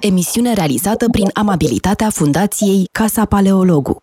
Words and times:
Emisiune 0.00 0.52
realizată 0.54 1.08
prin 1.10 1.30
amabilitatea 1.32 2.10
Fundației 2.10 2.88
Casa 2.92 3.24
Paleologu. 3.24 4.02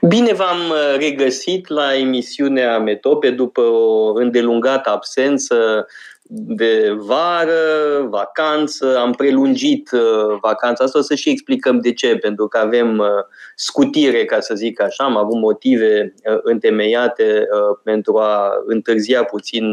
Bine 0.00 0.32
v-am 0.32 0.58
uh, 0.70 0.98
regăsit 0.98 1.68
la 1.68 1.96
emisiunea 1.96 2.78
Metope 2.78 3.30
după 3.30 3.60
o 3.60 4.12
îndelungată 4.14 4.90
absență 4.90 5.86
de 6.28 6.94
vară, 6.96 8.06
vacanță, 8.08 8.98
am 8.98 9.12
prelungit 9.12 9.90
uh, 9.90 10.38
vacanța 10.40 10.84
asta, 10.84 10.98
o 10.98 11.02
să 11.02 11.14
și 11.14 11.30
explicăm 11.30 11.80
de 11.80 11.92
ce, 11.92 12.16
pentru 12.16 12.48
că 12.48 12.58
avem 12.58 12.98
uh, 12.98 13.06
scutire, 13.54 14.24
ca 14.24 14.40
să 14.40 14.54
zic 14.54 14.80
așa, 14.80 15.04
am 15.04 15.16
avut 15.16 15.38
motive 15.38 16.14
uh, 16.24 16.38
întemeiate 16.42 17.46
pentru 17.82 18.16
a 18.16 18.52
întârzia 18.66 19.24
puțin 19.24 19.64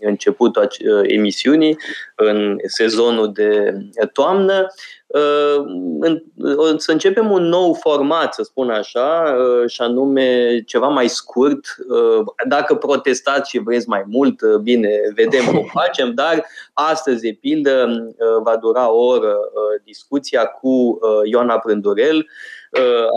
începutul 0.00 0.68
emisiunii 1.02 1.78
în 2.14 2.56
sezonul 2.66 3.32
de 3.32 3.74
toamnă. 4.12 4.66
Să 6.76 6.92
începem 6.92 7.30
un 7.30 7.42
nou 7.42 7.74
format, 7.74 8.34
să 8.34 8.42
spun 8.42 8.70
așa, 8.70 9.36
și 9.66 9.80
anume 9.80 10.60
ceva 10.66 10.88
mai 10.88 11.08
scurt. 11.08 11.76
Dacă 12.48 12.74
protestați 12.74 13.50
și 13.50 13.58
vreți 13.58 13.88
mai 13.88 14.04
mult, 14.06 14.56
bine, 14.62 14.90
vedem 15.14 15.44
cum 15.44 15.70
facem, 15.80 16.14
dar 16.14 16.46
astăzi, 16.72 17.22
de 17.22 17.38
pildă, 17.40 17.88
va 18.42 18.56
dura 18.56 18.92
o 18.92 19.04
oră 19.04 19.36
discuția 19.84 20.44
cu 20.44 20.98
Ioana 21.24 21.58
Prândurel, 21.58 22.16
Uh, 22.16 22.59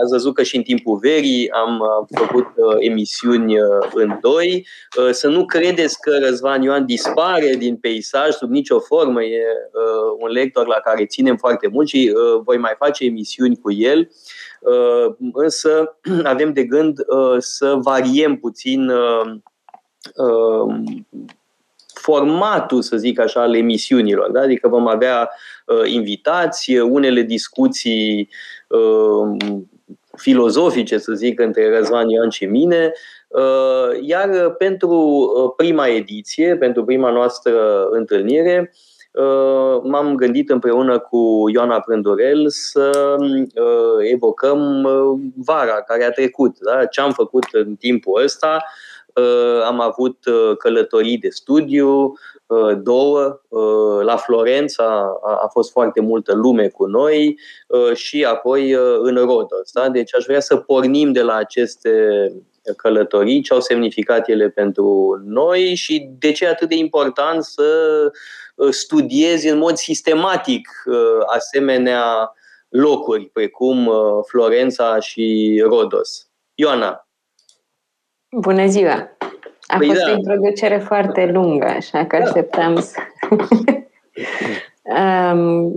ați 0.02 0.10
văzut 0.10 0.34
că 0.34 0.42
și 0.42 0.56
în 0.56 0.62
timpul 0.62 0.96
verii 0.96 1.50
am 1.50 1.80
uh, 1.80 2.18
făcut 2.18 2.46
uh, 2.56 2.76
emisiuni 2.78 3.54
în 3.94 4.18
doi. 4.20 4.66
Să 5.10 5.28
nu 5.28 5.44
credeți 5.44 6.00
că 6.00 6.18
Răzvan 6.18 6.62
Ioan 6.62 6.86
dispare 6.86 7.54
din 7.58 7.76
peisaj 7.76 8.30
sub 8.30 8.50
nicio 8.50 8.80
formă. 8.80 9.22
E 9.22 9.42
un 10.18 10.28
lector 10.28 10.66
la 10.66 10.80
care 10.84 11.06
ținem 11.06 11.36
foarte 11.36 11.68
mult 11.68 11.88
și 11.88 12.12
voi 12.44 12.56
mai 12.56 12.74
face 12.78 13.04
emisiuni 13.04 13.58
cu 13.58 13.72
el. 13.72 14.10
Însă 15.32 15.98
avem 16.24 16.52
de 16.52 16.64
gând 16.64 16.98
să 17.38 17.74
variem 17.80 18.36
puțin 18.36 18.90
formatul, 22.04 22.82
să 22.82 22.96
zic 22.96 23.18
așa, 23.20 23.40
al 23.40 23.54
emisiunilor. 23.54 24.30
Da? 24.30 24.40
Adică 24.40 24.68
vom 24.68 24.86
avea 24.86 25.30
uh, 25.66 25.90
invitați, 25.92 26.76
unele 26.78 27.22
discuții 27.22 28.20
uh, 28.20 28.28
filozofice, 30.16 30.98
să 30.98 31.12
zic, 31.12 31.40
între 31.40 31.76
Răzvan 31.76 32.08
Ioan 32.08 32.28
și 32.28 32.44
mine, 32.44 32.92
uh, 33.28 34.00
iar 34.00 34.50
pentru 34.50 34.90
uh, 34.90 35.52
prima 35.56 35.86
ediție, 35.86 36.56
pentru 36.56 36.84
prima 36.84 37.10
noastră 37.10 37.86
întâlnire, 37.90 38.72
uh, 39.12 39.80
m-am 39.82 40.14
gândit 40.14 40.50
împreună 40.50 40.98
cu 40.98 41.44
Ioana 41.52 41.80
Prândurel 41.80 42.44
să 42.48 43.16
evocăm 44.12 44.88
vara 45.44 45.82
care 45.82 46.04
a 46.04 46.10
trecut, 46.10 46.58
da? 46.58 46.84
ce 46.84 47.00
am 47.00 47.12
făcut 47.12 47.44
în 47.52 47.74
timpul 47.74 48.22
ăsta, 48.22 48.64
Uh, 49.03 49.03
am 49.64 49.80
avut 49.80 50.24
uh, 50.26 50.56
călătorii 50.56 51.18
de 51.18 51.28
studiu, 51.28 52.12
uh, 52.46 52.76
două, 52.82 53.40
la 54.02 54.16
Florența 54.16 55.18
a 55.22 55.48
fost 55.52 55.70
foarte 55.70 56.00
multă 56.00 56.34
lume 56.34 56.68
cu 56.68 56.86
noi 56.86 57.38
și 57.94 58.24
apoi 58.24 58.70
în 58.98 59.16
Rodos. 59.16 59.72
Da? 59.72 59.88
Deci 59.88 60.14
aș 60.14 60.24
vrea 60.24 60.40
să 60.40 60.56
pornim 60.56 61.12
de 61.12 61.22
la 61.22 61.34
aceste 61.34 61.90
călătorii, 62.76 63.42
ce 63.42 63.52
au 63.52 63.60
semnificat 63.60 64.28
ele 64.28 64.48
pentru 64.48 65.20
noi 65.24 65.74
și 65.74 66.08
de 66.18 66.32
ce 66.32 66.44
e 66.44 66.48
atât 66.48 66.68
de 66.68 66.74
important 66.74 67.44
să 67.44 67.66
studiezi 68.70 69.48
în 69.48 69.58
mod 69.58 69.76
sistematic 69.76 70.68
asemenea 71.26 72.32
locuri, 72.68 73.30
precum 73.32 73.90
Florența 74.26 74.98
și 75.00 75.60
Rodos. 75.66 76.28
Ioana, 76.54 77.03
Bună 78.36 78.66
ziua! 78.66 79.16
A 79.66 79.76
păi 79.76 79.86
fost 79.86 80.00
da. 80.04 80.10
o 80.10 80.14
introducere 80.16 80.78
foarte 80.78 81.30
lungă, 81.32 81.66
așa 81.66 82.04
că 82.04 82.16
da. 82.16 82.24
așteptam 82.24 82.76
să... 82.76 82.98
um, 85.32 85.72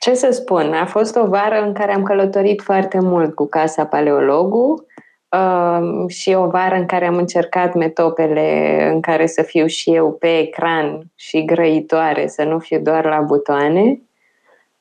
ce 0.00 0.14
să 0.14 0.30
spun? 0.30 0.72
A 0.72 0.86
fost 0.86 1.16
o 1.16 1.26
vară 1.26 1.62
în 1.66 1.72
care 1.72 1.94
am 1.94 2.02
călătorit 2.02 2.62
foarte 2.62 2.98
mult 3.00 3.34
cu 3.34 3.46
Casa 3.46 3.86
Paleologu 3.86 4.86
um, 5.28 6.08
și 6.08 6.34
o 6.34 6.46
vară 6.46 6.74
în 6.74 6.86
care 6.86 7.06
am 7.06 7.16
încercat 7.16 7.74
metopele 7.74 8.88
în 8.92 9.00
care 9.00 9.26
să 9.26 9.42
fiu 9.42 9.66
și 9.66 9.94
eu 9.94 10.12
pe 10.12 10.38
ecran 10.38 11.00
și 11.14 11.44
grăitoare, 11.44 12.26
să 12.26 12.42
nu 12.42 12.58
fiu 12.58 12.80
doar 12.80 13.04
la 13.04 13.20
butoane. 13.20 14.00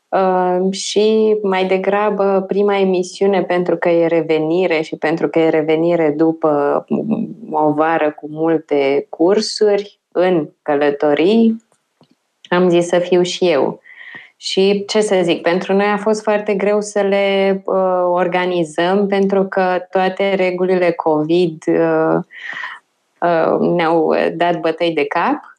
Uh, 0.10 0.72
și 0.72 1.38
mai 1.42 1.66
degrabă 1.66 2.44
prima 2.48 2.78
emisiune 2.78 3.44
pentru 3.44 3.78
că 3.78 3.90
e 3.90 4.08
revenire 4.08 4.82
și 4.82 4.96
pentru 4.96 5.28
că 5.28 5.40
e 5.40 5.50
revenire 5.50 6.14
după 6.18 6.86
o 7.52 7.74
vară 7.74 8.12
cu 8.12 8.28
multe 8.30 9.06
cursuri 9.10 10.00
în 10.12 10.50
călătorii, 10.62 11.64
am 12.50 12.70
zis 12.70 12.88
să 12.88 13.00
fiu 13.00 13.22
și 13.22 13.50
eu. 13.50 13.82
Și 14.38 14.84
ce 14.88 15.02
să 15.02 15.20
zic, 15.24 15.42
pentru 15.42 15.74
noi 15.74 15.86
a 15.86 15.98
fost 15.98 16.22
foarte 16.24 16.54
greu 16.54 16.82
să 16.82 17.02
le 17.02 17.62
uh, 17.66 18.04
organizăm 18.06 19.08
pentru 19.08 19.44
că 19.44 19.86
toate 19.92 20.34
regulile 20.34 20.92
COVID 20.92 21.64
uh, 21.68 22.16
uh, 23.22 23.60
ne-au 23.60 24.16
dat 24.36 24.60
bătăi 24.60 24.94
de 24.94 25.06
cap 25.06 25.36
Uh, 25.36 25.59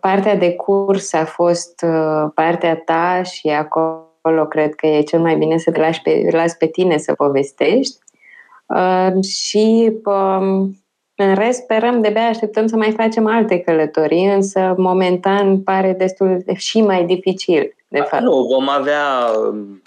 partea 0.00 0.36
de 0.36 0.52
curs 0.52 1.12
a 1.12 1.24
fost 1.24 1.84
uh, 1.86 2.30
partea 2.34 2.76
ta 2.76 3.22
și 3.22 3.48
acolo 3.48 4.46
cred 4.48 4.74
că 4.74 4.86
e 4.86 5.02
cel 5.02 5.20
mai 5.20 5.36
bine 5.36 5.58
să 5.58 5.70
te 5.70 5.80
lași 5.80 6.02
pe, 6.02 6.28
lași 6.32 6.56
pe 6.56 6.66
tine 6.66 6.98
să 6.98 7.12
povestești. 7.12 7.98
Uh, 8.66 9.24
și 9.24 9.92
um, 10.04 10.76
în 11.14 11.34
rest 11.34 11.62
sperăm, 11.62 12.00
de-abia 12.00 12.28
așteptăm 12.28 12.66
să 12.66 12.76
mai 12.76 12.90
facem 12.90 13.26
alte 13.26 13.58
călătorii, 13.58 14.26
însă 14.26 14.74
momentan 14.76 15.60
pare 15.60 15.92
destul 15.92 16.42
de 16.44 16.54
și 16.54 16.80
mai 16.80 17.04
dificil, 17.04 17.74
de 17.88 18.00
fapt. 18.00 18.22
Nu, 18.22 18.42
vom 18.42 18.68
avea 18.68 19.02
um, 19.48 19.82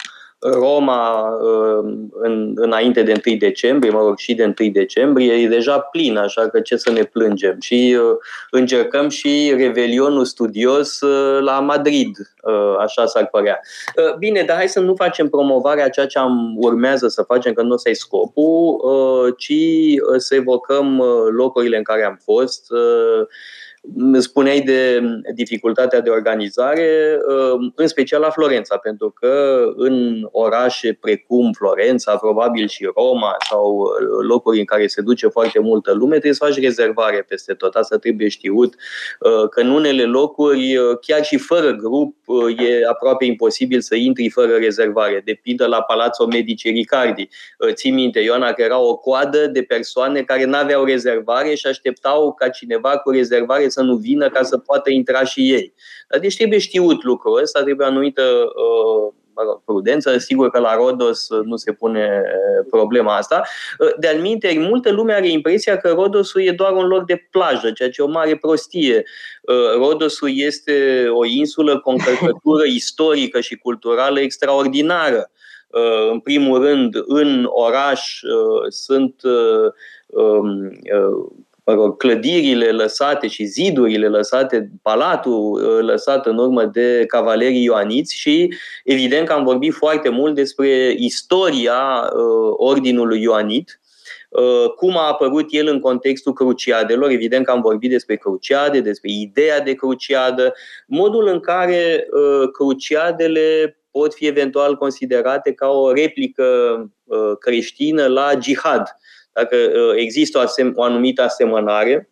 Roma 0.52 1.28
um, 1.28 2.08
în, 2.12 2.52
înainte 2.54 3.02
de 3.02 3.20
1 3.26 3.36
decembrie, 3.36 3.90
mă 3.90 4.00
rog, 4.00 4.18
și 4.18 4.34
de 4.34 4.54
1 4.60 4.70
decembrie, 4.70 5.32
e 5.32 5.48
deja 5.48 5.78
plin, 5.78 6.16
așa 6.16 6.48
că 6.48 6.60
ce 6.60 6.76
să 6.76 6.90
ne 6.90 7.02
plângem. 7.02 7.56
Și 7.60 7.96
uh, 8.00 8.16
încercăm 8.50 9.08
și 9.08 9.54
revelionul 9.56 10.24
studios 10.24 11.00
uh, 11.00 11.40
la 11.40 11.60
Madrid, 11.60 12.16
uh, 12.42 12.76
așa 12.78 13.06
s-ar 13.06 13.26
părea. 13.26 13.60
Uh, 13.96 14.16
bine, 14.18 14.42
dar 14.42 14.56
hai 14.56 14.68
să 14.68 14.80
nu 14.80 14.94
facem 14.94 15.28
promovarea 15.28 15.88
ceea 15.88 16.06
ce 16.06 16.18
am 16.18 16.54
urmează 16.56 17.08
să 17.08 17.22
facem, 17.22 17.52
că 17.52 17.62
nu 17.62 17.72
o 17.72 17.76
să-i 17.76 17.94
scopul, 17.94 18.80
uh, 18.84 19.34
ci 19.36 19.48
uh, 19.48 20.16
să 20.16 20.34
evocăm 20.34 20.98
uh, 20.98 21.06
locurile 21.30 21.76
în 21.76 21.82
care 21.82 22.04
am 22.04 22.20
fost, 22.24 22.70
uh, 22.70 23.26
Spuneai 24.18 24.60
de 24.60 25.00
dificultatea 25.34 26.00
de 26.00 26.10
organizare, 26.10 27.18
uh, 27.28 27.72
în 27.74 27.86
special 27.86 28.20
la 28.20 28.30
Florența, 28.30 28.76
pentru 28.76 29.10
că 29.10 29.62
în 29.76 30.26
orașe 30.30 30.98
precum 31.00 31.52
Florența, 31.52 32.16
probabil 32.16 32.68
și 32.68 32.90
Roma 32.96 33.36
sau 33.50 33.76
uh, 33.76 34.26
locuri 34.28 34.58
în 34.58 34.64
care 34.64 34.86
se 34.86 35.00
duce 35.00 35.28
foarte 35.28 35.58
multă 35.58 35.92
lume, 35.92 36.10
trebuie 36.10 36.32
să 36.32 36.44
faci 36.44 36.60
rezervare 36.60 37.24
peste 37.28 37.52
tot. 37.52 37.74
Asta 37.74 37.96
trebuie 37.96 38.28
știut, 38.28 38.74
uh, 39.20 39.48
că 39.48 39.60
în 39.60 39.70
unele 39.70 40.04
locuri, 40.04 40.76
chiar 41.00 41.24
și 41.24 41.36
fără 41.36 41.70
grup, 41.70 42.16
e 42.58 42.86
aproape 42.88 43.24
imposibil 43.24 43.80
să 43.80 43.94
intri 43.94 44.28
fără 44.28 44.56
rezervare. 44.56 45.22
De 45.24 45.38
pildă 45.42 45.66
la 45.66 45.82
Palazzo 45.82 46.26
Medici 46.26 46.64
Ricardi. 46.64 47.28
Ții 47.72 47.90
minte, 47.90 48.20
Ioana, 48.20 48.52
că 48.52 48.62
era 48.62 48.78
o 48.78 48.96
coadă 48.96 49.46
de 49.46 49.62
persoane 49.62 50.22
care 50.22 50.44
nu 50.44 50.56
aveau 50.56 50.84
rezervare 50.84 51.54
și 51.54 51.66
așteptau 51.66 52.32
ca 52.32 52.48
cineva 52.48 52.96
cu 52.98 53.10
rezervare 53.10 53.68
să 53.74 53.82
nu 53.82 53.96
vină 53.96 54.28
ca 54.30 54.42
să 54.42 54.58
poată 54.58 54.90
intra 54.90 55.24
și 55.24 55.52
ei. 55.52 55.74
Deci 56.20 56.36
trebuie 56.36 56.58
știut 56.58 57.02
lucrul 57.02 57.40
ăsta, 57.42 57.62
trebuie 57.62 57.86
anumită 57.86 58.22
uh, 58.22 59.14
prudență. 59.64 60.18
Sigur 60.18 60.50
că 60.50 60.58
la 60.58 60.74
Rodos 60.74 61.26
nu 61.44 61.56
se 61.56 61.72
pune 61.72 62.22
uh, 62.24 62.66
problema 62.70 63.16
asta. 63.16 63.42
Uh, 63.78 63.94
de 63.98 64.08
alminte, 64.08 64.56
multă 64.58 64.92
lume 64.92 65.12
are 65.12 65.28
impresia 65.28 65.76
că 65.76 65.88
Rodosul 65.88 66.42
e 66.42 66.50
doar 66.50 66.72
un 66.72 66.86
loc 66.86 67.06
de 67.06 67.28
plajă, 67.30 67.70
ceea 67.70 67.90
ce 67.90 68.00
e 68.00 68.04
o 68.04 68.08
mare 68.08 68.36
prostie. 68.36 69.02
Rodosul 69.76 70.30
este 70.32 71.06
o 71.08 71.24
insulă 71.24 71.80
cu 71.80 71.88
o 71.88 71.92
încărcătură 71.92 72.64
istorică 72.80 73.40
și 73.40 73.56
culturală 73.56 74.20
extraordinară. 74.20 75.30
În 76.10 76.20
primul 76.20 76.62
rând, 76.64 76.94
în 77.06 77.46
oraș 77.48 78.20
sunt 78.68 79.22
um, 80.06 80.70
mă 81.64 81.72
rog, 81.72 81.96
clădirile 81.96 82.70
lăsate 82.70 83.26
și 83.26 83.44
zidurile 83.44 84.08
lăsate, 84.08 84.70
palatul 84.82 85.52
uh, 85.52 85.80
lăsat 85.80 86.26
în 86.26 86.38
urmă 86.38 86.64
de 86.64 87.04
cavalerii 87.06 87.64
ioaniți 87.64 88.16
și 88.16 88.54
evident 88.84 89.26
că 89.26 89.32
am 89.32 89.44
vorbit 89.44 89.72
foarte 89.72 90.08
mult 90.08 90.34
despre 90.34 90.94
istoria 90.96 92.10
uh, 92.12 92.54
ordinului 92.56 93.22
ioanit 93.22 93.78
cum 94.76 94.96
a 94.96 95.06
apărut 95.06 95.46
el 95.50 95.66
în 95.66 95.80
contextul 95.80 96.32
cruciadelor, 96.32 97.10
evident 97.10 97.44
că 97.44 97.50
am 97.50 97.60
vorbit 97.60 97.90
despre 97.90 98.16
cruciade, 98.16 98.80
despre 98.80 99.10
ideea 99.12 99.60
de 99.60 99.74
cruciadă, 99.74 100.54
modul 100.86 101.26
în 101.26 101.40
care 101.40 102.06
cruciadele 102.52 103.78
pot 103.90 104.14
fi 104.14 104.26
eventual 104.26 104.76
considerate 104.76 105.52
ca 105.52 105.68
o 105.68 105.92
replică 105.92 106.44
creștină 107.38 108.06
la 108.06 108.30
jihad. 108.42 108.96
Dacă 109.34 109.56
există 109.94 110.38
o, 110.38 110.40
asem- 110.40 110.74
o 110.74 110.82
anumită 110.82 111.22
asemănare, 111.22 112.08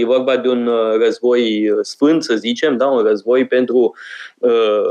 E 0.00 0.04
vorba 0.04 0.36
de 0.36 0.48
un 0.48 0.70
război 0.98 1.70
sfânt, 1.82 2.22
să 2.24 2.34
zicem, 2.34 2.76
da? 2.76 2.86
un 2.86 3.02
război 3.02 3.46
pentru 3.46 3.94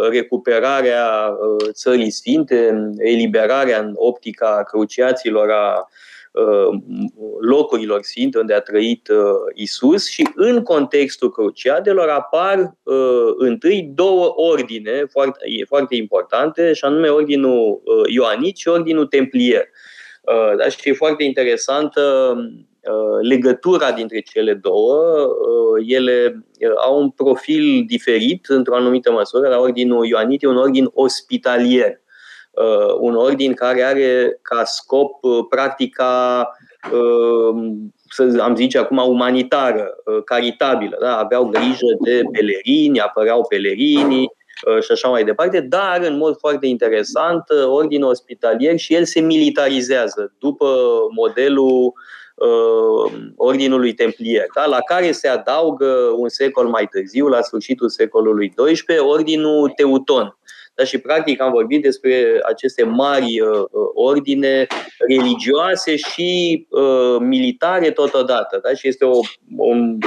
recuperarea 0.09 1.37
țării 1.71 2.09
sfinte, 2.09 2.91
eliberarea 2.97 3.79
în 3.79 3.93
optica 3.95 4.63
cruciaților 4.67 5.51
a 5.51 5.87
locurilor 7.39 8.03
sfinte 8.03 8.39
unde 8.39 8.53
a 8.53 8.59
trăit 8.59 9.09
Isus 9.53 10.09
și 10.09 10.27
în 10.35 10.63
contextul 10.63 11.31
cruciadelor 11.31 12.07
apar 12.09 12.77
întâi 13.37 13.91
două 13.93 14.33
ordine 14.35 15.05
foarte, 15.09 15.45
foarte 15.67 15.95
importante, 15.95 16.73
și 16.73 16.85
anume 16.85 17.07
ordinul 17.07 17.81
Ioanit 18.07 18.57
și 18.57 18.67
ordinul 18.67 19.05
Templier. 19.05 19.67
Da? 20.57 20.69
Și 20.69 20.89
e 20.89 20.93
foarte 20.93 21.23
interesantă 21.23 22.35
Uh, 22.85 23.27
legătura 23.27 23.91
dintre 23.91 24.19
cele 24.19 24.53
două. 24.53 25.25
Uh, 25.25 25.85
ele 25.87 26.43
uh, 26.59 26.71
au 26.85 27.01
un 27.01 27.09
profil 27.09 27.83
diferit, 27.87 28.45
într-o 28.47 28.75
anumită 28.75 29.11
măsură. 29.11 29.47
La 29.47 29.59
ordinul 29.59 30.05
Ioanit 30.05 30.43
e 30.43 30.47
un 30.47 30.57
ordin 30.57 30.89
ospitalier, 30.93 31.99
un 32.99 33.15
ordin 33.15 33.53
care 33.53 33.81
are 33.83 34.39
ca 34.41 34.63
scop 34.63 35.11
practica 35.49 36.47
să 38.09 38.37
am 38.41 38.55
zice 38.55 38.77
acum, 38.77 38.97
umanitară, 38.97 39.95
caritabilă. 40.25 40.97
Da? 40.99 41.17
Aveau 41.17 41.45
grijă 41.45 41.97
de 41.99 42.21
pelerini, 42.31 42.99
apăreau 42.99 43.45
pelerinii 43.47 44.29
și 44.81 44.91
așa 44.91 45.07
mai 45.07 45.23
departe, 45.23 45.59
dar, 45.59 46.01
în 46.01 46.17
mod 46.17 46.37
foarte 46.37 46.65
interesant, 46.65 47.43
ordinul 47.67 48.09
ospitalier 48.09 48.77
și 48.77 48.93
el 48.93 49.05
se 49.05 49.19
militarizează 49.19 50.33
după 50.39 50.75
modelul 51.15 51.93
uh, 52.35 53.11
Ordinului 53.35 53.93
Templier, 53.93 54.45
da? 54.55 54.65
la 54.65 54.79
care 54.79 55.11
se 55.11 55.27
adaugă 55.27 56.13
un 56.17 56.29
secol 56.29 56.67
mai 56.67 56.87
târziu, 56.87 57.27
la 57.27 57.41
sfârșitul 57.41 57.89
secolului 57.89 58.49
XII, 58.49 58.97
Ordinul 58.99 59.69
Teuton. 59.69 60.37
Da, 60.75 60.83
și 60.83 60.97
practic 60.97 61.41
am 61.41 61.51
vorbit 61.51 61.81
despre 61.81 62.39
aceste 62.49 62.83
mari 62.83 63.41
uh, 63.41 63.65
ordine 63.93 64.67
religioase 65.07 65.95
și 65.95 66.67
uh, 66.69 67.17
militare 67.19 67.91
totodată. 67.91 68.59
Da? 68.63 68.73
Și 68.73 68.87
este 68.87 69.05
o, 69.05 69.19
un, 69.57 69.97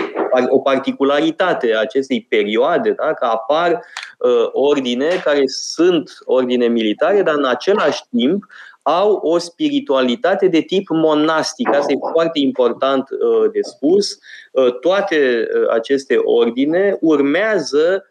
o 0.49 0.59
particularitate 0.59 1.75
a 1.75 1.81
acestei 1.81 2.27
perioade, 2.29 2.91
da? 2.91 3.13
că 3.15 3.25
apar 3.25 3.71
uh, 4.19 4.49
ordine 4.53 5.09
care 5.25 5.43
sunt 5.47 6.11
ordine 6.25 6.67
militare, 6.67 7.23
dar 7.23 7.35
în 7.35 7.45
același 7.45 8.03
timp 8.11 8.45
au 8.89 9.13
o 9.23 9.39
spiritualitate 9.39 10.49
de 10.49 10.61
tip 10.61 10.89
monastic. 10.89 11.69
Asta 11.69 11.93
e 11.93 12.11
foarte 12.13 12.39
important 12.39 13.09
uh, 13.11 13.51
de 13.53 13.61
spus. 13.63 14.19
Uh, 14.53 14.79
toate 14.79 15.49
uh, 15.55 15.69
aceste 15.71 16.17
ordine 16.17 16.97
urmează 17.01 18.09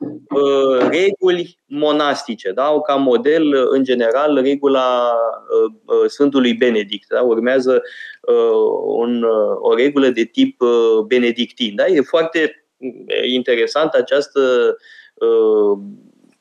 reguli 0.90 1.60
monastice. 1.66 2.52
Da? 2.52 2.64
Au 2.64 2.82
ca 2.82 2.96
model, 2.96 3.68
în 3.70 3.84
general, 3.84 4.42
regula 4.42 5.16
Sfântului 6.08 6.54
Benedict. 6.54 7.08
Da? 7.10 7.22
Urmează 7.22 7.82
un, 8.86 9.26
o 9.60 9.76
regulă 9.76 10.08
de 10.08 10.24
tip 10.24 10.62
benedictin. 11.08 11.76
Da? 11.76 11.86
E 11.86 12.02
foarte 12.02 12.66
interesant 13.34 13.94
această 13.94 14.76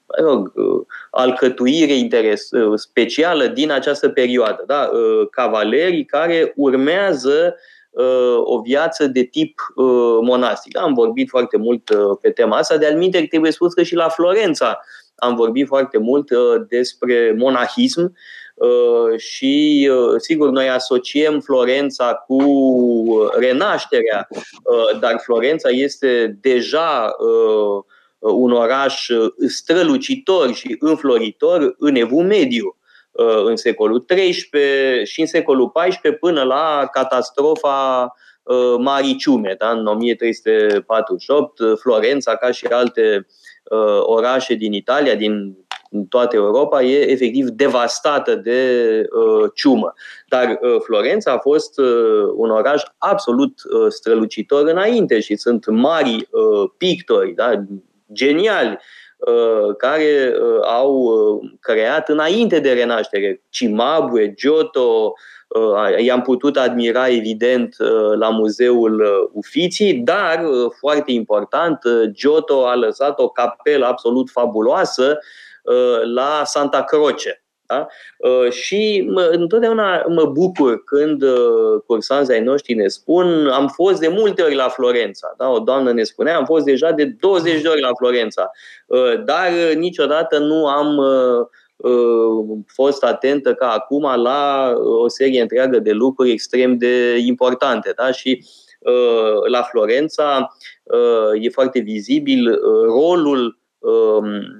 mă 0.06 0.28
rog, 0.28 0.52
alcătuire 1.10 1.92
interes, 1.92 2.48
specială 2.74 3.46
din 3.46 3.70
această 3.70 4.08
perioadă. 4.08 4.64
Da? 4.66 4.90
Cavalerii 5.30 6.04
care 6.04 6.52
urmează 6.56 7.56
o 8.44 8.60
viață 8.60 9.06
de 9.06 9.22
tip 9.22 9.60
monastic. 10.22 10.78
Am 10.78 10.94
vorbit 10.94 11.28
foarte 11.28 11.56
mult 11.56 11.90
pe 12.20 12.30
tema 12.30 12.56
asta, 12.56 12.76
de 12.76 12.86
al 12.86 13.26
trebuie 13.28 13.50
spus 13.50 13.74
că 13.74 13.82
și 13.82 13.94
la 13.94 14.08
Florența 14.08 14.80
am 15.16 15.34
vorbit 15.34 15.66
foarte 15.66 15.98
mult 15.98 16.30
despre 16.68 17.34
monahism 17.38 18.16
și, 19.16 19.90
sigur, 20.16 20.50
noi 20.50 20.68
asociem 20.68 21.40
Florența 21.40 22.14
cu 22.14 22.42
renașterea, 23.38 24.28
dar 25.00 25.20
Florența 25.24 25.68
este 25.68 26.38
deja 26.40 27.16
Uh, 27.18 27.84
un 28.34 28.52
oraș 28.52 29.08
uh, 29.08 29.32
strălucitor 29.48 30.54
și 30.54 30.76
înfloritor 30.78 31.74
în 31.78 31.94
evul 31.94 32.24
mediu 32.24 32.76
uh, 33.10 33.44
în 33.44 33.56
secolul 33.56 34.04
XIII 34.04 35.04
și 35.04 35.20
în 35.20 35.26
secolul 35.26 35.72
XIV 35.72 36.12
până 36.12 36.42
la 36.42 36.88
catastrofa 36.92 38.12
Marii 38.78 39.16
Ciume, 39.16 39.54
da? 39.58 39.70
în 39.70 39.86
1348, 39.86 41.62
Florența, 41.80 42.36
ca 42.36 42.50
și 42.50 42.66
alte 42.66 43.26
orașe 44.06 44.54
din 44.54 44.72
Italia, 44.72 45.14
din 45.14 45.66
toată 46.08 46.36
Europa, 46.36 46.82
e 46.82 47.10
efectiv 47.10 47.48
devastată 47.48 48.34
de 48.34 48.60
uh, 49.10 49.50
ciumă. 49.54 49.94
Dar 50.28 50.58
uh, 50.60 50.76
Florența 50.84 51.32
a 51.32 51.38
fost 51.38 51.78
uh, 51.78 52.32
un 52.36 52.50
oraș 52.50 52.82
absolut 52.98 53.52
uh, 53.64 53.86
strălucitor 53.88 54.66
înainte 54.66 55.20
și 55.20 55.36
sunt 55.36 55.66
mari 55.66 56.14
uh, 56.14 56.70
pictori, 56.76 57.34
da? 57.34 57.64
Geniali 58.12 58.78
uh, 59.16 59.76
care 59.76 60.34
uh, 60.40 60.58
au 60.62 60.92
uh, 60.92 61.50
creat 61.60 62.08
înainte 62.08 62.60
de 62.60 62.72
renaștere. 62.72 63.42
Cimabue, 63.48 64.34
Giotto, 64.34 65.14
i-am 65.98 66.22
putut 66.22 66.56
admira 66.56 67.08
evident 67.08 67.76
la 68.18 68.30
Muzeul 68.30 69.30
Ufiții, 69.32 69.94
dar, 69.94 70.44
foarte 70.78 71.12
important, 71.12 71.78
Giotto 72.10 72.66
a 72.66 72.74
lăsat 72.74 73.18
o 73.18 73.28
capelă 73.28 73.86
absolut 73.86 74.30
fabuloasă 74.30 75.18
la 76.14 76.42
Santa 76.44 76.82
Croce 76.82 77.45
da? 77.66 77.86
Uh, 78.18 78.50
și 78.50 79.08
mă, 79.12 79.28
întotdeauna 79.32 80.04
mă 80.08 80.24
bucur 80.24 80.84
când 80.84 81.22
uh, 81.22 81.80
cursanții 81.86 82.34
ai 82.34 82.42
noștri 82.42 82.74
ne 82.74 82.86
spun 82.86 83.48
am 83.48 83.68
fost 83.68 84.00
de 84.00 84.08
multe 84.08 84.42
ori 84.42 84.54
la 84.54 84.68
Florența. 84.68 85.34
Da? 85.38 85.48
O 85.48 85.58
doamnă 85.58 85.92
ne 85.92 86.02
spunea 86.02 86.36
am 86.36 86.44
fost 86.44 86.64
deja 86.64 86.92
de 86.92 87.04
20 87.04 87.62
de 87.62 87.68
ori 87.68 87.80
la 87.80 87.90
Florența, 87.98 88.50
uh, 88.86 89.24
dar 89.24 89.50
niciodată 89.76 90.38
nu 90.38 90.66
am 90.66 91.00
fost 92.66 93.04
atentă 93.04 93.54
ca 93.54 93.70
acum 93.70 94.02
la 94.22 94.72
o 95.02 95.08
serie 95.08 95.40
întreagă 95.40 95.78
de 95.78 95.92
lucruri 95.92 96.30
extrem 96.30 96.78
de 96.78 97.16
importante. 97.16 97.92
Da? 97.96 98.10
Și 98.10 98.44
la 99.48 99.62
Florența 99.62 100.56
e 101.40 101.48
foarte 101.48 101.78
vizibil 101.78 102.60
rolul 102.84 103.58
um, 103.78 104.56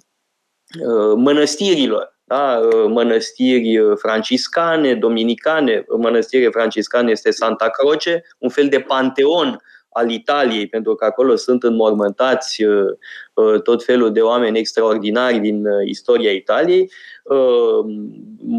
mănăstirilor 1.17 2.16
da? 2.27 2.61
mănăstiri 2.89 3.79
franciscane, 3.95 4.95
dominicane. 4.95 5.85
Mănăstirea 5.99 6.51
franciscane 6.51 7.11
este 7.11 7.31
Santa 7.31 7.69
Croce, 7.69 8.23
un 8.39 8.49
fel 8.49 8.69
de 8.69 8.81
panteon 8.81 9.61
al 9.97 10.11
Italiei, 10.11 10.67
pentru 10.67 10.95
că 10.95 11.05
acolo 11.05 11.37
sunt 11.37 11.63
înmormântați 11.63 12.65
uh, 12.65 12.87
uh, 13.35 13.63
tot 13.63 13.85
felul 13.85 14.13
de 14.13 14.21
oameni 14.21 14.59
extraordinari 14.59 15.39
din 15.39 15.67
uh, 15.67 15.87
istoria 15.87 16.31
Italiei. 16.31 16.91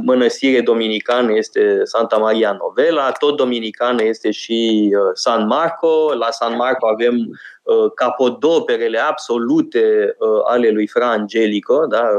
Mănăstire 0.06 0.62
dominicană 0.62 1.36
este 1.36 1.80
Santa 1.84 2.18
Maria 2.18 2.58
Novella, 2.62 3.12
tot 3.12 3.38
dominicană 3.38 4.04
este 4.04 4.32
și 4.32 4.90
San 5.14 5.46
Marco. 5.46 6.14
La 6.20 6.32
San 6.32 6.56
Marco 6.56 6.88
avem 6.88 7.40
capodoperele 7.96 8.98
absolute 8.98 10.16
ale 10.46 10.70
lui 10.70 10.88
Fra 10.88 11.12
Angelico, 11.12 11.86
da? 11.86 12.10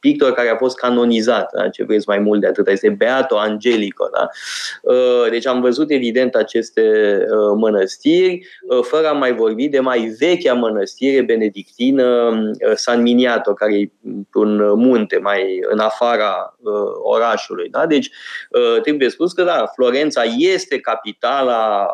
Pictor 0.00 0.32
care 0.32 0.48
a 0.48 0.56
fost 0.56 0.76
canonizat, 0.76 1.50
da? 1.54 1.68
ce 1.68 1.84
vreți 1.84 2.08
mai 2.08 2.18
mult 2.18 2.40
de 2.40 2.46
atât, 2.46 2.68
este 2.68 2.88
Beato 2.88 3.38
Angelico. 3.38 4.08
Da? 4.12 4.28
Uh, 4.82 5.30
deci 5.30 5.46
am 5.46 5.60
văzut 5.60 5.90
evident 5.90 6.34
aceste 6.34 6.82
uh, 7.22 7.56
mănăstiri, 7.56 8.46
uh, 8.68 8.82
fără 8.82 9.08
a 9.08 9.12
mai 9.12 9.34
vorbi 9.34 9.68
de 9.68 9.80
mai 9.80 10.14
vechea 10.18 10.54
mănăstire 10.54 11.22
benedictină 11.22 12.32
San 12.74 13.02
Miniato, 13.02 13.52
care 13.52 13.74
e 13.74 13.90
un 14.34 14.78
munte 14.80 15.18
mai 15.18 15.60
în 15.70 15.78
afara 15.78 16.56
orașului. 17.02 17.68
Da? 17.68 17.86
Deci 17.86 18.10
trebuie 18.82 19.08
spus 19.08 19.32
că 19.32 19.42
da, 19.42 19.66
Florența 19.74 20.22
este 20.38 20.78
capitala 20.78 21.86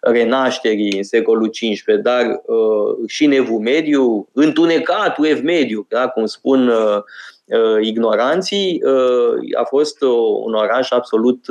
renașterii 0.00 0.96
în 0.96 1.02
secolul 1.02 1.50
XV, 1.50 1.94
dar 2.02 2.40
și 3.06 3.24
în 3.24 3.32
Evul 3.32 3.58
Mediu, 3.58 4.28
întunecatul 4.32 5.26
Ev 5.26 5.42
Mediu, 5.42 5.86
da? 5.88 6.08
cum 6.08 6.26
spun 6.26 6.68
uh, 6.68 7.02
ignoranții, 7.80 8.82
a 9.58 9.64
fost 9.64 10.02
un 10.44 10.54
oraș 10.54 10.90
absolut 10.90 11.44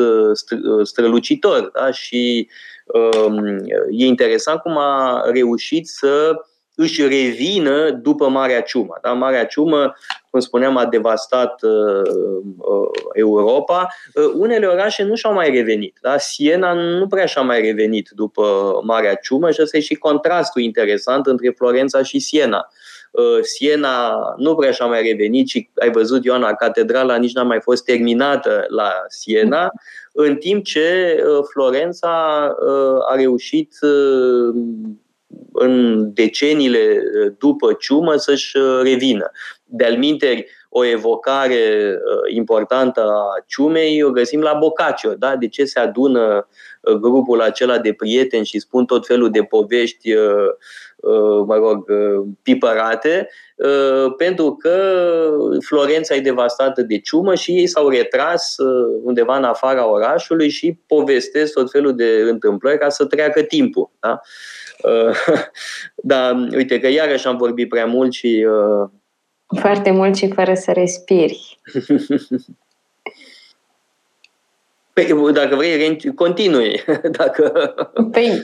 strălucitor 0.84 1.70
da? 1.74 1.92
și 1.92 2.50
um, 2.86 3.46
e 3.90 4.06
interesant 4.06 4.60
cum 4.60 4.78
a 4.78 5.24
reușit 5.34 5.88
să 5.88 6.36
își 6.76 7.02
revină 7.02 7.90
după 7.90 8.30
Marea 8.30 8.62
Ciumă. 8.62 8.98
Da? 9.02 9.14
Marea 9.14 9.46
Ciumă, 9.46 9.96
cum 10.30 10.40
spuneam, 10.40 10.78
a 10.78 10.86
devastat 10.86 11.62
uh, 11.64 12.10
uh, 12.58 12.90
Europa. 13.14 13.88
Uh, 14.14 14.32
unele 14.34 14.66
orașe 14.66 15.04
nu 15.04 15.16
și-au 15.16 15.34
mai 15.34 15.50
revenit. 15.50 15.98
Da? 16.02 16.18
Siena 16.18 16.74
nu 16.74 17.08
prea 17.08 17.26
și-a 17.26 17.42
mai 17.42 17.62
revenit 17.62 18.10
după 18.10 18.74
Marea 18.84 19.16
Ciumă 19.16 19.52
și 19.52 19.62
ăsta 19.62 19.78
e 19.78 19.80
și 19.80 19.96
contrastul 19.96 20.62
interesant 20.62 21.26
între 21.26 21.50
Florența 21.50 22.04
și 22.04 22.20
Siena. 22.20 22.68
Uh, 22.70 22.85
Siena 23.42 24.14
nu 24.38 24.56
prea 24.56 24.72
și-a 24.72 24.86
mai 24.86 25.02
revenit 25.02 25.48
și 25.48 25.70
ai 25.76 25.92
văzut, 25.92 26.24
Ioana, 26.24 26.54
catedrala 26.54 27.16
nici 27.16 27.34
n-a 27.34 27.44
mai 27.44 27.62
fost 27.62 27.84
terminată 27.84 28.66
la 28.68 28.92
Siena, 29.08 29.72
în 30.14 30.36
timp 30.36 30.64
ce 30.64 31.18
uh, 31.18 31.46
Florența 31.52 32.48
uh, 32.60 33.12
a 33.12 33.16
reușit 33.16 33.78
în 35.54 36.04
deceniile 36.14 37.02
uh, 37.26 37.32
după 37.38 37.74
ciumă 37.74 38.16
să-și 38.16 38.58
uh, 38.58 38.80
revină. 38.84 39.32
De-al 39.64 39.98
minteri, 39.98 40.46
o 40.70 40.86
evocare 40.86 41.94
uh, 41.94 42.36
importantă 42.36 43.02
a 43.02 43.44
ciumei 43.48 44.04
o 44.04 44.12
găsim 44.12 44.42
la 44.42 44.54
Boccaccio. 44.54 45.14
Da? 45.14 45.36
De 45.36 45.48
ce 45.48 45.66
se 45.66 45.80
adună 45.80 46.48
grupul 47.00 47.42
acela 47.42 47.78
de 47.78 47.94
prieteni 47.94 48.46
și 48.46 48.60
spun 48.60 48.86
tot 48.86 49.06
felul 49.06 49.30
de 49.32 49.42
povești 49.44 50.14
mă 51.46 51.56
rog, 51.56 51.86
pipărate, 52.42 53.30
pentru 54.18 54.56
că 54.56 54.78
Florența 55.60 56.16
e 56.16 56.20
devastată 56.20 56.82
de 56.82 57.00
ciumă 57.00 57.36
și 57.36 57.52
ei 57.52 57.68
s-au 57.68 57.90
retras 57.90 58.56
undeva 59.04 59.38
în 59.38 59.44
afara 59.44 59.90
orașului 59.90 60.50
și 60.50 60.80
povestesc 60.88 61.54
tot 61.54 61.72
felul 61.72 61.96
de 61.96 62.26
întâmplări 62.30 62.78
ca 62.78 62.90
să 62.90 63.06
treacă 63.06 63.42
timpul. 63.42 63.90
Da? 64.00 64.20
da, 65.96 66.48
uite 66.56 66.80
că 66.80 66.88
iarăși 66.88 67.28
am 67.28 67.38
vorbit 67.38 67.70
prea 67.70 67.86
mult 67.86 68.14
și... 68.14 68.48
Uh... 68.50 68.90
Foarte 69.60 69.92
mult 69.92 70.16
și 70.16 70.32
fără 70.32 70.54
să 70.54 70.72
respiri. 70.72 71.60
Păi, 74.94 75.32
dacă 75.34 75.56
vrei, 75.56 75.98
continui. 76.16 76.84
Dacă... 77.18 77.76
Păi, 78.12 78.40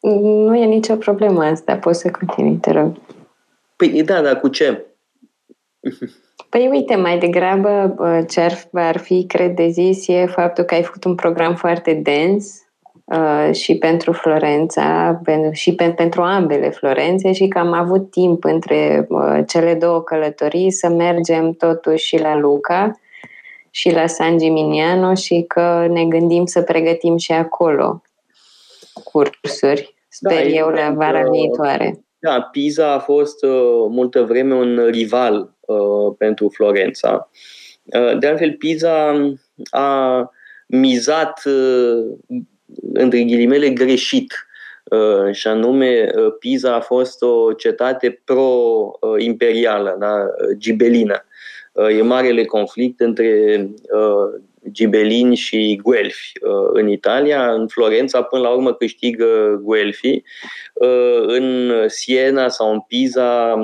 nu 0.00 0.56
e 0.56 0.64
nicio 0.64 0.94
problemă 0.94 1.44
asta, 1.44 1.76
poți 1.76 2.00
să 2.00 2.10
continui, 2.10 2.56
te 2.56 2.70
rog. 2.70 2.92
Păi, 3.76 4.02
da, 4.02 4.20
dar 4.20 4.40
cu 4.40 4.48
ce? 4.48 4.86
Păi 6.48 6.68
uite, 6.68 6.96
mai 6.96 7.18
degrabă 7.18 7.94
ce 8.28 8.40
ar, 8.40 8.68
ar 8.72 8.96
fi, 8.96 9.24
cred, 9.26 9.54
de 9.54 9.68
zis, 9.68 10.08
e 10.08 10.26
faptul 10.26 10.64
că 10.64 10.74
ai 10.74 10.82
făcut 10.82 11.04
un 11.04 11.14
program 11.14 11.54
foarte 11.54 11.92
dens 11.92 12.66
Uh, 13.06 13.54
și 13.54 13.78
pentru 13.78 14.12
Florența 14.12 15.20
și 15.52 15.74
pentru 15.74 16.22
ambele 16.22 16.70
Florențe 16.70 17.32
și 17.32 17.48
că 17.48 17.58
am 17.58 17.72
avut 17.72 18.10
timp 18.10 18.44
între 18.44 19.06
uh, 19.08 19.40
cele 19.46 19.74
două 19.74 20.02
călătorii 20.02 20.70
să 20.70 20.88
mergem 20.88 21.52
totuși 21.52 22.06
și 22.06 22.20
la 22.20 22.36
Luca 22.38 23.00
și 23.70 23.92
la 23.92 24.06
San 24.06 24.38
Gimignano 24.38 25.14
și 25.14 25.44
că 25.48 25.86
ne 25.90 26.04
gândim 26.04 26.44
să 26.44 26.62
pregătim 26.62 27.16
și 27.16 27.32
acolo 27.32 28.02
cursuri, 29.16 29.94
sper 30.08 30.42
da, 30.42 30.48
eu, 30.48 30.68
la 30.68 30.90
vara 30.90 31.22
că, 31.22 31.30
viitoare. 31.30 32.04
Da, 32.18 32.40
Pisa 32.40 32.92
a 32.92 32.98
fost 32.98 33.44
uh, 33.44 33.86
multă 33.88 34.22
vreme 34.22 34.54
un 34.54 34.86
rival 34.90 35.54
uh, 35.60 36.14
pentru 36.18 36.48
Florența. 36.48 37.30
Uh, 37.84 38.18
de 38.18 38.26
altfel, 38.26 38.52
Pisa 38.52 39.30
a 39.70 40.30
mizat 40.66 41.42
uh, 41.44 42.04
între 42.92 43.22
ghilimele, 43.22 43.70
greșit. 43.70 44.34
Uh, 44.84 45.34
și 45.34 45.48
anume, 45.48 46.10
uh, 46.16 46.34
Pisa 46.38 46.74
a 46.74 46.80
fost 46.80 47.22
o 47.22 47.52
cetate 47.52 48.22
pro-imperială, 48.24 49.96
da? 49.98 50.26
gibelină. 50.56 51.24
Uh, 51.72 51.98
e 51.98 52.02
marele 52.02 52.44
conflict 52.44 53.00
între 53.00 53.58
gibelini 54.70 55.36
și 55.36 55.80
guelfi 55.82 56.32
în 56.72 56.88
Italia. 56.88 57.52
În 57.52 57.66
Florența, 57.66 58.22
până 58.22 58.42
la 58.42 58.48
urmă, 58.48 58.74
câștigă 58.74 59.60
guelfi. 59.62 60.22
În 61.26 61.72
Siena 61.86 62.48
sau 62.48 62.72
în 62.72 62.80
Pisa, 62.80 63.54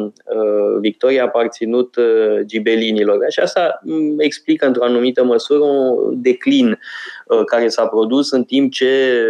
victoria 0.81 1.23
a 1.23 1.25
aparținut 1.25 1.97
gibelinilor. 2.45 3.19
Și 3.29 3.41
asta 3.41 3.81
mm, 3.83 4.15
explică, 4.19 4.67
într-o 4.67 4.85
anumită 4.85 5.25
măsură, 5.25 5.61
un 5.61 6.23
declin 6.23 6.79
care 7.47 7.69
s-a 7.69 7.87
produs 7.87 8.31
în 8.31 8.45
timp 8.45 8.73
ce 8.73 9.23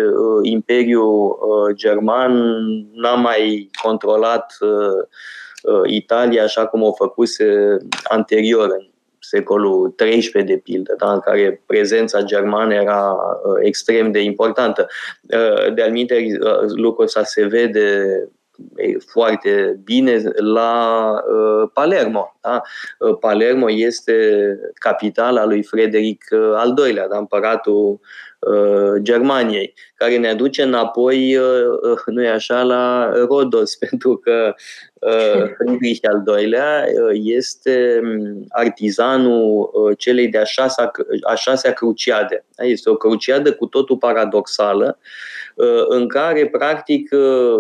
Imperiul 0.43 1.39
German 1.75 2.33
n-a 2.93 3.15
mai 3.15 3.71
controlat 3.83 4.57
Italia 5.87 6.43
așa 6.43 6.67
cum 6.67 6.83
o 6.83 6.93
făcuse 6.93 7.77
anterior 8.03 8.69
în 8.79 8.92
secolul 9.25 9.95
XIII, 9.97 10.45
de 10.45 10.57
pildă, 10.57 10.95
da, 10.99 11.13
în 11.13 11.21
care 11.21 11.63
prezența 11.67 12.23
germană 12.23 12.75
era 12.75 13.13
uh, 13.13 13.59
extrem 13.61 14.11
de 14.11 14.23
importantă. 14.23 14.87
Uh, 15.23 15.75
de-al 15.75 15.93
uh, 15.97 16.71
lucrul 16.75 17.05
ăsta 17.05 17.23
se 17.23 17.45
vede 17.45 18.07
foarte 19.07 19.81
bine 19.85 20.23
la 20.35 21.13
uh, 21.13 21.71
Palermo. 21.73 22.37
Da? 22.41 22.63
Uh, 22.99 23.17
Palermo 23.21 23.71
este 23.71 24.59
capitala 24.75 25.45
lui 25.45 25.63
Frederic 25.63 26.25
uh, 26.31 26.53
al 26.55 26.75
II-lea, 26.79 27.09
da? 27.09 27.17
împăratul 27.17 27.91
Uh, 27.93 27.99
Germaniei, 28.99 29.75
care 29.95 30.17
ne 30.17 30.29
aduce 30.29 30.63
înapoi, 30.63 31.37
uh, 31.37 31.45
uh, 31.83 31.99
nu 32.07 32.29
așa, 32.29 32.63
la 32.63 33.13
Rodos, 33.29 33.75
pentru 33.89 34.17
că 34.17 34.55
Friedrich 35.57 36.09
al 36.09 36.39
II-lea 36.39 36.85
este 37.13 38.01
um, 38.03 38.45
artizanul 38.49 39.71
celei 39.99 40.29
de-a 40.29 40.45
șasea, 40.45 40.91
a 41.23 41.35
șasea 41.35 41.73
cruciade. 41.73 42.45
Da, 42.57 42.65
este 42.65 42.91
o 42.91 42.97
cruciadă 42.97 43.53
cu 43.53 43.67
totul 43.67 43.97
paradoxală, 43.97 44.99
în 45.89 46.09
care, 46.09 46.47
practic, 46.47 47.11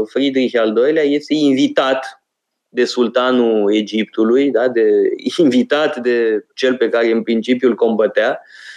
Friedrich 0.06 0.58
al 0.58 0.76
II-lea 0.76 1.02
este 1.02 1.34
invitat 1.34 2.22
de 2.68 2.84
sultanul 2.84 3.74
Egiptului, 3.74 4.50
da, 4.50 4.68
de, 4.68 4.90
invitat 5.38 5.96
de 5.96 6.44
cel 6.54 6.76
pe 6.76 6.88
care 6.88 7.10
în 7.10 7.22
principiu 7.22 7.68
îl 7.68 7.74
combătea, 7.74 8.40
Uh, 8.40 8.72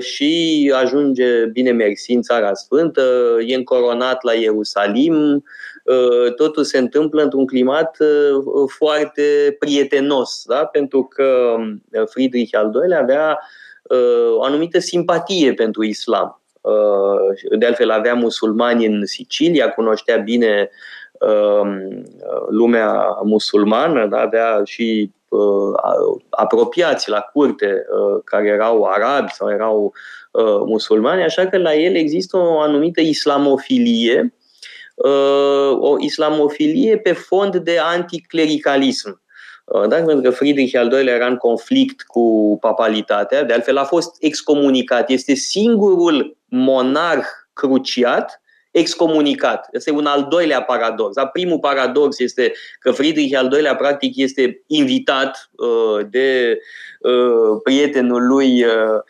și 0.00 0.72
ajunge, 0.76 1.44
bine 1.44 1.72
mersi, 1.72 2.12
în 2.12 2.22
Țara 2.22 2.54
Sfântă, 2.54 3.02
e 3.46 3.54
încoronat 3.54 4.22
la 4.22 4.32
Ierusalim, 4.32 5.44
uh, 5.84 6.34
totul 6.34 6.64
se 6.64 6.78
întâmplă 6.78 7.22
într-un 7.22 7.46
climat 7.46 7.96
uh, 8.00 8.68
foarte 8.76 9.56
prietenos, 9.58 10.44
da? 10.46 10.64
pentru 10.64 11.02
că 11.02 11.56
Friedrich 12.06 12.56
al 12.56 12.70
II-lea 12.74 13.00
avea 13.00 13.38
o 14.36 14.42
anumită 14.42 14.78
simpatie 14.78 15.54
pentru 15.54 15.84
islam. 15.84 16.42
De 17.58 17.66
altfel 17.66 17.90
avea 17.90 18.14
musulmani 18.14 18.86
în 18.86 19.06
Sicilia, 19.06 19.70
cunoștea 19.70 20.16
bine 20.16 20.70
lumea 22.48 23.18
musulmană, 23.22 24.06
da? 24.06 24.16
avea 24.16 24.60
și 24.64 25.10
uh, 25.12 25.19
apropiați 26.30 27.10
la 27.10 27.20
curte 27.20 27.66
uh, 27.66 28.20
care 28.24 28.48
erau 28.48 28.82
arabi 28.82 29.32
sau 29.32 29.50
erau 29.50 29.92
uh, 30.30 30.60
musulmani, 30.66 31.22
așa 31.22 31.46
că 31.46 31.58
la 31.58 31.74
el 31.74 31.94
există 31.94 32.36
o 32.36 32.60
anumită 32.60 33.00
islamofilie, 33.00 34.34
uh, 34.94 35.78
o 35.80 35.96
islamofilie 35.98 36.98
pe 36.98 37.12
fond 37.12 37.56
de 37.56 37.78
anticlericalism. 37.78 39.22
Uh, 39.64 39.88
da? 39.88 39.96
Pentru 39.96 40.20
că 40.20 40.30
Friedrich 40.30 40.78
al 40.78 40.92
II-lea 40.92 41.14
era 41.14 41.26
în 41.26 41.36
conflict 41.36 42.02
cu 42.02 42.56
papalitatea, 42.60 43.42
de 43.42 43.52
altfel 43.52 43.76
a 43.76 43.84
fost 43.84 44.16
excomunicat. 44.20 45.10
Este 45.10 45.34
singurul 45.34 46.36
monarh 46.48 47.26
cruciat 47.52 48.40
excomunicat. 48.70 49.68
Este 49.72 49.90
un 49.90 50.06
al 50.06 50.26
doilea 50.28 50.62
paradox. 50.62 51.14
Da? 51.14 51.26
Primul 51.26 51.58
paradox 51.58 52.18
este 52.18 52.52
că 52.78 52.90
Friedrich 52.90 53.36
al 53.36 53.48
doilea 53.48 53.76
practic 53.76 54.16
este 54.16 54.62
invitat 54.66 55.50
uh, 55.52 56.06
de 56.10 56.58
uh, 57.00 57.60
prietenul 57.62 58.26
lui 58.26 58.64
uh, 58.64 58.70
uh 58.72 59.02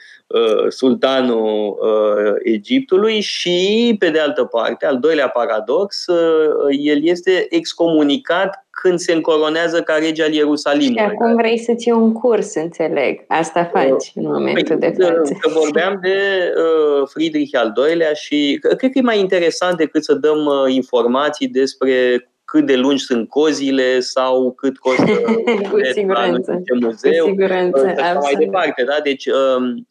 sultanul 0.68 1.78
uh, 1.80 2.34
Egiptului 2.42 3.20
și, 3.20 3.96
pe 3.98 4.10
de 4.10 4.18
altă 4.18 4.44
parte, 4.44 4.86
al 4.86 4.98
doilea 4.98 5.28
paradox, 5.28 6.06
uh, 6.06 6.76
el 6.84 7.04
este 7.04 7.46
excomunicat 7.48 8.66
când 8.70 8.98
se 8.98 9.12
încoronează 9.12 9.82
ca 9.82 9.94
rege 9.94 10.22
al 10.22 10.32
Ierusalimului. 10.32 10.96
Și 10.96 11.04
acum 11.04 11.34
vrei 11.34 11.58
să-ți 11.58 11.88
iei 11.88 11.96
un 11.96 12.12
curs, 12.12 12.54
înțeleg. 12.54 13.24
Asta 13.28 13.64
faci 13.72 14.12
în 14.14 14.26
momentul 14.26 14.76
păi, 14.76 14.90
de 14.90 15.02
față. 15.02 15.32
Că 15.40 15.50
vorbeam 15.52 15.98
de 16.02 16.18
uh, 16.56 17.08
Friedrich 17.08 17.58
al 17.58 17.72
II-lea 17.88 18.12
și 18.12 18.58
cred 18.60 18.90
că 18.92 18.98
e 18.98 19.00
mai 19.00 19.18
interesant 19.18 19.76
decât 19.76 20.04
să 20.04 20.14
dăm 20.14 20.44
uh, 20.44 20.74
informații 20.74 21.48
despre 21.48 22.24
cât 22.44 22.66
de 22.66 22.76
lungi 22.76 23.04
sunt 23.04 23.28
cozile 23.28 24.00
sau 24.00 24.52
cât 24.52 24.78
costă 24.78 25.20
Cu 25.70 25.78
siguranță. 25.92 26.62
ce 26.64 26.84
muzeu. 26.84 27.24
Cu 27.24 27.30
siguranță, 27.30 27.94
uh, 27.96 28.04
sau 28.04 28.20
mai 28.22 28.34
departe, 28.38 28.84
da? 28.84 28.96
Deci 29.04 29.26
um, 29.26 29.64
uh, 29.64 29.82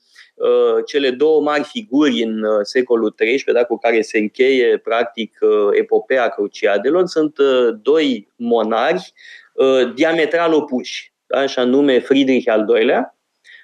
cele 0.85 1.09
două 1.09 1.41
mari 1.41 1.63
figuri 1.63 2.23
în 2.23 2.43
uh, 2.43 2.59
secolul 2.61 3.13
XIII, 3.15 3.43
da, 3.53 3.63
cu 3.63 3.77
care 3.77 4.01
se 4.01 4.17
încheie 4.17 4.77
practic 4.77 5.37
epopea 5.71 6.27
Cruciadelor, 6.27 7.05
sunt 7.05 7.35
doi 7.81 8.27
monari 8.35 9.13
diametral 9.95 10.53
opuși, 10.53 11.13
da? 11.27 11.45
și 11.45 11.59
anume 11.59 11.99
Friedrich 11.99 12.49
al 12.49 12.65
II-lea, 12.77 13.19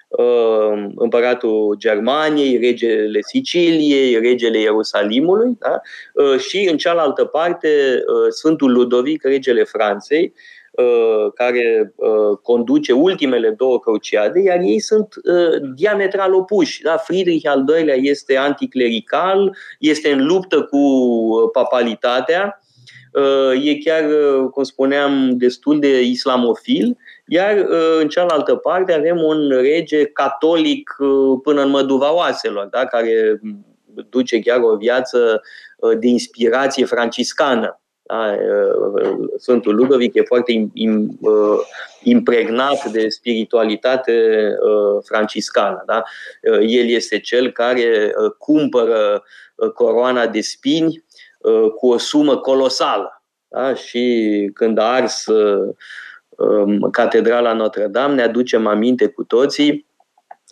Uh, 0.07 0.85
împăratul 0.95 1.75
Germaniei, 1.77 2.57
regele 2.57 3.19
Siciliei, 3.21 4.19
regele 4.19 4.59
Ierusalimului 4.59 5.57
da? 5.59 5.81
Uh, 6.13 6.39
și 6.39 6.67
în 6.71 6.77
cealaltă 6.77 7.25
parte 7.25 7.67
uh, 7.67 8.27
Sfântul 8.29 8.71
Ludovic, 8.71 9.23
regele 9.23 9.63
Franței, 9.63 10.33
care 11.35 11.93
conduce 12.41 12.93
ultimele 12.93 13.49
două 13.49 13.79
cruciade, 13.79 14.41
iar 14.41 14.59
ei 14.59 14.79
sunt 14.79 15.13
diametral 15.75 16.33
opuși. 16.33 16.81
Da? 16.81 16.97
Friedrich 16.97 17.49
al 17.49 17.65
II-lea 17.77 17.95
este 17.95 18.37
anticlerical, 18.37 19.55
este 19.79 20.11
în 20.11 20.25
luptă 20.25 20.61
cu 20.61 20.79
papalitatea, 21.53 22.59
e 23.63 23.77
chiar, 23.77 24.03
cum 24.51 24.63
spuneam, 24.63 25.37
destul 25.37 25.79
de 25.79 26.01
islamofil 26.01 26.97
iar 27.27 27.57
uh, 27.57 27.99
în 27.99 28.07
cealaltă 28.07 28.55
parte 28.55 28.93
avem 28.93 29.21
un 29.21 29.49
rege 29.49 30.05
catolic 30.05 30.95
uh, 30.99 31.39
până 31.43 31.61
în 31.61 31.69
măduva 31.69 32.13
oaselor, 32.13 32.65
da? 32.65 32.85
care 32.85 33.41
duce 34.09 34.39
chiar 34.39 34.59
o 34.61 34.75
viață 34.75 35.41
uh, 35.77 35.97
de 35.99 36.07
inspirație 36.07 36.85
franciscană. 36.85 37.79
Da? 38.07 38.35
Sfântul 39.37 39.75
Ludovic 39.75 40.15
e 40.15 40.21
foarte 40.21 40.69
impregnat 42.03 42.85
de 42.85 43.09
spiritualitate 43.09 44.47
franciscană. 45.03 45.83
Da? 45.85 46.03
El 46.61 46.89
este 46.89 47.19
cel 47.19 47.51
care 47.51 48.13
cumpără 48.37 49.23
coroana 49.73 50.27
de 50.27 50.41
spini 50.41 51.03
cu 51.75 51.87
o 51.87 51.97
sumă 51.97 52.37
colosală. 52.37 53.23
Da? 53.47 53.73
Și 53.73 54.49
când 54.53 54.77
a 54.77 54.83
ars 54.83 55.27
Um, 56.37 56.89
Catedrala 56.91 57.53
Notre-Dame, 57.53 58.13
ne 58.13 58.21
aducem 58.21 58.67
aminte 58.67 59.07
cu 59.07 59.23
toții 59.23 59.85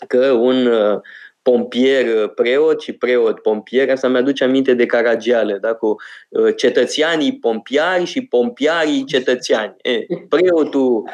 că 0.07 0.31
un 0.31 0.65
uh, 0.65 1.00
pompier 1.44 2.24
uh, 2.24 2.32
preot 2.36 2.82
și 2.82 2.94
preot 2.94 3.40
pompier, 3.40 3.90
asta 3.90 4.08
mi-aduce 4.08 4.44
aminte 4.44 4.74
de 4.74 4.86
Caragiale, 4.86 5.58
da? 5.58 5.74
cu 5.74 5.96
uh, 6.30 6.56
cetățeanii 6.56 7.38
pompiari 7.40 8.06
și 8.06 8.26
pompiarii 8.26 9.06
cetățeani. 9.06 9.76
E, 9.82 10.06
preotul 10.30 11.10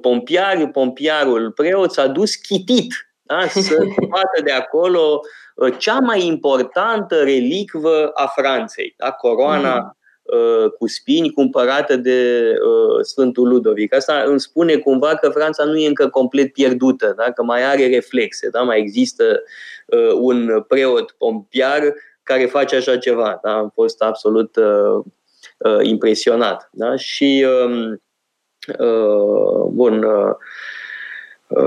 pompiar, 0.00 0.70
pompiarul 0.70 1.50
preot 1.50 1.92
s-a 1.92 2.06
dus 2.06 2.34
chitit 2.34 3.08
da? 3.22 3.46
să 3.46 3.86
scoată 3.92 4.42
de 4.44 4.52
acolo 4.52 5.20
cea 5.78 5.98
mai 5.98 6.26
importantă 6.26 7.22
relicvă 7.22 8.10
a 8.14 8.26
Franței, 8.26 8.94
da? 8.96 9.10
coroana 9.10 9.74
mm 9.74 9.96
Uh, 9.96 10.03
cu 10.78 10.88
spini 10.88 11.30
cumpărată 11.30 11.96
de 11.96 12.50
uh, 12.52 13.04
Sfântul 13.04 13.48
Ludovic. 13.48 13.94
Asta 13.94 14.22
îmi 14.26 14.40
spune 14.40 14.76
cumva 14.76 15.14
că 15.14 15.28
Franța 15.28 15.64
nu 15.64 15.76
e 15.76 15.86
încă 15.86 16.08
complet 16.08 16.52
pierdută, 16.52 17.14
da? 17.16 17.32
că 17.32 17.42
mai 17.42 17.64
are 17.64 17.86
reflexe, 17.86 18.48
da? 18.48 18.62
mai 18.62 18.78
există 18.78 19.42
uh, 19.86 20.12
un 20.12 20.64
preot 20.68 21.10
pompiar 21.10 21.94
care 22.22 22.46
face 22.46 22.76
așa 22.76 22.96
ceva. 22.96 23.38
Da? 23.42 23.56
Am 23.56 23.70
fost 23.74 24.02
absolut 24.02 24.56
uh, 24.56 25.04
uh, 25.58 25.78
impresionat. 25.82 26.68
Da? 26.72 26.96
Și, 26.96 27.46
uh, 27.46 27.92
uh, 28.78 29.68
bun, 29.70 30.02
uh, 30.02 30.34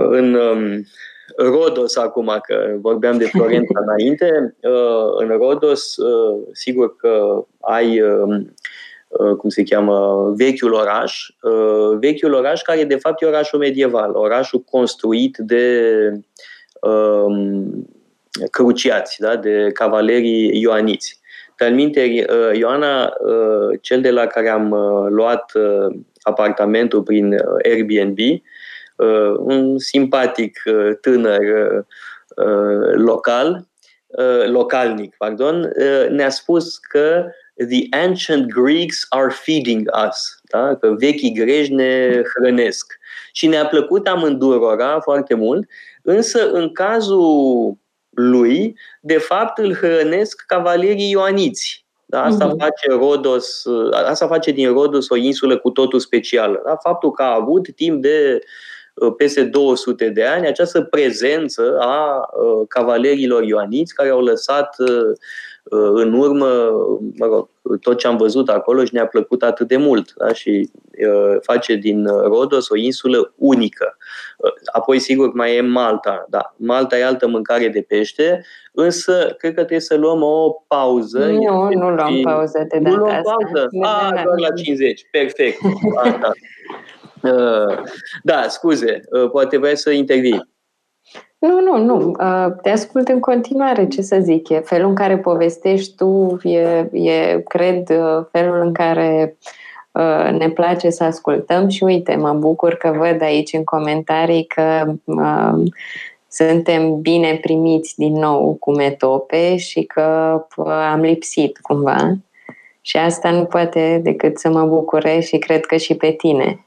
în 0.10 0.34
uh, 0.34 0.80
Rodos 1.38 1.96
acum, 1.96 2.40
că 2.42 2.76
vorbeam 2.82 3.18
de 3.18 3.26
Florența 3.26 3.80
înainte, 3.86 4.56
uh, 4.62 5.22
în 5.22 5.28
Rodos, 5.28 5.98
uh, 5.98 6.44
sigur 6.52 6.96
că 6.96 7.46
ai, 7.60 8.02
um, 8.02 8.54
uh, 9.08 9.36
cum 9.36 9.50
se 9.50 9.64
cheamă, 9.64 10.32
vechiul 10.36 10.74
oraș, 10.74 11.26
vechiul 12.00 12.34
oraș 12.34 12.62
care 12.62 12.84
de 12.84 12.96
fapt 12.96 13.22
e 13.22 13.26
orașul 13.26 13.60
medieval, 13.60 14.16
orașul 14.16 14.60
construit 14.60 15.38
de 15.38 16.12
um, 16.82 17.88
cruciați, 18.52 19.20
da? 19.20 19.36
de 19.36 19.70
cavalerii 19.74 20.62
ioaniți. 20.62 21.20
Pe 21.56 21.70
minte, 21.70 22.26
Ioana, 22.54 23.14
cel 23.82 24.02
de 24.02 24.12
la 24.12 24.26
care 24.26 24.50
am 24.50 24.70
luat 25.10 25.52
apartamentul 26.22 27.04
prin 27.04 27.36
Airbnb, 27.64 28.18
Uh, 28.18 28.40
un 29.38 29.78
simpatic 29.78 30.62
uh, 30.66 30.92
tânăr 31.02 31.40
uh, 32.36 32.94
local, 32.94 33.68
localnic, 34.48 35.16
pardon, 35.18 35.74
ne-a 36.10 36.30
spus 36.30 36.78
că 36.78 37.26
the 37.58 37.88
ancient 37.92 38.52
Greeks 38.52 39.06
are 39.10 39.30
feeding 39.30 39.90
us, 40.08 40.40
da? 40.52 40.76
că 40.76 40.96
vechii 40.98 41.34
greci 41.34 41.68
ne 41.70 42.22
hrănesc. 42.36 42.94
Și 43.32 43.48
ne-a 43.48 43.66
plăcut 43.66 44.08
amândurora 44.08 45.00
foarte 45.00 45.34
mult, 45.34 45.70
însă 46.02 46.52
în 46.52 46.72
cazul 46.72 47.78
lui, 48.10 48.78
de 49.02 49.18
fapt 49.18 49.58
îl 49.58 49.74
hrănesc 49.74 50.44
cavalerii 50.48 51.10
ioaniți. 51.10 51.86
Da? 52.06 52.24
Asta, 52.24 52.48
uh-huh. 52.48 52.58
face 52.58 52.90
Rodos, 52.90 53.64
asta 53.92 54.28
face 54.28 54.52
din 54.52 54.72
Rodos 54.72 55.10
o 55.10 55.16
insulă 55.16 55.58
cu 55.58 55.70
totul 55.70 56.00
specială. 56.00 56.62
Da? 56.66 56.76
Faptul 56.76 57.12
că 57.12 57.22
a 57.22 57.34
avut 57.34 57.76
timp 57.76 58.02
de 58.02 58.40
Uh, 58.40 58.46
peste 59.18 59.44
200 59.44 60.10
de 60.10 60.24
ani 60.24 60.48
această 60.48 60.82
prezență 60.82 61.78
a 61.80 62.18
uh, 62.18 62.68
cavalerilor 62.68 63.44
ioaniți 63.44 63.94
care 63.94 64.10
au 64.10 64.22
lăsat 64.22 64.76
uh, 64.78 65.18
în 65.94 66.14
urmă 66.14 66.46
mă 67.18 67.26
rog, 67.26 67.50
tot 67.82 67.98
ce 67.98 68.08
am 68.08 68.18
văzut 68.18 68.50
acolo 68.50 68.84
și 68.84 68.94
ne-a 68.94 69.08
plăcut 69.08 69.44
atât 69.44 69.68
de 69.68 69.78
mult 69.78 70.14
da? 70.14 70.34
și 70.34 70.70
face 71.42 71.76
din 71.76 72.06
Rodos 72.06 72.70
o 72.70 72.76
insulă 72.76 73.34
unică. 73.36 73.98
Apoi, 74.74 75.00
sigur, 75.00 75.34
mai 75.34 75.56
e 75.56 75.62
Malta. 75.62 76.26
Da, 76.30 76.54
Malta 76.56 76.98
e 76.98 77.06
altă 77.06 77.28
mâncare 77.28 77.68
de 77.68 77.82
pește, 77.82 78.46
însă 78.72 79.36
cred 79.38 79.52
că 79.54 79.60
trebuie 79.60 79.80
să 79.80 79.96
luăm 79.96 80.22
o 80.22 80.64
pauză. 80.68 81.26
Nu, 81.26 81.70
nu 81.70 81.90
luăm 81.90 82.22
pauză 82.22 82.68
de 82.70 82.78
data 82.80 82.96
Nu 82.96 82.96
luăm 82.96 83.22
pauză? 83.24 83.68
A, 83.82 84.22
doar 84.24 84.40
la 84.40 84.52
50. 84.52 85.08
Perfect. 85.12 85.58
Asta. 85.96 86.32
Uh, 87.32 87.78
da, 88.24 88.46
scuze, 88.48 89.02
uh, 89.12 89.30
poate 89.30 89.58
vrei 89.58 89.78
să 89.78 89.90
intervii. 89.90 90.56
Nu, 91.38 91.60
nu, 91.62 91.78
nu. 91.78 92.14
Uh, 92.20 92.48
te 92.62 92.70
ascult 92.70 93.08
în 93.08 93.20
continuare, 93.20 93.88
ce 93.88 94.02
să 94.02 94.18
zic. 94.22 94.50
E 94.50 94.60
felul 94.60 94.90
în 94.90 94.96
care 94.96 95.18
povestești 95.18 95.96
tu, 95.96 96.38
e, 96.44 96.90
e 96.92 97.44
cred, 97.48 97.88
felul 98.32 98.62
în 98.62 98.74
care 98.74 99.38
ne 100.38 100.50
place 100.50 100.90
să 100.90 101.04
ascultăm 101.04 101.68
și 101.68 101.84
uite, 101.84 102.16
mă 102.16 102.34
bucur 102.34 102.74
că 102.74 102.96
văd 102.98 103.22
aici 103.22 103.54
în 103.54 103.64
comentarii 103.64 104.46
că 104.46 104.94
uh, 105.04 105.72
suntem 106.28 107.02
bine 107.02 107.38
primiți 107.42 107.94
din 107.98 108.14
nou 108.14 108.54
cu 108.60 108.72
metope 108.72 109.56
și 109.56 109.84
că 109.84 110.02
am 110.92 111.02
lipsit 111.02 111.58
cumva. 111.58 112.14
Și 112.82 112.98
asta 112.98 113.32
nu 113.32 113.46
poate 113.46 114.00
decât 114.04 114.38
să 114.38 114.50
mă 114.50 114.66
bucure 114.66 115.20
și 115.20 115.38
cred 115.38 115.66
că 115.66 115.76
și 115.76 115.96
pe 115.96 116.12
tine. 116.12 116.67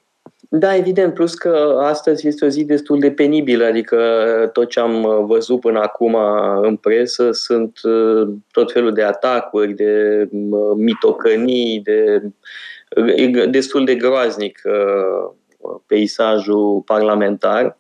Da, 0.53 0.77
evident, 0.77 1.15
plus 1.15 1.35
că 1.35 1.79
astăzi 1.81 2.27
este 2.27 2.45
o 2.45 2.49
zi 2.49 2.65
destul 2.65 2.99
de 2.99 3.11
penibilă, 3.11 3.65
adică 3.65 3.97
tot 4.53 4.69
ce 4.69 4.81
am 4.81 5.25
văzut 5.27 5.61
până 5.61 5.81
acum 5.81 6.17
în 6.63 6.77
presă 6.77 7.33
sunt 7.33 7.79
uh, 7.83 8.29
tot 8.51 8.73
felul 8.73 8.93
de 8.93 9.03
atacuri, 9.03 9.73
de 9.73 10.29
uh, 10.31 10.77
mitocănii, 10.77 11.81
de 11.81 12.23
e 13.17 13.47
destul 13.47 13.85
de 13.85 13.95
groaznic 13.95 14.61
uh, 14.65 15.81
peisajul 15.87 16.83
parlamentar. 16.85 17.77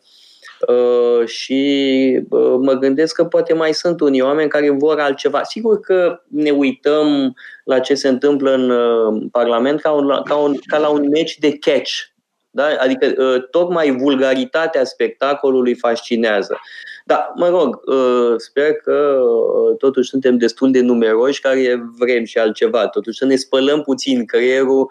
și 1.24 2.22
mă 2.61 2.72
gândesc 2.72 3.14
că 3.14 3.24
poate 3.24 3.54
mai 3.54 3.72
sunt 3.72 4.00
unii 4.00 4.20
oameni 4.20 4.48
care 4.48 4.70
vor 4.70 5.00
altceva. 5.00 5.42
Sigur 5.42 5.80
că 5.80 6.20
ne 6.28 6.50
uităm 6.50 7.35
la 7.64 7.78
ce 7.78 7.94
se 7.94 8.09
întâmplă 8.09 8.52
în 8.52 9.28
Parlament 9.28 9.80
ca, 9.80 9.90
un, 9.90 10.22
ca, 10.24 10.35
un, 10.35 10.56
ca 10.66 10.78
la 10.78 10.88
un 10.88 11.09
meci 11.09 11.38
de 11.38 11.59
catch 11.59 12.09
da? 12.50 12.64
Adică 12.78 13.14
ă, 13.18 13.38
tocmai 13.38 13.96
vulgaritatea 13.96 14.84
spectacolului 14.84 15.74
fascinează. 15.74 16.60
Da, 17.04 17.32
mă 17.36 17.48
rog, 17.48 17.80
ă, 17.88 18.34
sper 18.36 18.72
că 18.72 19.20
ă, 19.22 19.74
totuși 19.74 20.08
suntem 20.08 20.36
destul 20.36 20.70
de 20.70 20.80
numeroși 20.80 21.40
care 21.40 21.82
vrem 21.98 22.24
și 22.24 22.38
altceva. 22.38 22.88
Totuși 22.88 23.18
să 23.18 23.24
ne 23.24 23.36
spălăm 23.36 23.82
puțin 23.82 24.24
creierul, 24.24 24.90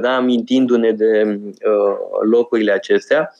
da, 0.00 0.16
amintindu-ne 0.16 0.90
de 0.90 1.40
locurile 2.30 2.72
acestea. 2.72 3.32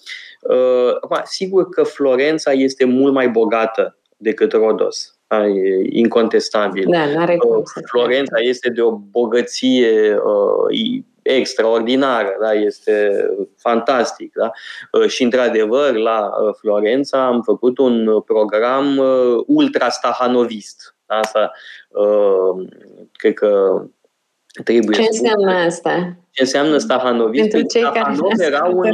Acum, 1.00 1.20
sigur 1.24 1.68
că 1.68 1.82
Florența 1.82 2.50
este 2.52 2.84
mult 2.84 3.12
mai 3.12 3.28
bogată 3.28 3.96
decât 4.16 4.52
Rodos. 4.52 5.16
Da, 5.26 5.46
e 5.46 5.88
incontestabil. 5.88 6.86
Da, 6.90 7.06
n-are 7.14 7.36
cum 7.36 7.62
Florența 7.90 8.36
este 8.40 8.70
de 8.70 8.80
o 8.80 8.90
bogăție 8.90 10.18
extraordinară, 11.22 12.36
da? 12.40 12.52
este 12.52 13.26
fantastic. 13.56 14.32
Da? 14.34 14.50
Și, 15.06 15.22
într-adevăr, 15.22 15.94
la 15.94 16.30
Florența 16.60 17.26
am 17.26 17.42
făcut 17.42 17.78
un 17.78 18.20
program 18.20 19.00
ultra-stahanovist. 19.46 20.96
Asta, 21.06 21.52
cred 23.12 23.34
că 23.34 23.82
trebuie 24.64 24.96
Ce 24.96 25.06
înseamnă 25.10 25.52
asta? 25.52 26.16
Ce 26.30 26.42
înseamnă 26.42 26.78
stahanovism? 26.78 27.48
Pentru 27.48 27.68
cei 27.68 27.82
Stahanov 27.82 28.18
care 28.18 28.44
era 28.44 28.64
un, 28.64 28.90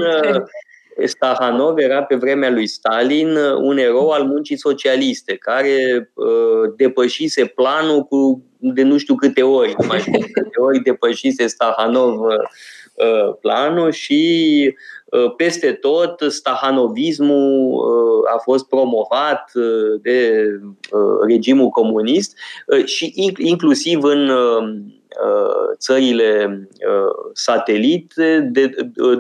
Stahanov 1.04 1.78
era 1.78 2.02
pe 2.02 2.14
vremea 2.14 2.50
lui 2.50 2.66
Stalin 2.66 3.37
un 3.61 3.78
erou 3.78 4.11
al 4.11 4.24
muncii 4.24 4.58
socialiste, 4.58 5.34
care 5.34 6.11
uh, 6.14 6.72
depășise 6.76 7.44
planul 7.44 8.02
cu 8.02 8.42
de 8.58 8.82
nu 8.82 8.98
știu 8.98 9.14
câte 9.14 9.42
ori, 9.42 9.74
nu 9.78 9.87
mai 9.87 9.98
știu 9.98 10.18
câte 10.32 10.61
ori 10.61 10.82
depășise 10.82 11.46
Stahanov 11.46 12.20
uh, 12.20 13.34
planul 13.40 13.90
și 13.90 14.74
uh, 15.04 15.34
peste 15.37 15.72
tot 15.72 16.24
stahanovismul 16.28 17.72
uh, 17.72 18.32
a 18.34 18.38
fost 18.38 18.68
promovat 18.68 19.50
uh, 19.54 20.00
de 20.02 20.44
uh, 20.90 21.26
regimul 21.28 21.68
comunist 21.68 22.37
și 22.84 23.32
inclusiv 23.37 24.02
în 24.02 24.30
Uh, 25.07 25.07
țările 25.76 26.61
uh, 26.70 27.31
satelite 27.33 28.48
de, 28.52 28.70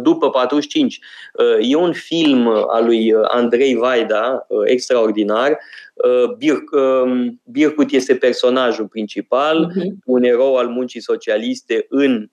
după 0.02 0.30
45. 0.30 0.98
Uh, 1.32 1.70
e 1.70 1.76
un 1.76 1.92
film 1.92 2.46
al 2.68 2.84
lui 2.84 3.14
Andrei 3.22 3.74
Vaida, 3.74 4.46
extraordinar. 4.64 5.58
Um, 5.94 7.40
Birkut 7.44 7.90
este 7.90 8.14
personajul 8.14 8.86
principal, 8.86 9.72
uh-huh. 9.72 9.90
un 10.04 10.22
erou 10.22 10.56
al 10.56 10.66
muncii 10.68 11.00
socialiste 11.00 11.86
în 11.88 12.30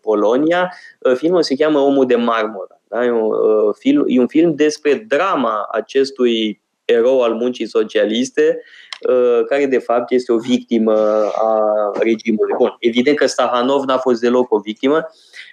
Polonia. 0.00 0.72
Filmul 1.14 1.42
se 1.42 1.54
cheamă 1.54 1.78
Omul 1.78 2.06
de 2.06 2.16
marmură. 2.16 2.80
Da? 2.88 3.04
E, 3.04 3.10
un, 3.10 3.72
film, 3.72 4.04
e 4.08 4.20
un 4.20 4.26
film 4.26 4.54
despre 4.54 5.04
drama 5.08 5.68
acestui 5.72 6.62
erou 6.90 7.22
al 7.22 7.32
muncii 7.32 7.66
socialiste 7.66 8.62
Uh, 9.08 9.44
care 9.46 9.66
de 9.66 9.78
fapt 9.78 10.10
este 10.10 10.32
o 10.32 10.38
victimă 10.38 10.92
a 11.34 11.90
regimului. 12.00 12.54
Bun, 12.56 12.76
evident 12.78 13.16
că 13.16 13.26
Stahanov 13.26 13.84
n-a 13.84 13.98
fost 13.98 14.20
deloc 14.20 14.52
o 14.52 14.58
victimă 14.58 15.08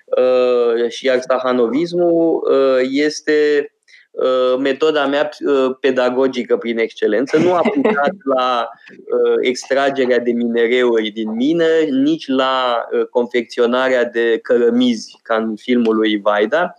uh, 0.05 0.89
și 0.89 1.05
iar 1.05 1.19
stahanovismul 1.19 2.47
uh, 2.51 2.87
este 2.91 3.71
metoda 4.59 5.05
mea 5.05 5.29
pedagogică 5.79 6.57
prin 6.57 6.77
excelență, 6.77 7.37
nu 7.37 7.53
aplicat 7.53 8.13
la 8.35 8.69
extragerea 9.41 10.19
de 10.19 10.31
minereuri 10.31 11.09
din 11.09 11.31
mină, 11.31 11.65
nici 11.89 12.27
la 12.27 12.85
confecționarea 13.09 14.05
de 14.05 14.39
cărămizi, 14.41 15.19
ca 15.23 15.35
în 15.35 15.55
filmul 15.55 15.95
lui 15.95 16.19
Vaida, 16.21 16.73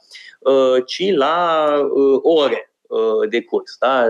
ci 0.87 1.15
la 1.15 1.67
ore 2.23 2.63
Uh, 2.63 2.78
de 3.29 3.43
curs. 3.43 3.77
Da? 3.79 4.05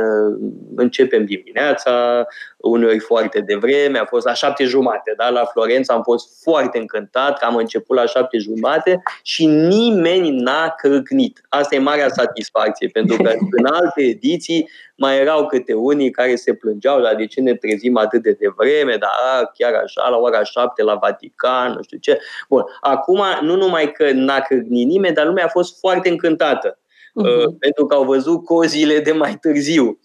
Începem 0.77 1.25
dimineața, 1.25 2.27
uneori 2.57 2.99
foarte 2.99 3.41
devreme, 3.41 3.99
a 3.99 4.05
fost 4.05 4.27
la 4.27 4.35
șapte 4.35 4.65
jumate. 4.65 5.15
Da? 5.17 5.29
La 5.29 5.45
Florența 5.45 5.95
am 5.95 6.03
fost 6.03 6.43
foarte 6.43 6.79
încântat 6.79 7.39
că 7.39 7.45
am 7.45 7.57
început 7.57 7.97
la 7.97 8.07
șapte 8.07 8.39
jumate 8.39 9.03
și 9.23 9.47
nimeni 9.47 10.31
n-a 10.31 10.75
crâcnit. 10.77 11.41
Asta 11.49 11.75
e 11.75 11.79
marea 11.79 12.09
satisfacție, 12.09 12.89
pentru 12.89 13.17
că 13.17 13.33
în 13.59 13.67
alte 13.67 14.03
ediții 14.03 14.69
mai 14.97 15.19
erau 15.19 15.47
câte 15.47 15.75
unii 15.75 16.11
care 16.11 16.35
se 16.35 16.55
plângeau, 16.55 17.01
dar 17.01 17.15
de 17.15 17.27
ce 17.27 17.41
ne 17.41 17.55
trezim 17.55 17.97
atât 17.97 18.23
de 18.23 18.37
devreme, 18.41 18.97
dar 18.97 19.51
chiar 19.55 19.75
așa, 19.75 20.09
la 20.09 20.17
ora 20.17 20.43
șapte 20.43 20.83
la 20.83 20.95
Vatican, 20.95 21.73
nu 21.73 21.83
știu 21.83 21.99
ce. 21.99 22.19
Bun, 22.49 22.65
acum 22.81 23.23
nu 23.41 23.57
numai 23.57 23.93
că 23.93 24.11
n-a 24.13 24.41
crâcnit 24.41 24.87
nimeni, 24.87 25.15
dar 25.15 25.27
lumea 25.27 25.45
a 25.45 25.49
fost 25.49 25.79
foarte 25.79 26.09
încântată 26.09 26.79
uh-huh. 27.23 27.59
pentru 27.59 27.87
că 27.87 27.95
au 27.95 28.05
văzut 28.05 28.45
cozile 28.45 28.99
de 29.01 29.13
mai 29.13 29.37
târziu. 29.41 29.99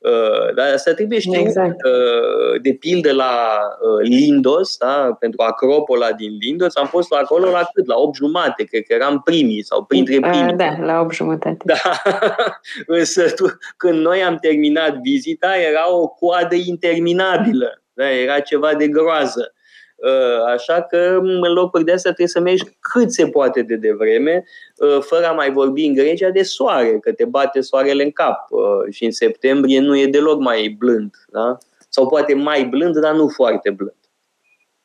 Uh, 0.00 0.54
dar 0.54 0.72
asta 0.74 0.94
trebuie 0.94 1.18
știut. 1.18 1.46
Exact. 1.46 1.76
Uh, 1.84 2.60
de 2.62 2.72
pildă 2.72 3.12
la 3.12 3.58
uh, 3.80 4.08
Lindos, 4.08 4.76
da? 4.76 5.16
pentru 5.18 5.42
Acropola 5.42 6.12
din 6.12 6.36
Lindos, 6.40 6.76
am 6.76 6.86
fost 6.86 7.12
acolo 7.12 7.50
la 7.50 7.68
cât? 7.72 7.86
La 7.86 7.96
8 7.96 8.16
jumate, 8.16 8.64
cred 8.64 8.82
că 8.82 8.92
eram 8.94 9.20
primii 9.24 9.64
sau 9.64 9.84
printre 9.84 10.18
primii. 10.20 10.54
Da, 10.54 10.76
la 10.80 11.00
8 11.00 11.14
jumătate. 11.14 11.64
Da. 11.64 12.02
Însă 12.98 13.30
tu, 13.30 13.44
când 13.76 14.00
noi 14.00 14.22
am 14.22 14.36
terminat 14.36 14.96
vizita, 14.96 15.56
era 15.56 15.94
o 15.94 16.08
coadă 16.08 16.54
interminabilă. 16.54 17.82
Da? 17.92 18.10
Era 18.10 18.40
ceva 18.40 18.74
de 18.74 18.88
groază. 18.88 19.54
Uh, 20.02 20.52
așa 20.54 20.82
că 20.82 21.18
în 21.22 21.52
locuri 21.52 21.84
de 21.84 21.92
astea 21.92 22.12
trebuie 22.12 22.34
să 22.34 22.40
mergi 22.40 22.64
cât 22.80 23.12
se 23.12 23.26
poate 23.26 23.62
de 23.62 23.76
devreme, 23.76 24.44
uh, 24.76 24.98
fără 25.00 25.26
a 25.26 25.32
mai 25.32 25.52
vorbi 25.52 25.84
în 25.84 25.94
Grecia 25.94 26.30
de 26.30 26.42
soare, 26.42 26.98
că 26.98 27.12
te 27.12 27.24
bate 27.24 27.60
soarele 27.60 28.02
în 28.02 28.10
cap 28.10 28.46
uh, 28.50 28.60
și 28.90 29.04
în 29.04 29.10
septembrie 29.10 29.80
nu 29.80 29.96
e 29.96 30.06
deloc 30.06 30.40
mai 30.40 30.76
blând. 30.78 31.14
Da? 31.28 31.58
Sau 31.88 32.08
poate 32.08 32.34
mai 32.34 32.64
blând, 32.64 32.98
dar 32.98 33.14
nu 33.14 33.28
foarte 33.28 33.70
blând. 33.70 33.94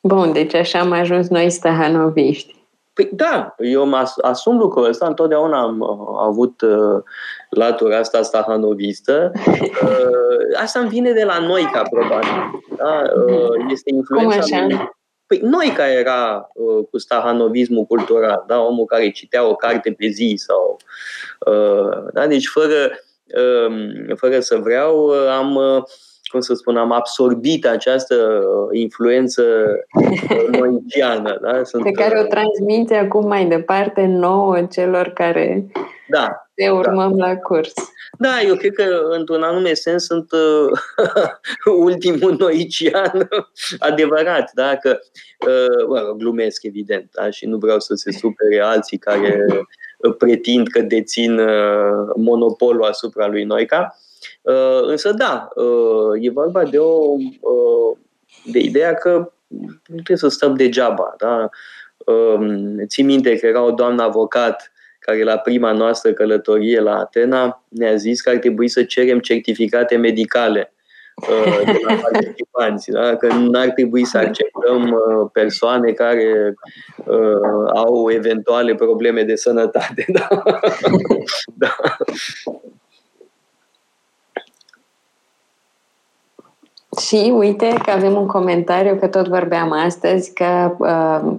Bun, 0.01 0.31
deci 0.31 0.53
așa 0.53 0.79
am 0.79 0.91
ajuns 0.91 1.27
noi 1.27 1.49
stahanoviști. 1.49 2.55
Păi 2.93 3.09
da, 3.13 3.55
eu 3.57 3.85
mă 3.85 4.03
asum 4.21 4.57
lucrul 4.57 4.87
ăsta, 4.87 5.05
întotdeauna 5.05 5.61
am 5.61 5.83
avut 6.19 6.61
uh, 6.61 7.03
latura 7.49 7.97
asta 7.97 8.21
stahanovistă. 8.21 9.31
Uh, 9.47 10.59
asta 10.63 10.79
îmi 10.79 10.89
vine 10.89 11.11
de 11.11 11.23
la 11.23 11.39
noi, 11.39 11.69
ca 11.73 11.81
probabil. 11.89 12.61
Da? 12.77 13.01
Uh, 13.27 13.65
este 13.69 13.93
influența 13.93 14.39
Cum 14.39 14.63
așa? 14.63 14.94
Păi 15.27 15.39
noi 15.41 15.73
care 15.75 15.91
era 15.91 16.49
uh, 16.53 16.85
cu 16.91 16.97
stahanovismul 16.97 17.85
cultural, 17.85 18.43
da? 18.47 18.59
omul 18.61 18.85
care 18.85 19.09
citea 19.09 19.47
o 19.47 19.55
carte 19.55 19.91
pe 19.91 20.07
zi 20.07 20.35
sau... 20.37 20.77
Uh, 21.47 22.11
da? 22.13 22.27
Deci 22.27 22.47
fără, 22.47 22.91
uh, 23.37 24.15
fără 24.15 24.39
să 24.39 24.55
vreau, 24.55 25.05
uh, 25.07 25.27
am... 25.29 25.55
Uh, 25.55 25.83
cum 26.35 26.39
să 26.39 26.53
spun, 26.53 26.77
am 26.77 26.91
absorbit 26.91 27.65
această 27.65 28.15
uh, 28.15 28.79
influență 28.79 29.43
uh, 29.99 30.47
noiciană. 30.59 31.39
Da? 31.41 31.63
Sunt, 31.63 31.83
Pe 31.83 31.91
care 31.91 32.19
o 32.19 32.21
uh, 32.21 32.27
transmite 32.27 32.95
acum 32.95 33.27
mai 33.27 33.45
departe 33.45 34.05
nouă 34.05 34.65
celor 34.71 35.07
care 35.07 35.65
da, 36.07 36.44
te 36.55 36.69
urmăm 36.69 37.17
da. 37.17 37.27
la 37.27 37.35
curs. 37.35 37.73
Da, 38.19 38.41
eu 38.41 38.55
cred 38.55 38.73
că, 38.73 38.83
într-un 39.09 39.43
anume 39.43 39.73
sens, 39.73 40.05
sunt 40.05 40.31
uh, 40.31 40.79
ultimul 41.85 42.35
noician 42.39 43.27
adevărat. 43.89 44.51
Da? 44.53 44.75
Că, 44.75 44.99
uh, 45.47 45.87
mă, 45.87 46.13
glumesc, 46.17 46.63
evident, 46.63 47.09
da? 47.13 47.29
și 47.29 47.45
nu 47.45 47.57
vreau 47.57 47.79
să 47.79 47.93
se 47.93 48.11
supere 48.11 48.59
alții 48.61 48.97
care 48.97 49.45
pretind 50.17 50.67
că 50.67 50.81
dețin 50.81 51.39
uh, 51.39 52.13
monopolul 52.15 52.83
asupra 52.83 53.27
lui 53.27 53.43
Noica. 53.43 53.97
Uh, 54.41 54.81
însă, 54.81 55.11
da, 55.11 55.49
uh, 55.55 56.25
e 56.25 56.29
vorba 56.29 56.63
de 56.63 56.77
o 56.77 57.15
uh, 57.39 57.97
de 58.45 58.59
ideea 58.59 58.93
că 58.93 59.31
nu 59.47 59.93
trebuie 59.93 60.17
să 60.17 60.27
stăm 60.27 60.55
degeaba. 60.55 61.15
Da? 61.17 61.49
Uh, 62.05 62.85
țin 62.87 63.05
minte 63.05 63.37
că 63.37 63.45
era 63.45 63.63
o 63.63 63.71
doamnă 63.71 64.03
avocat 64.03 64.71
care 65.05 65.23
la 65.23 65.37
prima 65.37 65.71
noastră 65.71 66.13
călătorie 66.13 66.79
la 66.79 66.97
Atena 66.97 67.63
ne-a 67.67 67.95
zis 67.95 68.21
că 68.21 68.29
ar 68.29 68.35
trebui 68.35 68.67
să 68.67 68.83
cerem 68.83 69.19
certificate 69.19 69.95
medicale 69.95 70.73
uh, 71.29 71.61
de 71.65 71.79
la 71.87 71.93
participanți, 71.93 72.91
da? 72.91 73.15
că 73.15 73.33
nu 73.33 73.59
ar 73.59 73.69
trebui 73.69 74.05
să 74.05 74.17
acceptăm 74.17 74.91
uh, 74.91 75.29
persoane 75.31 75.91
care 75.91 76.53
uh, 77.05 77.71
au 77.73 78.09
eventuale 78.11 78.75
probleme 78.75 79.23
de 79.23 79.35
sănătate. 79.35 80.05
Da? 80.13 80.27
da. 81.53 81.75
Și 87.01 87.33
uite 87.35 87.73
că 87.83 87.91
avem 87.91 88.15
un 88.15 88.27
comentariu, 88.27 88.95
că 88.95 89.07
tot 89.07 89.27
vorbeam 89.27 89.71
astăzi, 89.71 90.33
că 90.33 90.75
uh, 90.77 91.37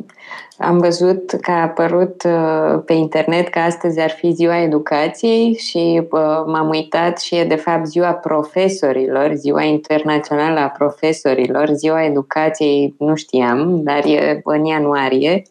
am 0.59 0.79
văzut 0.79 1.31
că 1.41 1.51
a 1.51 1.63
apărut 1.63 2.23
uh, 2.23 2.83
pe 2.85 2.93
internet 2.93 3.49
că 3.49 3.59
astăzi 3.59 4.01
ar 4.01 4.11
fi 4.11 4.33
ziua 4.33 4.63
educației 4.63 5.55
și 5.55 6.03
uh, 6.11 6.43
m-am 6.47 6.69
uitat 6.69 7.21
și 7.21 7.37
e 7.37 7.45
de 7.45 7.55
fapt 7.55 7.87
ziua 7.87 8.13
profesorilor, 8.13 9.35
ziua 9.35 9.63
internațională 9.63 10.59
a 10.59 10.69
profesorilor, 10.69 11.69
ziua 11.73 12.05
educației 12.05 12.95
nu 12.99 13.15
știam, 13.15 13.83
dar 13.83 14.05
e 14.05 14.41
în 14.45 14.65
ianuarie. 14.65 15.43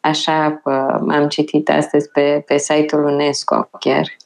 Așa 0.00 0.60
uh, 0.64 0.72
am 1.08 1.26
citit 1.28 1.70
astăzi 1.70 2.08
pe, 2.08 2.42
pe 2.46 2.56
site-ul 2.58 3.04
UNESCO 3.04 3.68
chiar. 3.80 4.16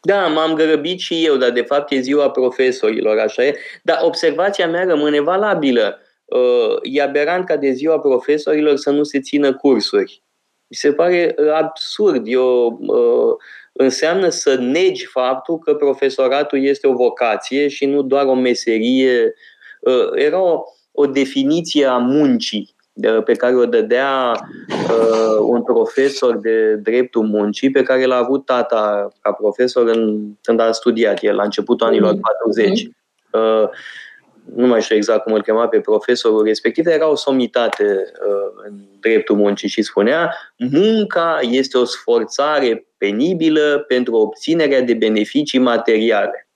Da, 0.00 0.26
m-am 0.26 0.54
grăbit 0.54 0.98
și 0.98 1.24
eu, 1.26 1.36
dar 1.36 1.50
de 1.50 1.62
fapt 1.62 1.92
e 1.92 2.00
ziua 2.00 2.30
profesorilor, 2.30 3.18
așa 3.18 3.44
e. 3.44 3.58
Dar 3.82 3.98
observația 4.02 4.68
mea 4.68 4.84
rămâne 4.84 5.20
valabilă. 5.20 5.98
Uh, 6.34 6.76
e 6.82 7.02
aberant 7.02 7.46
ca 7.46 7.56
de 7.56 7.70
ziua 7.70 8.00
profesorilor 8.00 8.76
să 8.76 8.90
nu 8.90 9.02
se 9.02 9.20
țină 9.20 9.54
cursuri. 9.54 10.22
Mi 10.66 10.76
se 10.76 10.92
pare 10.92 11.34
uh, 11.38 11.52
absurd. 11.52 12.22
Eu, 12.26 12.78
uh, 12.80 13.36
înseamnă 13.72 14.28
să 14.28 14.54
negi 14.54 15.06
faptul 15.06 15.58
că 15.58 15.74
profesoratul 15.74 16.62
este 16.64 16.86
o 16.86 16.92
vocație 16.92 17.68
și 17.68 17.86
nu 17.86 18.02
doar 18.02 18.26
o 18.26 18.34
meserie. 18.34 19.34
Era 20.14 20.40
o, 20.40 20.62
o 20.92 21.06
definiție 21.06 21.84
a 21.84 21.96
muncii 21.96 22.74
pe 23.24 23.32
care 23.32 23.54
o 23.54 23.66
dădea 23.66 24.32
uh, 24.68 25.38
un 25.40 25.62
profesor 25.62 26.38
de 26.38 26.74
dreptul 26.74 27.22
muncii 27.22 27.70
pe 27.70 27.82
care 27.82 28.04
l-a 28.04 28.16
avut 28.16 28.44
tata 28.44 29.08
ca 29.20 29.32
profesor 29.32 29.88
în, 29.88 30.30
când 30.42 30.60
a 30.60 30.72
studiat 30.72 31.22
el, 31.22 31.34
la 31.34 31.42
începutul 31.42 31.86
anilor 31.86 32.18
40. 32.20 32.82
Mm-hmm. 32.82 32.90
Uh, 33.30 33.68
nu 34.54 34.66
mai 34.66 34.82
știu 34.82 34.96
exact 34.96 35.22
cum 35.22 35.32
îl 35.32 35.42
chema 35.42 35.68
pe 35.68 35.80
profesorul 35.80 36.44
respectiv, 36.44 36.86
era 36.86 37.08
o 37.08 37.16
somitate 37.16 37.84
uh, 37.84 38.64
în 38.66 38.72
dreptul 39.00 39.36
muncii 39.36 39.68
și 39.68 39.82
spunea 39.82 40.34
munca 40.56 41.38
este 41.42 41.78
o 41.78 41.84
sforțare 41.84 42.86
penibilă 42.98 43.84
pentru 43.88 44.14
obținerea 44.14 44.80
de 44.80 44.94
beneficii 44.94 45.58
materiale. 45.58 46.48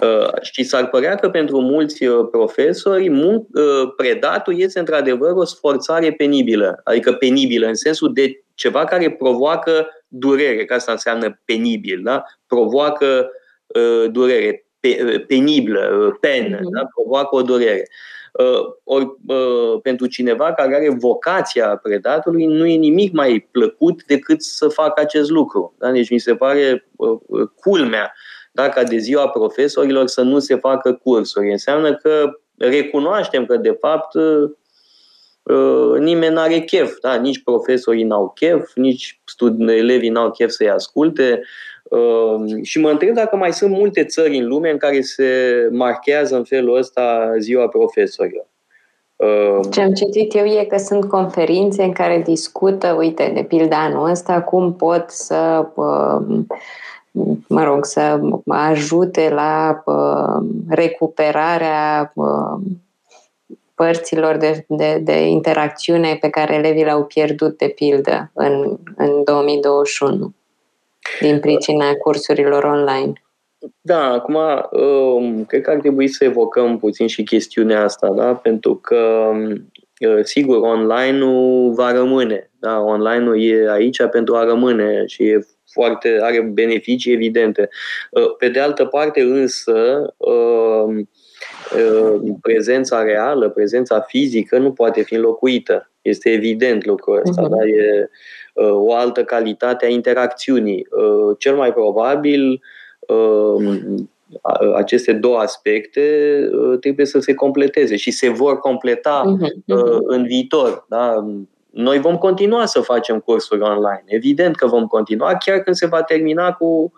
Uh, 0.00 0.28
și 0.40 0.62
s-ar 0.62 0.88
părea 0.88 1.14
că 1.14 1.30
pentru 1.30 1.60
mulți 1.60 2.04
uh, 2.04 2.28
profesori 2.30 3.08
mun- 3.08 3.46
uh, 3.52 3.92
predatul 3.96 4.60
este 4.60 4.78
într-adevăr 4.78 5.30
o 5.30 5.44
sforțare 5.44 6.12
penibilă, 6.12 6.80
adică 6.84 7.12
penibilă 7.12 7.66
în 7.66 7.74
sensul 7.74 8.12
de 8.12 8.44
ceva 8.54 8.84
care 8.84 9.10
provoacă 9.10 9.88
durere, 10.08 10.64
că 10.64 10.74
asta 10.74 10.92
înseamnă 10.92 11.40
penibil, 11.44 12.00
da? 12.02 12.24
provoacă 12.46 13.30
uh, 13.66 14.10
durere, 14.10 14.63
pe, 14.84 15.24
penibilă, 15.26 16.16
pen, 16.20 16.54
uh-huh. 16.54 16.70
da? 16.74 16.84
provoacă 16.94 17.36
o 17.36 17.42
durere. 17.42 17.88
Uh, 18.32 18.74
ori 18.84 19.04
uh, 19.26 19.80
pentru 19.82 20.06
cineva 20.06 20.52
care 20.52 20.74
are 20.74 20.96
vocația 20.98 21.80
predatului, 21.82 22.44
nu 22.44 22.66
e 22.66 22.76
nimic 22.76 23.12
mai 23.12 23.48
plăcut 23.50 24.04
decât 24.04 24.42
să 24.42 24.68
facă 24.68 25.00
acest 25.00 25.30
lucru. 25.30 25.74
Da? 25.78 25.90
Deci 25.90 26.10
mi 26.10 26.18
se 26.18 26.34
pare 26.34 26.88
uh, 26.96 27.18
culmea 27.60 28.12
da? 28.52 28.68
ca 28.68 28.82
de 28.82 28.96
ziua 28.96 29.28
profesorilor 29.28 30.06
să 30.06 30.22
nu 30.22 30.38
se 30.38 30.54
facă 30.56 30.92
cursuri. 30.92 31.50
Înseamnă 31.50 31.94
că 31.94 32.30
recunoaștem 32.58 33.46
că, 33.46 33.56
de 33.56 33.76
fapt, 33.80 34.14
nimeni 35.98 36.34
nu 36.34 36.40
are 36.40 36.58
chef, 36.58 36.98
da? 37.00 37.14
nici 37.14 37.42
profesorii 37.42 38.04
n-au 38.04 38.32
chef, 38.34 38.70
nici 38.74 39.20
elevii 39.66 40.08
n-au 40.08 40.30
chef 40.30 40.50
să-i 40.50 40.70
asculte, 40.70 41.22
Ehm, 41.30 41.42
și 42.62 42.80
mă 42.80 42.90
întreb 42.90 43.14
dacă 43.14 43.36
mai 43.36 43.52
sunt 43.52 43.70
multe 43.70 44.04
țări 44.04 44.36
în 44.36 44.46
lume 44.46 44.70
în 44.70 44.76
care 44.76 45.00
se 45.00 45.24
marchează 45.70 46.36
în 46.36 46.44
felul 46.44 46.76
ăsta 46.76 47.34
ziua 47.38 47.68
profesorilor. 47.68 48.46
Ehm, 49.16 49.70
Ce 49.70 49.80
am 49.80 49.92
citit 49.92 50.34
eu 50.34 50.44
e 50.44 50.64
că 50.64 50.76
sunt 50.76 51.04
conferințe 51.04 51.82
în 51.82 51.92
care 51.92 52.22
discută, 52.26 52.94
uite, 52.98 53.30
de 53.34 53.42
pildă 53.42 53.74
anul 53.74 54.10
ăsta, 54.10 54.42
cum 54.42 54.74
pot 54.74 55.04
să, 55.10 55.66
ehm, 55.76 56.46
mă 57.48 57.64
rog, 57.64 57.84
să 57.84 58.20
ajute 58.46 59.30
la 59.34 59.82
recuperarea 60.68 62.12
părților 63.74 64.36
de, 64.36 64.64
de, 64.68 65.00
de 65.02 65.26
interacțiune 65.26 66.18
pe 66.20 66.28
care 66.28 66.54
elevii 66.54 66.84
le-au 66.84 67.04
pierdut, 67.04 67.58
de 67.58 67.68
pildă, 67.68 68.30
în, 68.32 68.78
în 68.96 69.24
2021 69.24 70.32
din 71.20 71.40
pricina 71.40 71.94
cursurilor 71.94 72.64
online. 72.64 73.12
Da, 73.80 74.10
acum 74.12 74.36
um, 74.70 75.44
cred 75.44 75.62
că 75.62 75.70
ar 75.70 75.76
trebui 75.76 76.08
să 76.08 76.24
evocăm 76.24 76.78
puțin 76.78 77.06
și 77.06 77.22
chestiunea 77.22 77.82
asta, 77.82 78.10
da? 78.10 78.34
pentru 78.34 78.74
că 78.74 79.28
um, 79.30 79.70
uh, 80.08 80.22
sigur, 80.22 80.56
online-ul 80.56 81.72
va 81.72 81.92
rămâne. 81.92 82.50
Da? 82.58 82.80
Online-ul 82.80 83.42
e 83.42 83.70
aici 83.70 84.06
pentru 84.10 84.36
a 84.36 84.44
rămâne 84.44 85.06
și 85.06 85.22
e 85.22 85.46
foarte, 85.72 86.18
are 86.22 86.40
beneficii 86.40 87.12
evidente. 87.12 87.68
Uh, 88.10 88.36
pe 88.38 88.48
de 88.48 88.60
altă 88.60 88.84
parte, 88.84 89.20
însă, 89.20 90.06
um, 90.16 90.98
uh, 90.98 91.06
prezența 92.40 93.02
reală, 93.02 93.50
prezența 93.50 94.00
fizică 94.00 94.58
nu 94.58 94.72
poate 94.72 95.02
fi 95.02 95.14
înlocuită. 95.14 95.90
Este 96.02 96.30
evident 96.30 96.84
lucrul 96.84 97.22
ăsta. 97.26 97.46
Uh-huh. 97.46 97.50
Da? 97.50 97.66
E, 97.66 98.08
o 98.70 98.94
altă 98.94 99.24
calitate 99.24 99.86
a 99.86 99.88
interacțiunii. 99.88 100.86
Uh, 100.90 101.36
cel 101.38 101.56
mai 101.56 101.72
probabil 101.72 102.60
um, 103.08 104.10
aceste 104.76 105.12
două 105.12 105.38
aspecte 105.38 106.00
uh, 106.52 106.78
trebuie 106.78 107.06
să 107.06 107.18
se 107.18 107.34
completeze 107.34 107.96
și 107.96 108.10
se 108.10 108.28
vor 108.28 108.58
completa 108.58 109.22
uh-huh, 109.26 109.50
uh-huh. 109.50 109.98
în 110.06 110.24
viitor. 110.24 110.86
Da? 110.88 111.24
Noi 111.70 111.98
vom 111.98 112.16
continua 112.16 112.66
să 112.66 112.80
facem 112.80 113.20
cursuri 113.20 113.60
online. 113.60 114.04
Evident 114.06 114.56
că 114.56 114.66
vom 114.66 114.86
continua, 114.86 115.36
chiar 115.36 115.58
când 115.58 115.76
se 115.76 115.86
va 115.86 116.02
termina 116.02 116.52
cu 116.52 116.92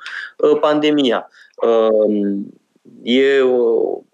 pandemia. 0.61 1.29
Um, 1.67 2.47
e 3.03 3.43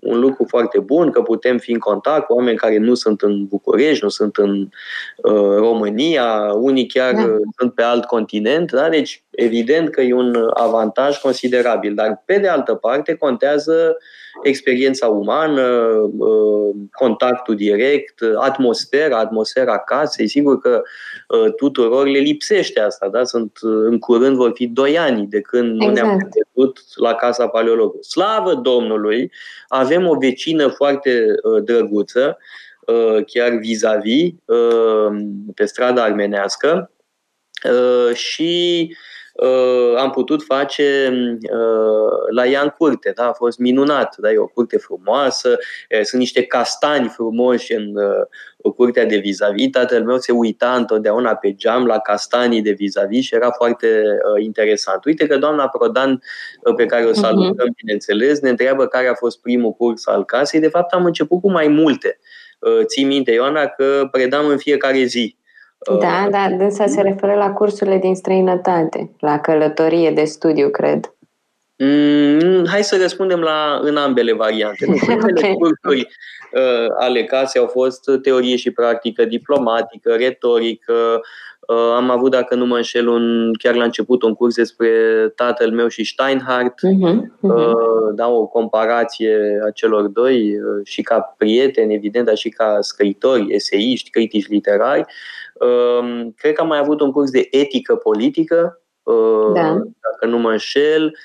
un 0.03 0.21
lucru 0.21 0.45
foarte 0.49 0.79
bun 0.79 1.11
că 1.11 1.23
putem 1.23 1.59
fi 1.59 1.73
în 1.73 1.79
contact 1.79 2.27
cu 2.27 2.33
oameni 2.33 2.57
care 2.57 2.79
nu 2.79 2.95
sunt 2.95 3.21
în 3.21 3.47
București, 3.47 4.05
nu 4.05 4.09
sunt 4.09 4.37
în 4.37 4.69
uh, 5.17 5.57
România, 5.57 6.53
unii 6.55 6.87
chiar 6.87 7.15
da. 7.15 7.37
sunt 7.57 7.75
pe 7.75 7.83
alt 7.83 8.05
continent, 8.05 8.73
da? 8.73 8.89
deci 8.89 9.23
evident 9.31 9.89
că 9.89 10.01
e 10.01 10.15
un 10.15 10.51
avantaj 10.55 11.19
considerabil, 11.19 11.95
dar 11.95 12.23
pe 12.25 12.39
de 12.39 12.49
altă 12.49 12.75
parte 12.75 13.15
contează 13.15 13.97
experiența 14.43 15.07
umană, 15.07 15.63
uh, 16.19 16.75
contactul 16.93 17.57
direct, 17.57 18.21
atmosfera, 18.41 19.19
atmosfera 19.19 19.79
casei, 19.79 20.29
sigur 20.29 20.59
că 20.59 20.83
uh, 21.29 21.55
tuturor 21.55 22.07
le 22.07 22.19
lipsește 22.19 22.81
asta, 22.81 23.09
da? 23.09 23.25
Sunt, 23.25 23.59
în 23.63 23.99
curând 23.99 24.37
vor 24.37 24.51
fi 24.55 24.67
doi 24.67 24.99
ani 24.99 25.27
de 25.27 25.41
când 25.41 25.75
exact. 25.75 25.87
nu 25.87 25.95
ne-am 25.95 26.15
exact. 26.15 26.49
văzut 26.53 26.79
la 26.95 27.15
Casa 27.15 27.47
Paleologului. 27.47 28.05
Slavă 28.05 28.55
Domnului, 28.55 29.33
avem 29.69 29.92
o 29.97 30.19
vecină 30.19 30.69
foarte 30.69 31.25
uh, 31.43 31.63
drăguță, 31.65 32.39
chiar 33.27 33.51
vis-a-vis, 33.51 34.31
pe 35.55 35.65
strada 35.65 36.03
armenească, 36.03 36.91
și 38.15 38.89
uh, 38.91 38.97
am 39.99 40.11
putut 40.11 40.43
face 40.43 41.09
uh, 41.53 42.35
la 42.35 42.47
ea 42.47 42.63
în 42.63 42.69
curte. 42.79 43.13
Da? 43.15 43.29
A 43.29 43.33
fost 43.33 43.59
minunat. 43.59 44.17
Da? 44.17 44.31
E 44.31 44.39
o 44.39 44.47
curte 44.47 44.79
frumoasă, 44.79 45.59
sunt 46.03 46.21
niște 46.21 46.43
castani 46.43 47.09
frumoși 47.09 47.73
în 47.73 47.97
uh, 47.97 48.27
curtea 48.71 49.05
de 49.05 49.17
vis-a-vis. 49.17 49.71
Tatăl 49.71 50.05
meu 50.05 50.19
se 50.19 50.33
uita 50.33 50.75
întotdeauna 50.75 51.35
pe 51.35 51.55
geam 51.55 51.87
la 51.87 51.99
castanii 51.99 52.63
de 52.63 52.71
vis-a-vis 52.71 53.25
și 53.25 53.35
era 53.35 53.51
foarte 53.51 53.87
uh, 53.87 54.45
interesant. 54.45 55.05
Uite 55.05 55.27
că 55.27 55.39
doamna 55.39 55.69
Prodan, 55.69 56.23
uh, 56.63 56.75
pe 56.75 56.87
care 56.87 57.05
o 57.05 57.13
salutăm, 57.13 57.67
uh-huh. 57.67 57.77
bineînțeles, 57.77 58.41
ne 58.41 58.49
întreabă 58.49 58.87
care 58.87 59.09
a 59.09 59.15
fost 59.15 59.41
primul 59.41 59.73
curs 59.73 60.07
al 60.07 60.25
casei. 60.25 60.61
De 60.61 60.69
fapt, 60.69 60.93
am 60.93 61.05
început 61.05 61.41
cu 61.41 61.51
mai 61.51 61.69
multe. 61.69 62.19
Uh, 62.59 62.85
ții 62.85 63.05
minte, 63.05 63.33
Ioana, 63.33 63.67
că 63.67 64.09
predam 64.11 64.47
în 64.47 64.59
fiecare 64.59 65.03
zi 65.05 65.37
da, 66.01 66.25
uh, 66.25 66.31
da, 66.31 66.49
dânsa 66.59 66.87
se 66.87 67.01
referă 67.01 67.35
la 67.35 67.51
cursurile 67.51 67.99
din 67.99 68.15
străinătate, 68.15 69.11
la 69.19 69.41
călătorie 69.41 70.11
de 70.11 70.25
studiu, 70.25 70.69
cred. 70.69 71.15
Mm, 71.77 72.67
hai 72.67 72.83
să 72.83 72.97
răspundem 73.01 73.41
la 73.41 73.81
în 73.83 73.97
ambele 73.97 74.33
variante. 74.33 74.87
Nu, 74.87 74.95
okay. 75.31 75.55
cursuri 75.59 76.09
uh, 76.53 76.87
ale 76.99 77.25
casei 77.25 77.61
au 77.61 77.67
fost 77.67 78.01
teorie 78.23 78.57
și 78.57 78.71
practică 78.71 79.25
diplomatică, 79.25 80.15
retorică, 80.15 81.21
Uh, 81.69 81.93
am 81.97 82.11
avut, 82.11 82.31
dacă 82.31 82.55
nu 82.55 82.67
mă 82.67 82.77
înșel, 82.77 83.09
un, 83.09 83.53
chiar 83.59 83.75
la 83.75 83.85
început 83.85 84.23
un 84.23 84.35
curs 84.35 84.55
despre 84.55 84.89
tatăl 85.35 85.71
meu 85.71 85.89
și 85.89 86.05
Steinhardt, 86.05 86.75
uh-huh, 86.87 87.17
uh-huh. 87.17 88.15
da, 88.15 88.29
o 88.29 88.47
comparație 88.47 89.61
a 89.67 89.71
celor 89.71 90.07
doi 90.07 90.57
uh, 90.57 90.81
și 90.85 91.03
ca 91.03 91.35
prieteni, 91.39 91.95
evident, 91.95 92.27
dar 92.27 92.37
și 92.37 92.49
ca 92.49 92.79
scriitori, 92.81 93.47
eseiști, 93.55 94.11
critici 94.11 94.49
literari. 94.49 95.01
Uh, 95.01 95.07
cred 96.37 96.53
că 96.53 96.61
am 96.61 96.67
mai 96.67 96.79
avut 96.79 97.01
un 97.01 97.13
curs 97.13 97.31
de 97.31 97.49
etică 97.51 97.97
politică, 97.97 98.81
da. 99.55 99.69
dacă 100.11 100.27
nu 100.27 100.39
mă 100.39 100.51
înșel, 100.51 101.17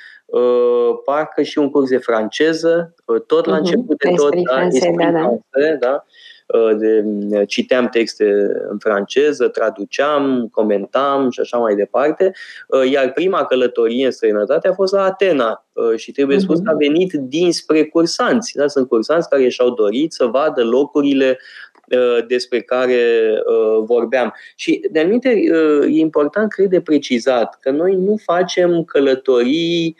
parcă 1.05 1.41
și 1.41 1.57
un 1.57 1.69
curs 1.69 1.89
de 1.89 1.97
franceză, 1.97 2.93
tot 3.27 3.45
la 3.45 3.55
uh-huh. 3.55 3.59
început 3.59 3.97
de 3.97 4.13
tot, 4.15 4.33
da, 4.33 4.67
da, 5.01 5.29
da. 5.51 5.75
da 5.79 6.05
Uh, 6.47 6.77
de, 6.77 7.03
uh, 7.29 7.41
citeam 7.47 7.87
texte 7.87 8.25
în 8.69 8.77
franceză, 8.77 9.47
traduceam, 9.47 10.47
comentam 10.51 11.29
și 11.29 11.39
așa 11.39 11.57
mai 11.57 11.75
departe. 11.75 12.31
Uh, 12.67 12.91
iar 12.91 13.11
prima 13.11 13.45
călătorie 13.45 14.05
în 14.05 14.11
străinătate 14.11 14.67
a 14.67 14.73
fost 14.73 14.93
la 14.93 15.03
Atena 15.03 15.65
și 15.95 16.11
trebuie 16.11 16.39
spus 16.39 16.59
că 16.59 16.69
a 16.69 16.71
mhm. 16.71 16.79
venit 16.79 17.13
dinspre 17.13 17.85
cursanți. 17.85 18.55
Da? 18.55 18.67
Sunt 18.67 18.87
cursanți 18.87 19.29
care 19.29 19.49
și-au 19.49 19.69
dorit 19.69 20.13
să 20.13 20.25
vadă 20.25 20.63
locurile 20.63 21.39
despre 22.27 22.61
care 22.61 23.01
vorbeam. 23.83 24.33
Și, 24.55 24.81
de 24.91 24.99
anumite, 24.99 25.29
e 25.89 25.99
important, 25.99 26.51
cred, 26.51 26.69
de 26.69 26.81
precizat 26.81 27.57
că 27.61 27.69
noi 27.69 27.95
nu 27.95 28.15
facem 28.23 28.83
călătorii 28.83 29.95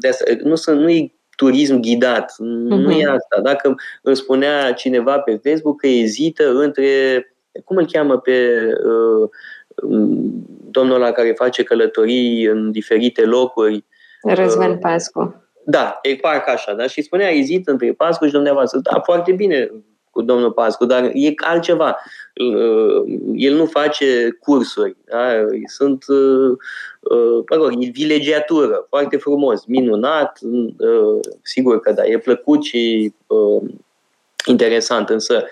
de 0.00 0.08
asta, 0.08 0.24
nu, 0.42 0.54
sunt, 0.54 0.80
nu 0.80 0.90
e 0.90 1.12
turism 1.40 1.80
ghidat. 1.80 2.32
Uh-huh. 2.32 2.66
Nu 2.66 2.90
e 2.90 3.04
mhm. 3.04 3.14
asta. 3.14 3.40
Dacă 3.42 3.74
îmi 4.02 4.16
spunea 4.16 4.72
cineva 4.72 5.18
pe 5.18 5.40
Facebook 5.44 5.80
că 5.80 5.86
ezită 5.86 6.50
între, 6.50 6.84
cum 7.64 7.76
îl 7.76 7.86
cheamă 7.86 8.18
pe 8.18 8.32
uh, 8.84 9.28
domnul 10.70 10.98
la 10.98 11.12
care 11.12 11.32
face 11.32 11.62
călătorii 11.62 12.44
în 12.44 12.70
diferite 12.70 13.24
locuri. 13.24 13.84
Răzvan 14.22 14.70
uh, 14.70 14.78
Pascu. 14.80 15.44
Da, 15.64 15.98
e 16.02 16.14
parcă 16.14 16.50
așa, 16.50 16.74
da? 16.74 16.86
Și 16.86 17.02
spunea, 17.02 17.28
ezită 17.28 17.70
între 17.70 17.92
Pascu 17.92 18.26
și 18.26 18.32
dumneavoastră. 18.32 18.80
Da, 18.82 19.00
foarte 19.00 19.32
bine, 19.32 19.70
cu 20.20 20.26
domnul 20.26 20.52
Pascu, 20.52 20.84
dar 20.84 21.10
e 21.14 21.32
altceva. 21.36 21.98
El 23.34 23.54
nu 23.54 23.66
face 23.66 24.36
cursuri. 24.40 24.96
Da? 25.04 25.28
Sunt, 25.66 26.04
mă 27.48 27.56
rog, 27.56 27.72
e 27.78 27.90
vilegiatură, 27.92 28.86
foarte 28.88 29.16
frumos, 29.16 29.64
minunat, 29.64 30.38
sigur 31.42 31.80
că 31.80 31.92
da, 31.92 32.06
e 32.06 32.18
plăcut 32.18 32.64
și 32.64 33.12
interesant, 34.46 35.08
însă 35.08 35.44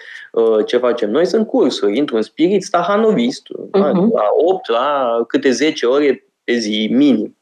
ce 0.67 0.77
facem 0.77 1.11
noi 1.11 1.27
sunt 1.27 1.47
cursuri, 1.47 1.99
într-un 1.99 2.23
spirit 2.23 2.63
stahanovist, 2.63 3.47
uh-huh. 3.47 3.71
da? 3.71 3.91
Mhm. 3.91 4.15
la 4.15 4.29
8, 4.45 4.69
la 4.69 5.19
câte 5.29 5.51
10 5.51 5.87
ore 5.87 6.25
pe 6.45 6.55
zi, 6.55 6.89
minim. 6.93 7.38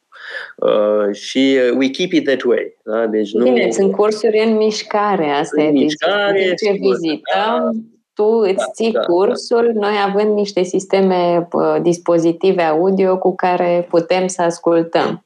Uh, 0.57 1.15
și 1.15 1.59
we 1.79 1.89
keep 1.89 2.13
it 2.13 2.25
that 2.25 2.43
way. 2.43 2.77
Da? 2.85 3.07
Deci 3.07 3.33
nu... 3.33 3.43
Bine, 3.43 3.71
sunt 3.71 3.93
cursuri 3.93 4.39
în 4.47 4.57
mișcare, 4.57 5.29
asta 5.29 5.63
în 5.63 5.67
e. 5.67 5.71
Mișcare, 5.71 6.45
deci, 6.47 6.59
ce 6.59 6.73
vizităm, 6.73 7.23
da, 7.35 7.71
tu 8.15 8.25
îți 8.25 8.55
da, 8.55 8.71
ții 8.75 8.93
da, 8.93 9.01
cursul, 9.01 9.71
da. 9.75 9.81
noi 9.81 9.97
având 10.07 10.35
niște 10.35 10.63
sisteme, 10.63 11.49
dispozitive 11.83 12.63
audio 12.63 13.19
cu 13.19 13.35
care 13.35 13.87
putem 13.91 14.27
să 14.27 14.43
ascultăm. 14.43 15.25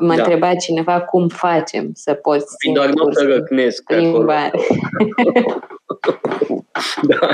Mă 0.00 0.14
da. 0.14 0.22
întreba 0.22 0.54
cineva 0.54 1.00
cum 1.00 1.28
facem 1.28 1.90
să 1.94 2.12
poți 2.12 2.56
ține 2.56 2.74
Doar 2.74 2.88
nu 2.88 3.12
să 3.12 3.24
răcnesc 3.24 3.82
da. 7.02 7.28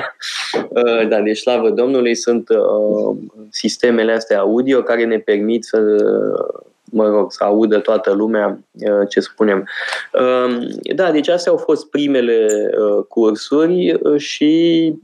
Uh, 0.69 1.09
da, 1.09 1.21
deci 1.21 1.39
slavă 1.39 1.71
Domnului 1.71 2.15
sunt 2.15 2.49
uh, 2.49 3.17
sistemele 3.51 4.13
astea 4.13 4.39
audio 4.39 4.83
care 4.83 5.05
ne 5.05 5.19
permit 5.19 5.65
să 5.65 5.79
mă 6.91 7.09
rog, 7.09 7.33
să 7.33 7.45
audă 7.45 7.79
toată 7.79 8.13
lumea 8.13 8.59
uh, 8.73 9.09
ce 9.09 9.21
spunem. 9.21 9.69
Uh, 10.13 10.69
da, 10.95 11.11
deci 11.11 11.29
astea 11.29 11.53
au 11.53 11.59
fost 11.59 11.91
primele 11.91 12.71
uh, 12.79 13.05
cursuri 13.09 14.01
și 14.17 14.95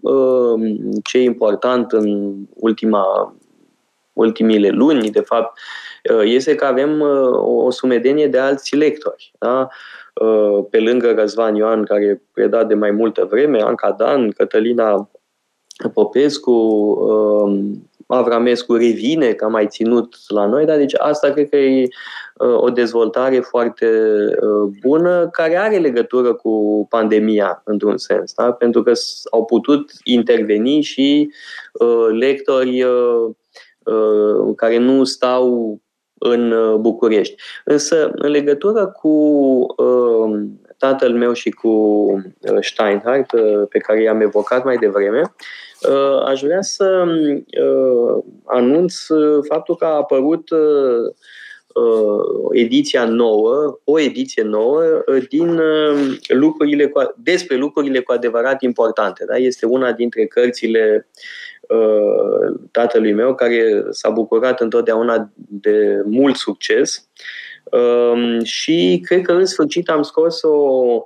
ce 1.04 1.18
e 1.18 1.22
important 1.22 1.92
în 1.92 2.34
ultima, 2.54 3.36
ultimile 4.12 4.68
luni, 4.68 5.10
de 5.10 5.20
fapt, 5.20 5.58
este 6.24 6.54
că 6.54 6.64
avem 6.64 7.00
o 7.44 7.70
sumedenie 7.70 8.26
de 8.26 8.38
alți 8.38 8.76
lectori. 8.76 9.32
Da? 9.38 9.68
Pe 10.70 10.80
lângă 10.80 11.14
Răzvan 11.16 11.54
Ioan, 11.54 11.84
care 11.84 12.22
preda 12.32 12.64
de 12.64 12.74
mai 12.74 12.90
multă 12.90 13.26
vreme, 13.30 13.60
Anca 13.62 13.92
Dan, 13.92 14.30
Cătălina 14.30 15.10
Popescu, 15.94 16.98
Avramescu 18.06 18.74
revine, 18.74 19.32
că 19.32 19.44
a 19.44 19.48
mai 19.48 19.66
ținut 19.66 20.16
la 20.28 20.46
noi, 20.46 20.64
dar 20.64 20.76
deci 20.76 20.94
asta 20.98 21.30
cred 21.30 21.48
că 21.48 21.56
e 21.56 21.88
o 22.56 22.70
dezvoltare 22.70 23.38
foarte 23.38 23.88
bună, 24.80 25.28
care 25.28 25.56
are 25.56 25.78
legătură 25.78 26.34
cu 26.34 26.86
pandemia, 26.90 27.62
într-un 27.64 27.96
sens, 27.96 28.34
da? 28.34 28.52
pentru 28.52 28.82
că 28.82 28.92
au 29.30 29.44
putut 29.44 29.90
interveni 30.02 30.80
și 30.80 31.30
lectori 32.18 32.86
care 34.56 34.78
nu 34.78 35.04
stau 35.04 35.78
în 36.18 36.54
București. 36.80 37.34
Însă, 37.64 38.10
în 38.14 38.30
legătură 38.30 38.86
cu 38.86 39.66
tatăl 40.78 41.12
meu 41.12 41.32
și 41.32 41.50
cu 41.50 42.06
Steinhardt, 42.60 43.30
pe 43.68 43.78
care 43.78 44.02
i-am 44.02 44.20
evocat 44.20 44.64
mai 44.64 44.76
devreme, 44.76 45.34
Uh, 45.88 46.22
aș 46.26 46.40
vrea 46.40 46.62
să 46.62 47.04
uh, 47.62 48.24
anunț 48.44 49.08
uh, 49.08 49.44
faptul 49.48 49.76
că 49.76 49.84
a 49.84 49.96
apărut 49.96 50.48
ediția 52.50 53.04
nouă, 53.04 53.78
o 53.84 54.00
ediție 54.00 54.42
nouă 54.42 54.82
din 55.28 55.60
lucrurile 56.28 56.86
cu, 56.86 57.14
despre 57.16 57.56
lucrurile 57.56 58.00
cu 58.00 58.12
adevărat 58.12 58.62
importante. 58.62 59.24
Da? 59.24 59.36
Este 59.36 59.66
una 59.66 59.92
dintre 59.92 60.26
cărțile 60.26 61.08
tatălui 62.70 63.12
meu 63.12 63.34
care 63.34 63.84
s-a 63.90 64.10
bucurat 64.10 64.60
întotdeauna 64.60 65.30
de 65.34 66.02
mult 66.04 66.36
succes 66.36 67.08
um, 67.64 68.42
și 68.42 69.00
cred 69.04 69.22
că 69.22 69.32
în 69.32 69.46
sfârșit 69.46 69.88
am 69.88 70.02
scos 70.02 70.42
o 70.42 71.04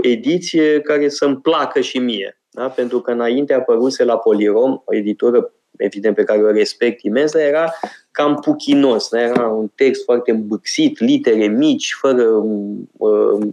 ediție 0.00 0.80
care 0.80 1.08
să-mi 1.08 1.36
placă 1.36 1.80
și 1.80 1.98
mie. 1.98 2.40
Da? 2.50 2.68
Pentru 2.68 3.00
că 3.00 3.10
înainte 3.10 3.54
apăruse 3.54 4.04
la 4.04 4.16
Polirom, 4.16 4.82
o 4.84 4.94
editură 4.94 5.52
evident 5.76 6.14
pe 6.14 6.24
care 6.24 6.42
o 6.42 6.50
respect 6.50 7.02
imens, 7.02 7.32
dar 7.32 7.42
era 7.42 7.72
cam 8.10 8.34
puchinos, 8.34 9.08
da? 9.08 9.20
era 9.20 9.46
un 9.46 9.70
text 9.74 10.04
foarte 10.04 10.30
îmbâxit, 10.30 10.98
litere 10.98 11.46
mici, 11.46 11.96
fără 12.00 12.22
uh, 12.22 13.46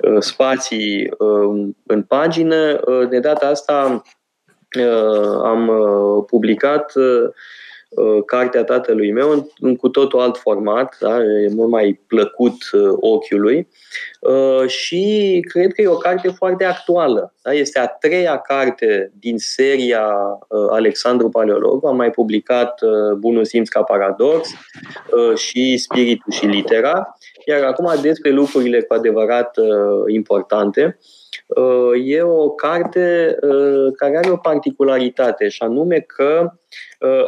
uh, 0.00 0.18
spații 0.18 1.10
uh, 1.18 1.68
în 1.86 2.02
pagină. 2.02 2.80
Uh, 2.86 3.08
de 3.08 3.18
data 3.18 3.46
asta 3.46 4.02
uh, 4.04 4.10
am 5.44 5.68
uh, 5.68 6.24
publicat 6.26 6.94
uh, 6.94 7.30
Uh, 7.88 8.24
cartea 8.26 8.64
tatălui 8.64 9.12
meu 9.12 9.30
în, 9.30 9.46
în 9.58 9.76
cu 9.76 9.88
totul 9.88 10.20
alt 10.20 10.36
format, 10.36 10.96
da? 11.00 11.16
e 11.22 11.48
mult 11.54 11.70
mai 11.70 12.00
plăcut 12.06 12.56
uh, 12.72 12.96
ochiului 13.00 13.68
uh, 14.20 14.66
și 14.66 15.44
cred 15.48 15.72
că 15.72 15.82
e 15.82 15.88
o 15.88 15.96
carte 15.96 16.28
foarte 16.28 16.64
actuală. 16.64 17.34
Da? 17.42 17.52
Este 17.52 17.78
a 17.78 17.86
treia 17.86 18.38
carte 18.38 19.12
din 19.18 19.38
seria 19.38 20.06
Alexandru 20.70 21.28
Paleologu, 21.28 21.86
am 21.86 21.96
mai 21.96 22.10
publicat 22.10 22.80
Bunul 23.18 23.44
Simț 23.44 23.68
ca 23.68 23.82
Paradox 23.82 24.48
și 25.34 25.76
Spiritul 25.78 26.32
și 26.32 26.46
Litera, 26.46 27.16
iar 27.46 27.62
acum 27.62 28.00
despre 28.02 28.30
lucrurile 28.30 28.82
cu 28.82 28.94
adevărat 28.94 29.56
importante. 30.06 30.98
E 32.04 32.22
o 32.22 32.50
carte 32.50 33.36
care 33.96 34.16
are 34.16 34.30
o 34.30 34.36
particularitate 34.36 35.48
și 35.48 35.62
anume 35.62 36.00
că 36.00 36.52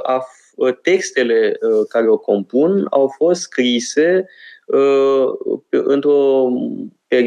a 0.02 0.26
Uh, 0.60 0.74
textele 0.82 1.56
uh, 1.60 1.86
care 1.88 2.08
o 2.08 2.16
compun 2.16 2.86
au 2.90 3.12
fost 3.16 3.40
scrise 3.40 4.26
uh, 4.66 5.24
într-o, 5.68 6.46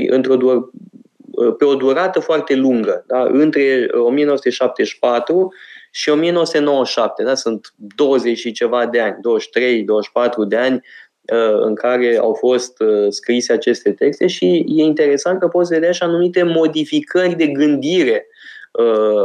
într-o 0.08 0.70
pe 1.58 1.66
o 1.66 1.76
durată 1.76 2.20
foarte 2.20 2.56
lungă, 2.56 3.04
da? 3.08 3.24
între 3.24 3.88
1974 3.94 5.54
și 5.92 6.10
1997. 6.10 7.24
Da? 7.24 7.36
Sunt 7.36 7.74
20 7.96 8.38
și 8.38 8.52
ceva 8.52 8.86
de 8.86 9.00
ani, 9.00 9.16
23-24 10.46 10.48
de 10.48 10.58
ani 10.58 10.82
în 11.62 11.76
care 11.76 12.18
au 12.18 12.34
fost 12.34 12.84
scrise 13.10 13.54
aceste 13.54 13.92
texte 13.92 14.28
și 14.28 14.46
e 14.68 14.84
interesant 14.84 15.40
că 15.40 15.48
poți 15.48 15.74
vedea 15.74 15.92
și 15.92 16.04
anumite 16.04 16.44
modificări 16.44 17.36
de 17.36 17.48
gândire 17.48 18.28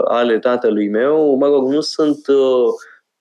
ale 0.05 0.39
tatălui 0.39 0.89
meu. 0.89 1.35
Mă 1.35 1.47
rog, 1.47 1.69
nu 1.69 1.81
sunt 1.81 2.27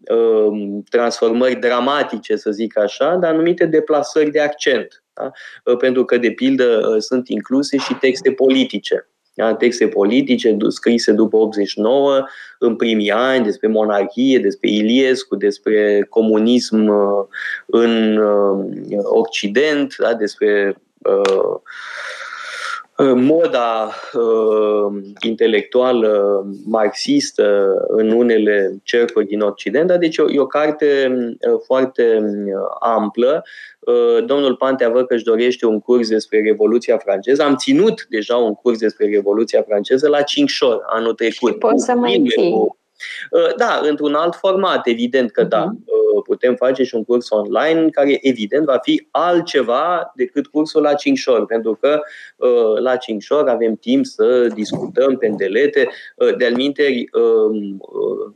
Um, 0.10 0.84
transformări 0.90 1.56
dramatice, 1.56 2.36
să 2.36 2.52
zic 2.52 2.78
așa, 2.78 3.16
dar 3.16 3.34
anumite 3.34 3.66
deplasări 3.66 4.32
de 4.32 4.40
accent. 4.40 5.04
Da? 5.14 5.32
Uh, 5.64 5.78
pentru 5.78 6.06
că, 6.06 6.18
de 6.18 6.32
pildă, 6.32 6.90
uh, 6.94 7.02
sunt 7.02 7.28
incluse 7.28 7.78
și 7.78 7.94
texte 7.94 8.32
politice. 8.32 9.10
Da? 9.38 9.56
Texte 9.56 9.88
politice 9.88 10.58
scrise 10.68 11.12
după 11.12 11.38
89, 11.38 12.26
în 12.60 12.76
primii 12.76 13.12
ani, 13.12 13.44
despre 13.44 13.68
monarhie, 13.68 14.40
despre 14.40 14.70
Iliescu, 14.70 15.36
despre 15.36 16.06
comunism 16.10 16.88
uh, 16.88 17.26
în 17.66 18.20
Occident, 19.04 19.96
da? 19.98 20.14
despre 20.14 20.82
uh, 20.98 21.60
moda 23.04 23.92
uh, 24.14 25.02
intelectuală 25.22 26.44
marxistă 26.66 27.74
în 27.88 28.12
unele 28.12 28.80
cercuri 28.84 29.26
din 29.26 29.42
Occident, 29.42 29.88
dar 29.88 29.98
deci 29.98 30.18
e 30.18 30.22
o, 30.22 30.32
e 30.32 30.40
o 30.40 30.46
carte 30.46 31.08
uh, 31.52 31.60
foarte 31.66 32.20
uh, 32.46 32.54
amplă. 32.80 33.44
Uh, 33.80 34.26
domnul 34.26 34.56
Pantea 34.56 34.90
văd 34.90 35.08
că 35.08 35.14
își 35.14 35.24
dorește 35.24 35.66
un 35.66 35.80
curs 35.80 36.10
despre 36.10 36.42
Revoluția 36.42 36.98
franceză. 36.98 37.44
Am 37.44 37.56
ținut 37.56 38.06
deja 38.10 38.36
un 38.36 38.54
curs 38.54 38.80
despre 38.80 39.10
Revoluția 39.10 39.62
franceză 39.62 40.08
la 40.08 40.22
Cincșor 40.22 40.84
anul 40.86 41.14
trecut. 41.14 41.60
Poți 41.60 41.86
să 41.86 41.94
mai 41.94 42.24
ții. 42.30 42.52
Cu, 42.52 42.58
uh, 42.58 42.72
da, 43.58 43.80
într-un 43.84 44.14
alt 44.14 44.36
format, 44.36 44.88
evident 44.88 45.32
că 45.32 45.44
da. 45.44 45.74
Uh-huh 45.74 45.98
putem 46.28 46.56
face 46.56 46.84
și 46.84 46.96
un 46.96 47.04
curs 47.04 47.30
online 47.30 47.90
care, 47.90 48.18
evident, 48.22 48.66
va 48.66 48.78
fi 48.82 49.08
altceva 49.12 50.12
decât 50.16 50.48
cursul 50.48 50.82
la 50.82 50.94
Cincșor, 50.94 51.46
pentru 51.46 51.78
că 51.82 52.00
uh, 52.36 52.80
la 52.80 52.96
Cincșor 52.96 53.50
avem 53.50 53.76
timp 53.76 54.06
să 54.06 54.48
discutăm 54.54 55.18
pendelete. 55.18 55.90
Uh, 56.16 56.36
de-al 56.38 56.54
minteri, 56.54 57.10
um, 57.14 57.78
uh, 57.80 58.34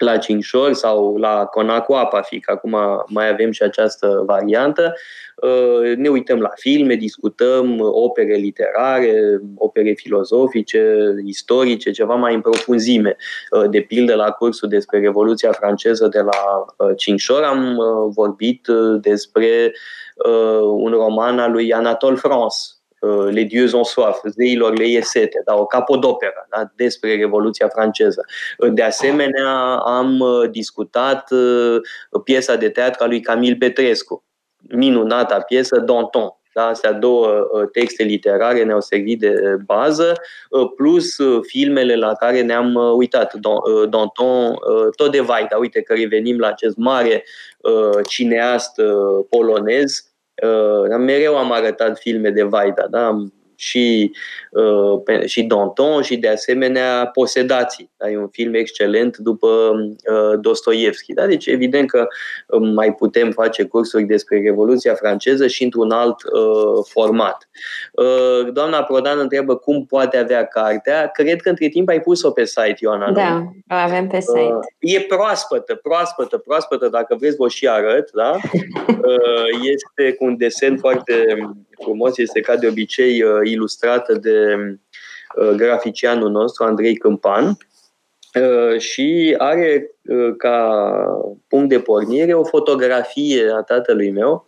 la 0.00 0.16
Cincșor 0.16 0.72
sau 0.72 1.16
la 1.16 1.44
Conacu 1.44 1.92
Apafic, 1.92 2.50
acum 2.50 2.76
mai 3.06 3.28
avem 3.28 3.50
și 3.50 3.62
această 3.62 4.22
variantă, 4.26 4.94
uh, 5.36 5.96
ne 5.96 6.08
uităm 6.08 6.40
la 6.40 6.50
filme, 6.54 6.94
discutăm 6.94 7.76
opere 7.80 8.34
literare, 8.34 9.40
opere 9.56 9.92
filozofice, 9.92 10.96
istorice, 11.24 11.90
ceva 11.90 12.14
mai 12.14 12.34
în 12.34 12.40
profunzime. 12.40 13.16
Uh, 13.50 13.70
de 13.70 13.80
pildă, 13.80 14.14
la 14.14 14.30
cursul 14.30 14.68
despre 14.68 15.00
Revoluția 15.00 15.52
franceză 15.52 16.08
de 16.08 16.20
la 16.20 16.64
uh, 16.76 16.96
Cincșor 16.96 17.42
am 17.42 17.76
vorbit 18.14 18.66
despre 19.00 19.72
un 20.62 20.90
roman 20.90 21.38
al 21.38 21.50
lui 21.50 21.72
Anatole 21.72 22.16
France, 22.16 22.56
Les 23.30 23.44
Dieux 23.44 23.74
ont 23.74 23.84
soif, 23.84 24.16
zeilor 24.24 24.72
le 24.72 24.84
e 24.84 25.00
sete, 25.00 25.42
da, 25.44 25.54
o 25.54 25.66
capodoperă 25.66 26.46
da, 26.50 26.72
despre 26.76 27.16
Revoluția 27.16 27.68
franceză. 27.68 28.24
De 28.72 28.82
asemenea, 28.82 29.76
am 29.76 30.22
discutat 30.50 31.28
piesa 32.24 32.56
de 32.56 32.68
teatru 32.68 33.04
a 33.04 33.06
lui 33.06 33.20
Camil 33.20 33.56
Petrescu, 33.56 34.24
minunata 34.68 35.40
piesă 35.40 35.78
Danton, 35.78 36.30
da? 36.52 36.66
Astea 36.66 36.92
două 36.92 37.26
uh, 37.26 37.68
texte 37.72 38.02
literare 38.02 38.64
ne-au 38.64 38.80
servit 38.80 39.18
de 39.18 39.34
bază, 39.64 40.12
uh, 40.50 40.70
plus 40.76 41.18
uh, 41.18 41.40
filmele 41.46 41.96
la 41.96 42.14
care 42.14 42.40
ne-am 42.40 42.74
uitat. 42.74 43.34
Danton, 43.88 44.54
tot 44.96 45.10
de 45.10 45.20
Vaida, 45.20 45.56
uite 45.56 45.82
că 45.82 45.94
revenim 45.94 46.38
la 46.38 46.46
acest 46.46 46.76
mare 46.76 47.24
cineast 48.06 48.80
polonez. 49.28 50.09
Mereu 50.98 51.36
am 51.36 51.52
arătat 51.52 51.98
filme 51.98 52.30
de 52.30 52.42
Vaida, 52.42 52.86
da? 52.90 53.06
Am 53.06 53.32
și, 53.60 54.12
uh, 54.50 55.24
și 55.24 55.42
Danton 55.42 56.02
și 56.02 56.16
de 56.16 56.28
asemenea 56.28 57.06
Posedații. 57.06 57.90
Da? 57.96 58.10
E 58.10 58.18
un 58.18 58.28
film 58.28 58.54
excelent 58.54 59.16
după 59.16 59.46
uh, 59.46 60.38
Dostoevski. 60.40 61.12
Da? 61.12 61.26
Deci 61.26 61.46
evident 61.46 61.90
că 61.90 62.06
um, 62.46 62.72
mai 62.72 62.94
putem 62.94 63.30
face 63.30 63.64
cursuri 63.64 64.04
despre 64.04 64.40
Revoluția 64.40 64.94
franceză 64.94 65.46
și 65.46 65.64
într-un 65.64 65.90
alt 65.90 66.16
uh, 66.22 66.84
format. 66.88 67.48
Uh, 67.92 68.52
doamna 68.52 68.82
Prodan 68.82 69.18
întreabă 69.18 69.56
cum 69.56 69.86
poate 69.86 70.16
avea 70.16 70.44
cartea. 70.44 71.06
Cred 71.06 71.40
că 71.40 71.48
între 71.48 71.68
timp 71.68 71.88
ai 71.88 72.00
pus-o 72.00 72.30
pe 72.30 72.44
site, 72.44 72.76
Ioana. 72.78 73.12
Da, 73.12 73.32
nu? 73.32 73.52
o 73.70 73.74
avem 73.74 74.06
pe 74.06 74.20
site. 74.20 74.40
Uh, 74.40 74.94
e 74.94 75.00
proaspătă, 75.00 75.74
proaspătă, 75.74 76.38
proaspătă. 76.38 76.88
Dacă 76.88 77.16
vreți, 77.18 77.36
vă 77.36 77.48
și 77.48 77.68
arăt. 77.68 78.10
Da? 78.12 78.36
Uh, 79.00 79.60
este 79.62 80.12
cu 80.12 80.24
un 80.24 80.36
desen 80.36 80.76
foarte 80.76 81.14
frumos, 81.82 82.18
este 82.18 82.40
ca 82.40 82.56
de 82.56 82.66
obicei 82.66 83.22
uh, 83.22 83.40
ilustrată 83.44 84.14
de 84.14 84.56
uh, 85.36 85.48
graficianul 85.48 86.30
nostru, 86.30 86.64
Andrei 86.64 86.96
Câmpan, 86.96 87.46
uh, 87.46 88.78
și 88.78 89.34
are 89.38 89.90
ca 90.36 90.86
punct 91.48 91.68
de 91.68 91.80
pornire 91.80 92.34
o 92.34 92.44
fotografie 92.44 93.50
a 93.50 93.62
tatălui 93.62 94.10
meu, 94.10 94.46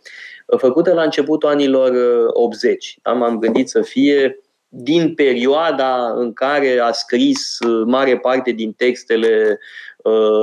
făcută 0.57 0.93
la 0.93 1.03
începutul 1.03 1.49
anilor 1.49 1.91
80. 2.27 2.97
Am 3.01 3.37
gândit 3.39 3.69
să 3.69 3.81
fie 3.81 4.39
din 4.67 5.13
perioada 5.13 6.13
în 6.15 6.33
care 6.33 6.79
a 6.79 6.91
scris 6.91 7.57
mare 7.85 8.17
parte 8.17 8.51
din 8.51 8.73
textele 8.73 9.59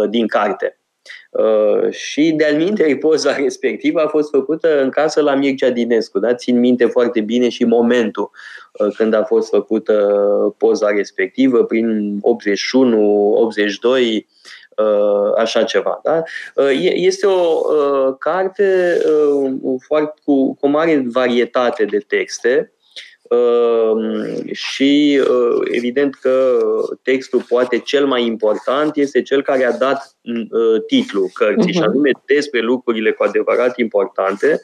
din 0.09 0.27
carte. 0.27 0.80
Uh, 1.31 1.91
și 1.91 2.33
de-al 2.37 2.57
minte, 2.57 2.97
poza 3.01 3.37
respectivă 3.43 4.01
a 4.01 4.09
fost 4.09 4.31
făcută 4.31 4.83
în 4.83 4.91
casă 4.91 5.23
la 5.23 5.35
Mircea 5.35 5.71
Dinescu. 5.71 6.19
Da? 6.19 6.35
Țin 6.35 6.59
minte 6.59 6.87
foarte 6.87 7.21
bine 7.21 7.49
și 7.49 7.65
momentul 7.65 8.31
uh, 8.73 8.95
când 8.97 9.15
a 9.15 9.25
fost 9.25 9.49
făcută 9.49 9.95
poza 10.59 10.89
respectivă, 10.89 11.65
prin 11.65 12.19
81, 12.21 13.33
82, 13.33 14.27
uh, 14.77 15.33
așa 15.37 15.63
ceva. 15.63 16.01
Da? 16.03 16.23
Este 16.81 17.27
o 17.27 17.61
carte 18.19 18.99
foarte, 19.87 20.15
cu, 20.25 20.55
cu 20.55 20.69
mare 20.69 21.05
varietate 21.07 21.85
de 21.85 21.99
texte, 21.99 22.53
Ehm, 22.55 22.80
și 24.53 25.21
uh, 25.21 25.69
evident 25.71 26.15
că 26.15 26.59
textul 27.03 27.45
poate 27.49 27.79
cel 27.79 28.07
mai 28.07 28.25
important 28.25 28.97
este 28.97 29.23
cel 29.23 29.43
care 29.43 29.65
a 29.65 29.77
dat 29.77 30.17
uh, 30.23 30.83
titlul 30.87 31.31
cărții, 31.35 31.73
și 31.73 31.79
mhm. 31.79 31.89
anume 31.89 32.11
despre 32.27 32.61
lucrurile 32.61 33.13
cu 33.13 33.23
adevărat 33.23 33.79
importante, 33.79 34.61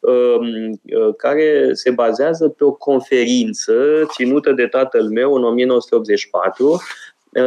ehm, 0.00 0.80
uh, 0.82 1.14
care 1.16 1.70
se 1.72 1.90
bazează 1.90 2.48
pe 2.48 2.64
o 2.64 2.72
conferință 2.72 3.74
ținută 4.12 4.52
de 4.52 4.66
tatăl 4.66 5.08
meu 5.08 5.34
în 5.34 5.44
1984 5.44 6.80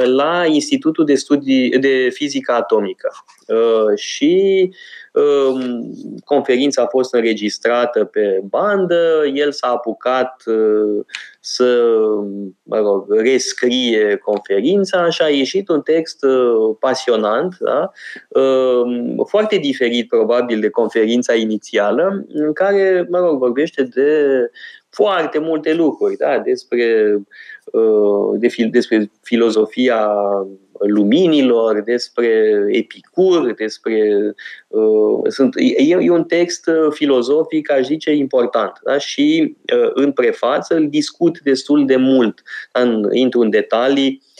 la 0.05 0.45
Institutul 0.45 1.05
de 1.05 1.15
Studii 1.15 1.69
de 1.69 2.09
Fizică 2.09 2.51
Atomică. 2.51 3.11
Și 3.95 4.69
Ehm, 5.13 5.93
conferința 6.25 6.81
a 6.81 6.87
fost 6.87 7.13
înregistrată 7.13 8.03
pe 8.03 8.41
bandă, 8.43 9.23
el 9.33 9.51
s-a 9.51 9.67
apucat 9.67 10.43
eh, 10.45 11.05
să 11.39 11.95
mă 12.63 12.77
rog, 12.77 13.13
rescrie 13.13 14.15
conferința 14.15 15.09
și 15.09 15.21
a 15.21 15.27
ieșit 15.27 15.69
un 15.69 15.81
text 15.81 16.23
eh, 16.23 16.75
pasionant, 16.79 17.57
da? 17.59 17.91
Ehm, 18.29 19.25
foarte 19.27 19.57
diferit 19.57 20.07
probabil 20.07 20.59
de 20.59 20.69
conferința 20.69 21.33
inițială, 21.33 22.25
în 22.27 22.53
care, 22.53 23.07
mă 23.09 23.17
rog, 23.17 23.37
vorbește 23.37 23.83
de 23.83 24.27
foarte 24.89 25.39
multe 25.39 25.73
lucruri, 25.73 26.17
da? 26.17 26.39
despre, 26.39 26.81
eh, 26.81 27.15
de, 28.37 28.47
despre 28.71 29.11
filozofia 29.21 30.07
luminilor, 30.79 31.81
despre 31.81 32.53
Epicur, 32.67 33.53
despre. 33.53 34.19
Uh, 34.67 35.19
sunt, 35.27 35.53
e, 35.55 35.95
e 35.99 36.09
un 36.09 36.23
text 36.23 36.67
uh, 36.67 36.87
filozofic, 36.89 37.71
aș 37.71 37.85
zice, 37.85 38.11
important. 38.11 38.79
Da? 38.83 38.97
Și 38.97 39.55
uh, 39.73 39.89
în 39.93 40.11
prefață 40.11 40.75
îl 40.75 40.89
discut 40.89 41.39
destul 41.39 41.85
de 41.85 41.95
mult. 41.95 42.43
În, 42.71 43.09
intru 43.11 43.39
în 43.39 43.49
detalii 43.49 44.21
uh, 44.21 44.32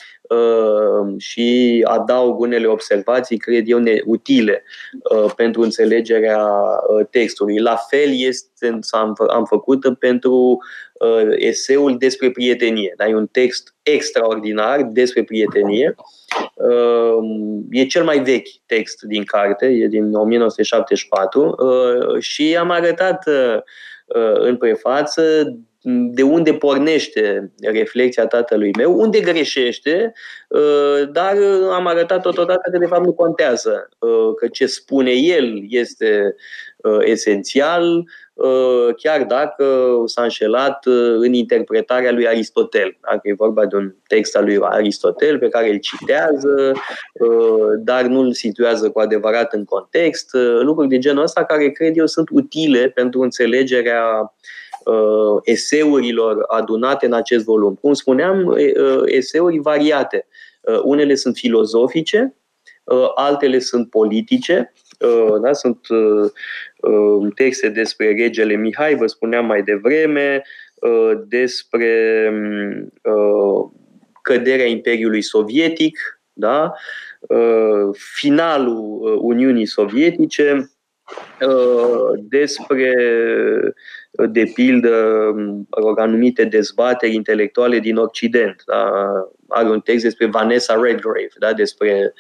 și 1.17 1.81
adaug 1.88 2.39
unele 2.39 2.67
observații, 2.67 3.38
cred 3.38 3.69
eu, 3.69 3.79
utile 4.05 4.63
uh, 5.11 5.31
pentru 5.36 5.61
înțelegerea 5.61 6.45
uh, 6.47 7.05
textului. 7.09 7.59
La 7.59 7.75
fel 7.75 8.09
este, 8.13 8.79
am, 8.89 9.15
am 9.29 9.45
făcut 9.45 9.97
pentru 9.99 10.57
uh, 10.93 11.34
eseul 11.36 11.97
despre 11.97 12.31
prietenie. 12.31 12.93
Da? 12.97 13.07
E 13.07 13.15
un 13.15 13.27
text 13.27 13.75
extraordinar 13.81 14.84
despre 14.84 15.23
prietenie. 15.23 15.95
Uh, 16.53 17.17
e 17.69 17.86
cel 17.86 18.03
mai 18.03 18.19
vechi 18.19 18.49
text 18.65 19.01
din 19.01 19.23
carte, 19.23 19.65
e 19.65 19.88
din 19.88 20.13
1974 20.13 21.55
uh, 21.57 22.21
și 22.21 22.55
am 22.57 22.69
arătat 22.69 23.27
uh, 23.27 23.55
uh, 24.05 24.39
în 24.39 24.57
prefață 24.57 25.53
de 25.86 26.21
unde 26.21 26.53
pornește 26.53 27.51
reflexia 27.61 28.27
tatălui 28.27 28.71
meu, 28.77 28.99
unde 28.99 29.19
greșește, 29.19 30.13
uh, 30.47 31.09
dar 31.11 31.38
am 31.71 31.88
arătat 31.88 32.21
totodată 32.21 32.69
că 32.71 32.77
de 32.77 32.86
fapt 32.86 33.05
nu 33.05 33.13
contează, 33.13 33.89
uh, 33.99 34.36
că 34.38 34.47
ce 34.47 34.65
spune 34.65 35.11
el 35.11 35.63
este 35.67 36.36
esențial, 36.99 38.05
Uh, 38.34 38.95
chiar 38.97 39.23
dacă 39.23 39.65
s-a 40.05 40.23
înșelat 40.23 40.86
uh, 40.86 41.15
în 41.19 41.34
interpretarea 41.34 42.11
lui 42.11 42.27
Aristotel. 42.27 42.97
Dacă 43.01 43.21
e 43.23 43.34
vorba 43.34 43.65
de 43.65 43.75
un 43.75 43.95
text 44.07 44.36
al 44.36 44.43
lui 44.43 44.57
Aristotel 44.61 45.39
pe 45.39 45.49
care 45.49 45.69
îl 45.69 45.77
citează, 45.77 46.71
uh, 47.13 47.67
dar 47.77 48.05
nu 48.05 48.19
îl 48.19 48.34
situează 48.34 48.89
cu 48.89 48.99
adevărat 48.99 49.53
în 49.53 49.65
context, 49.65 50.29
lucruri 50.61 50.89
de 50.89 50.97
genul 50.97 51.23
ăsta 51.23 51.45
care 51.45 51.69
cred 51.69 51.97
eu 51.97 52.05
sunt 52.05 52.29
utile 52.31 52.89
pentru 52.89 53.21
înțelegerea 53.21 54.34
eseurilor 55.43 56.43
adunate 56.47 57.05
în 57.05 57.13
acest 57.13 57.43
volum. 57.43 57.75
Cum 57.81 57.93
spuneam, 57.93 58.55
eseuri 59.05 59.59
variate. 59.59 60.27
Unele 60.84 61.15
sunt 61.15 61.36
filozofice, 61.36 62.36
altele 63.15 63.59
sunt 63.59 63.89
politice, 63.89 64.73
da? 65.41 65.53
sunt 65.53 65.79
Uh, 66.84 67.27
texte 67.36 67.69
despre 67.69 68.13
regele 68.13 68.55
Mihai, 68.55 68.95
vă 68.95 69.07
spuneam 69.07 69.45
mai 69.45 69.63
devreme, 69.63 70.43
uh, 70.75 71.11
despre 71.27 72.31
uh, 73.03 73.71
căderea 74.21 74.65
Imperiului 74.65 75.21
Sovietic, 75.21 75.97
da? 76.34 76.73
finalul 77.93 79.17
Uniunii 79.21 79.65
Sovietice, 79.65 80.71
despre, 82.17 82.93
de 84.30 84.51
pildă, 84.53 85.34
rog, 85.70 85.99
anumite 85.99 86.43
dezbateri 86.43 87.16
intelectuale 87.16 87.80
din 87.80 87.97
Occident. 87.97 88.64
Da? 88.66 88.91
Are 89.47 89.70
un 89.70 89.80
text 89.80 90.03
despre 90.03 90.26
Vanessa 90.26 90.80
Redgrave, 90.82 91.30
da? 91.39 91.53
despre 91.53 92.14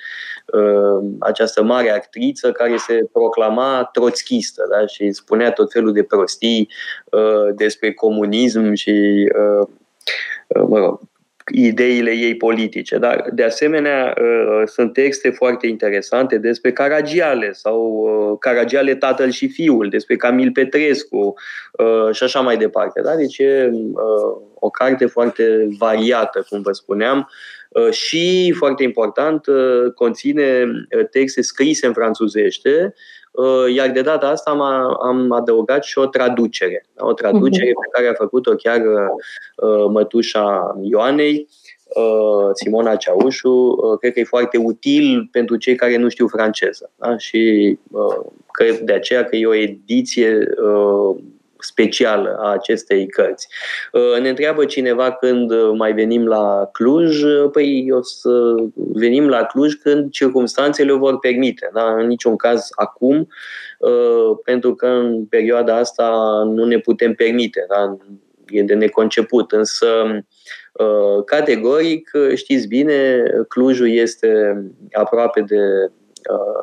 uh, 0.45 1.09
această 1.19 1.63
mare 1.63 1.91
actriță 1.91 2.51
care 2.51 2.77
se 2.77 3.09
proclama 3.11 3.89
trotschistă 3.93 4.63
da? 4.69 4.85
și 4.85 5.11
spunea 5.11 5.51
tot 5.51 5.71
felul 5.71 5.91
de 5.91 6.03
prostii 6.03 6.69
uh, 7.11 7.55
despre 7.55 7.93
comunism 7.93 8.73
și 8.73 9.29
uh, 9.35 9.67
uh 10.47 10.63
mă 10.67 10.77
rog, 10.77 10.99
ideile 11.51 12.11
ei 12.11 12.35
politice. 12.35 12.97
Dar, 12.97 13.29
de 13.33 13.43
asemenea, 13.43 14.13
uh, 14.17 14.61
sunt 14.65 14.93
texte 14.93 15.29
foarte 15.29 15.67
interesante 15.67 16.37
despre 16.37 16.71
Caragiale 16.71 17.51
sau 17.51 17.79
uh, 17.81 18.37
Caragiale 18.39 18.95
tatăl 18.95 19.29
și 19.29 19.47
fiul, 19.47 19.89
despre 19.89 20.15
Camil 20.15 20.51
Petrescu 20.51 21.33
uh, 21.71 22.15
și 22.15 22.23
așa 22.23 22.39
mai 22.39 22.57
departe. 22.57 23.01
Da? 23.01 23.15
Deci 23.15 23.37
e 23.37 23.69
o 24.53 24.69
carte 24.69 25.05
foarte 25.05 25.67
variată, 25.77 26.45
cum 26.49 26.61
vă 26.61 26.71
spuneam, 26.71 27.29
și, 27.91 28.53
foarte 28.57 28.83
important, 28.83 29.45
conține 29.95 30.65
texte 31.11 31.41
scrise 31.41 31.87
în 31.87 31.93
franțuzește, 31.93 32.93
iar 33.75 33.91
de 33.91 34.01
data 34.01 34.27
asta 34.27 34.51
am, 34.51 34.61
am 35.01 35.31
adăugat 35.31 35.83
și 35.83 35.97
o 35.97 36.05
traducere. 36.05 36.85
O 36.97 37.13
traducere 37.13 37.69
uh-huh. 37.69 37.81
pe 37.81 37.89
care 37.91 38.07
a 38.07 38.13
făcut-o 38.13 38.55
chiar 38.55 38.81
mătușa 39.91 40.75
Ioanei, 40.81 41.47
Simona 42.53 42.95
Ceaușu, 42.95 43.75
cred 43.99 44.13
că 44.13 44.19
e 44.19 44.23
foarte 44.23 44.57
util 44.57 45.29
pentru 45.31 45.55
cei 45.55 45.75
care 45.75 45.97
nu 45.97 46.09
știu 46.09 46.27
franceză. 46.27 46.91
Da? 46.95 47.17
Și 47.17 47.77
cred 48.51 48.79
de 48.79 48.93
aceea 48.93 49.23
că 49.23 49.35
e 49.35 49.45
o 49.45 49.55
ediție 49.55 50.47
specială 51.63 52.37
a 52.39 52.51
acestei 52.51 53.07
cărți. 53.07 53.47
Uh, 53.91 54.21
ne 54.21 54.29
întreabă 54.29 54.65
cineva 54.65 55.11
când 55.11 55.51
mai 55.75 55.93
venim 55.93 56.27
la 56.27 56.69
Cluj, 56.71 57.21
păi 57.51 57.87
o 57.91 58.01
să 58.01 58.55
venim 58.75 59.29
la 59.29 59.43
Cluj 59.43 59.73
când 59.73 60.11
circumstanțele 60.11 60.91
o 60.91 60.97
vor 60.97 61.19
permite, 61.19 61.69
da? 61.73 61.93
în 61.93 62.07
niciun 62.07 62.35
caz 62.35 62.67
acum, 62.75 63.27
uh, 63.79 64.37
pentru 64.43 64.75
că 64.75 64.85
în 64.85 65.25
perioada 65.25 65.75
asta 65.75 66.11
nu 66.45 66.65
ne 66.65 66.79
putem 66.79 67.13
permite, 67.13 67.65
da? 67.67 67.97
e 68.49 68.61
de 68.63 68.73
neconceput, 68.73 69.51
însă 69.51 69.87
uh, 70.73 71.23
categoric, 71.25 72.11
știți 72.35 72.67
bine, 72.67 73.23
Clujul 73.47 73.89
este 73.89 74.61
aproape 74.91 75.41
de 75.41 75.55
uh, 75.55 75.91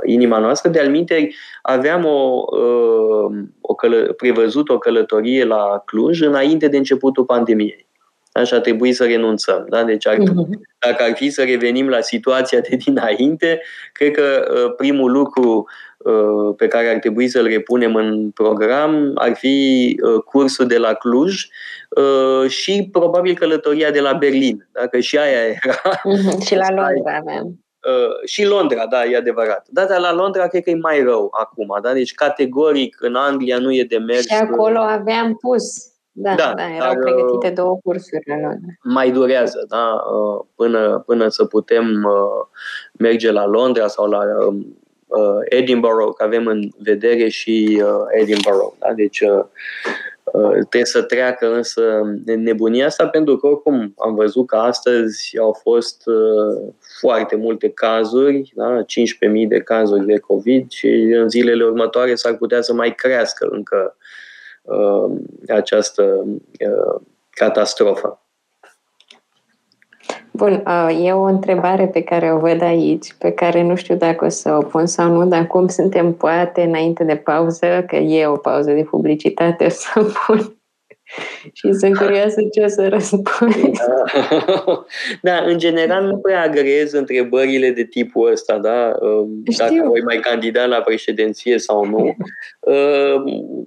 inima 0.07 0.39
noastră. 0.39 0.71
De 0.71 0.81
alminte, 0.81 1.29
aveam 1.63 2.05
o, 2.05 2.45
uh, 2.57 3.39
o 3.61 3.75
călă, 3.75 3.97
prevăzut 3.97 4.69
o 4.69 4.79
călătorie 4.79 5.45
la 5.45 5.83
Cluj 5.85 6.21
înainte 6.21 6.69
de 6.69 6.77
începutul 6.77 7.25
pandemiei. 7.25 7.89
Așa 8.33 8.57
a 8.57 8.61
trebuit 8.61 8.95
să 8.95 9.05
renunțăm. 9.05 9.67
Da? 9.69 9.85
Deci, 9.85 10.07
ar, 10.07 10.15
uh-huh. 10.15 10.59
dacă 10.79 11.03
ar 11.03 11.13
fi 11.15 11.31
să 11.31 11.43
revenim 11.43 11.89
la 11.89 12.01
situația 12.01 12.61
de 12.61 12.77
dinainte, 12.77 13.61
cred 13.93 14.11
că 14.11 14.53
uh, 14.55 14.75
primul 14.77 15.13
lucru 15.13 15.67
uh, 15.99 16.55
pe 16.57 16.67
care 16.67 16.89
ar 16.89 16.99
trebui 16.99 17.29
să-l 17.29 17.47
repunem 17.47 17.95
în 17.95 18.31
program 18.31 19.11
ar 19.15 19.35
fi 19.35 19.97
uh, 20.03 20.23
cursul 20.23 20.67
de 20.67 20.79
la 20.79 20.93
Cluj 20.93 21.47
uh, 21.89 22.51
și 22.51 22.89
probabil 22.93 23.35
călătoria 23.35 23.91
de 23.91 24.01
la 24.01 24.13
Berlin, 24.13 24.69
dacă 24.73 24.99
și 24.99 25.19
aia 25.19 25.47
era. 25.47 25.75
Uh-huh. 25.75 26.47
Și 26.47 26.55
la 26.55 26.69
Londra 26.69 27.19
avem. 27.21 27.65
Uh, 27.87 28.29
și 28.29 28.47
Londra, 28.47 28.87
da, 28.87 29.05
e 29.05 29.17
adevărat. 29.17 29.67
Da, 29.69 29.85
dar 29.85 30.01
la 30.01 30.13
Londra 30.13 30.47
cred 30.47 30.63
că 30.63 30.71
e 30.71 30.75
mai 30.75 31.03
rău 31.03 31.29
acum, 31.41 31.79
da? 31.83 31.93
Deci 31.93 32.15
categoric 32.15 32.97
în 33.01 33.15
Anglia 33.15 33.59
nu 33.59 33.73
e 33.75 33.85
de 33.85 33.99
mers. 33.99 34.27
Și 34.27 34.35
acolo 34.35 34.79
aveam 34.79 35.35
pus. 35.35 35.89
Da, 36.13 36.35
da, 36.35 36.53
da 36.57 36.75
erau 36.75 36.79
dar, 36.79 36.97
uh, 36.97 37.03
pregătite 37.03 37.51
două 37.51 37.79
cursuri 37.85 38.23
la 38.27 38.35
Londra. 38.35 38.71
Mai 38.83 39.11
durează, 39.11 39.65
da, 39.69 40.03
uh, 40.15 40.45
până, 40.55 41.03
până 41.07 41.29
să 41.29 41.45
putem 41.45 42.07
merge 42.93 43.31
la 43.31 43.47
Londra 43.47 43.87
sau 43.87 44.07
la 44.07 44.21
um, 44.47 44.79
Edinburgh, 45.45 46.15
că 46.17 46.25
avem 46.25 46.47
în 46.47 46.69
vedere 46.79 47.29
și 47.29 47.83
Edinburgh. 48.11 48.73
Da? 48.79 48.93
Deci 48.93 49.21
Uh, 49.21 49.45
trebuie 50.53 50.85
să 50.85 51.03
treacă 51.03 51.55
însă 51.55 52.01
nebunia 52.25 52.87
asta 52.87 53.09
pentru 53.09 53.37
că 53.37 53.47
oricum 53.47 53.95
am 53.99 54.15
văzut 54.15 54.47
că 54.47 54.57
astăzi 54.57 55.39
au 55.39 55.53
fost 55.53 56.07
uh, 56.07 56.73
foarte 57.01 57.37
multe 57.37 57.71
cazuri, 57.71 58.53
da? 58.55 58.83
15.000 58.83 59.49
de 59.49 59.61
cazuri 59.61 60.07
de 60.07 60.19
COVID 60.19 60.71
și 60.71 60.89
în 60.89 61.29
zilele 61.29 61.65
următoare 61.65 62.15
s-ar 62.15 62.37
putea 62.37 62.61
să 62.61 62.73
mai 62.73 62.95
crească 62.95 63.49
încă 63.51 63.97
uh, 64.63 65.17
această 65.49 66.25
uh, 66.27 67.01
catastrofă. 67.31 68.25
Bun, 70.31 70.65
e 71.05 71.13
o 71.13 71.23
întrebare 71.23 71.87
pe 71.87 72.03
care 72.03 72.33
o 72.33 72.39
văd 72.39 72.63
aici, 72.63 73.15
pe 73.19 73.31
care 73.31 73.63
nu 73.63 73.77
știu 73.77 73.95
dacă 73.97 74.25
o 74.25 74.29
să 74.29 74.51
o 74.51 74.63
pun 74.63 74.87
sau 74.87 75.13
nu, 75.13 75.27
dar 75.27 75.47
cum 75.47 75.69
suntem 75.69 76.13
poate 76.13 76.63
înainte 76.63 77.05
de 77.05 77.17
pauză, 77.17 77.85
că 77.87 77.97
e 77.97 78.27
o 78.27 78.37
pauză 78.37 78.71
de 78.71 78.83
publicitate, 78.83 79.65
o 79.67 79.69
să 79.69 79.89
o 79.95 80.03
pun. 80.27 80.55
Și 81.53 81.73
sunt 81.73 81.97
curioasă 81.97 82.41
ce 82.53 82.65
o 82.65 82.69
să 82.69 82.89
răspund. 82.89 83.55
Da, 85.23 85.37
în 85.47 85.59
general 85.59 86.05
nu 86.05 86.17
prea 86.17 86.43
agrez 86.43 86.93
întrebările 86.93 87.71
de 87.71 87.85
tipul 87.85 88.31
ăsta, 88.31 88.59
da? 88.59 88.93
Dacă 89.57 89.73
Știu. 89.73 89.87
voi 89.87 90.01
mai 90.01 90.17
candida 90.17 90.65
la 90.65 90.81
președinție 90.81 91.59
sau 91.59 91.85
nu. 91.85 92.17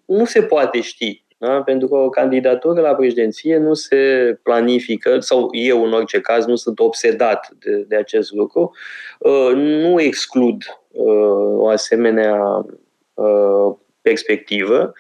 Nu 0.06 0.26
se 0.26 0.42
poate 0.42 0.82
ști. 0.82 1.23
Da? 1.44 1.62
Pentru 1.62 1.88
că 1.88 1.96
o 1.96 2.10
candidatură 2.10 2.82
la 2.82 2.96
președinție 2.96 3.58
nu 3.58 3.74
se 3.74 4.40
planifică, 4.44 5.20
sau 5.20 5.50
eu 5.52 5.84
în 5.86 5.94
orice 5.94 6.22
caz 6.22 6.46
nu 6.46 6.56
sunt 6.56 6.80
obsedat 6.80 7.50
de, 7.60 7.86
de 7.88 7.96
acest 7.96 8.32
lucru, 8.32 8.76
uh, 9.20 9.52
nu 9.56 10.02
exclud 10.02 10.64
uh, 10.92 11.58
o 11.58 11.68
asemenea 11.68 12.66
uh, 13.14 13.76
perspectivă, 14.02 14.94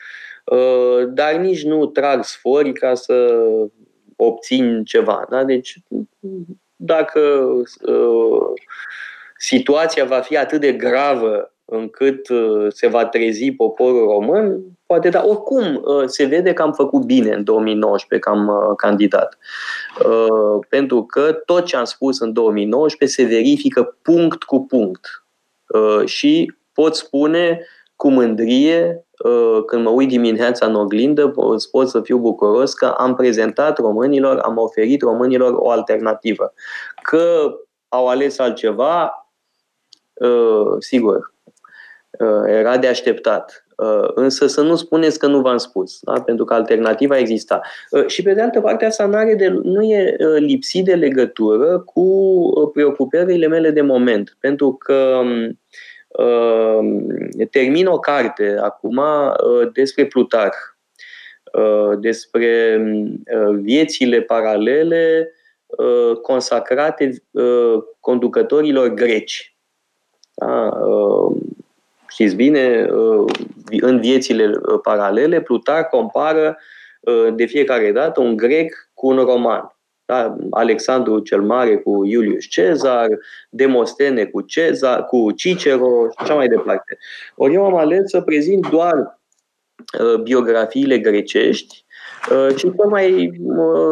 dar 1.07 1.33
nici 1.33 1.63
nu 1.63 1.85
trag 1.85 2.23
sfori 2.23 2.73
ca 2.73 2.93
să 2.93 3.45
obțin 4.15 4.83
ceva. 4.83 5.25
Da? 5.29 5.43
Deci, 5.43 5.77
dacă 6.75 7.51
situația 9.37 10.05
va 10.05 10.19
fi 10.19 10.37
atât 10.37 10.59
de 10.59 10.71
gravă 10.71 11.52
încât 11.73 12.29
uh, 12.29 12.65
se 12.69 12.87
va 12.87 13.05
trezi 13.05 13.51
poporul 13.51 14.07
român, 14.07 14.63
poate, 14.85 15.09
dar 15.09 15.23
oricum 15.27 15.81
uh, 15.83 16.03
se 16.05 16.25
vede 16.25 16.53
că 16.53 16.61
am 16.61 16.73
făcut 16.73 17.03
bine 17.03 17.33
în 17.33 17.43
2019 17.43 18.29
că 18.29 18.35
am 18.35 18.47
uh, 18.47 18.75
candidat. 18.77 19.37
Pentru 20.69 21.03
că 21.03 21.31
tot 21.45 21.65
ce 21.65 21.75
am 21.75 21.83
spus 21.83 22.19
în 22.19 22.33
2019 22.33 23.21
se 23.21 23.27
verifică 23.27 23.97
punct 24.01 24.43
cu 24.43 24.65
punct. 24.65 25.23
Și 26.05 26.53
pot 26.73 26.95
spune 26.95 27.65
cu 27.95 28.09
mândrie, 28.09 29.05
când 29.65 29.83
mă 29.83 29.89
uit 29.89 30.07
dimineața 30.07 30.65
în 30.65 30.75
oglindă, 30.75 31.33
pot 31.71 31.89
să 31.89 32.01
fiu 32.01 32.17
bucuros 32.17 32.73
că 32.73 32.85
am 32.85 33.15
prezentat 33.15 33.77
românilor, 33.77 34.37
am 34.37 34.57
oferit 34.57 35.01
românilor 35.01 35.53
o 35.55 35.69
alternativă. 35.69 36.53
Că 37.01 37.53
au 37.87 38.07
ales 38.07 38.39
altceva, 38.39 39.27
sigur, 40.79 41.15
Uh, 41.15 41.32
era 42.47 42.77
de 42.77 42.87
așteptat. 42.87 43.63
Uh, 43.77 44.09
însă 44.13 44.47
să 44.47 44.61
nu 44.61 44.75
spuneți 44.75 45.19
că 45.19 45.27
nu 45.27 45.41
v-am 45.41 45.57
spus, 45.57 45.99
da? 46.01 46.21
pentru 46.21 46.45
că 46.45 46.53
alternativa 46.53 47.17
exista. 47.17 47.61
Uh, 47.89 48.07
și 48.07 48.21
pe 48.21 48.33
de 48.33 48.41
altă 48.41 48.61
parte, 48.61 48.85
asta 48.85 49.05
nu, 49.05 49.35
de, 49.35 49.47
nu 49.47 49.83
e 49.83 50.15
lipsit 50.37 50.85
de 50.85 50.95
legătură 50.95 51.79
cu 51.79 52.69
preocupările 52.73 53.47
mele 53.47 53.69
de 53.71 53.81
moment, 53.81 54.37
pentru 54.39 54.73
că 54.73 55.21
um, 56.09 57.17
termin 57.51 57.85
o 57.85 57.99
carte 57.99 58.57
acum 58.61 59.01
despre 59.73 60.05
Plutarh, 60.05 60.57
despre 61.99 62.81
viețile 63.61 64.21
paralele 64.21 65.31
consacrate 66.21 67.23
conducătorilor 67.99 68.87
greci. 68.87 69.55
Da? 70.33 70.69
Știți 72.13 72.35
bine, 72.35 72.87
uh, 72.91 73.33
în 73.81 73.99
viețile 73.99 74.45
uh, 74.45 74.79
paralele, 74.83 75.41
Plutar 75.41 75.87
compară 75.87 76.57
uh, 76.99 77.27
de 77.35 77.45
fiecare 77.45 77.91
dată 77.91 78.21
un 78.21 78.35
grec 78.35 78.89
cu 78.93 79.07
un 79.07 79.17
roman. 79.17 79.75
Da? 80.05 80.35
Alexandru 80.49 81.19
cel 81.19 81.41
Mare 81.41 81.77
cu 81.77 82.05
Iulius 82.05 82.45
Cezar, 82.45 83.07
Demostene 83.49 84.25
cu, 84.25 84.41
Cezar, 84.41 85.05
cu 85.05 85.31
Cicero 85.31 86.07
și 86.09 86.15
așa 86.17 86.33
mai 86.33 86.47
departe. 86.47 86.97
Ori 87.35 87.53
eu 87.53 87.65
am 87.65 87.75
ales 87.75 88.09
să 88.09 88.21
prezint 88.21 88.69
doar 88.69 89.19
biografiile 90.23 90.97
grecești 90.97 91.85
și 92.55 92.71
mai 92.89 93.31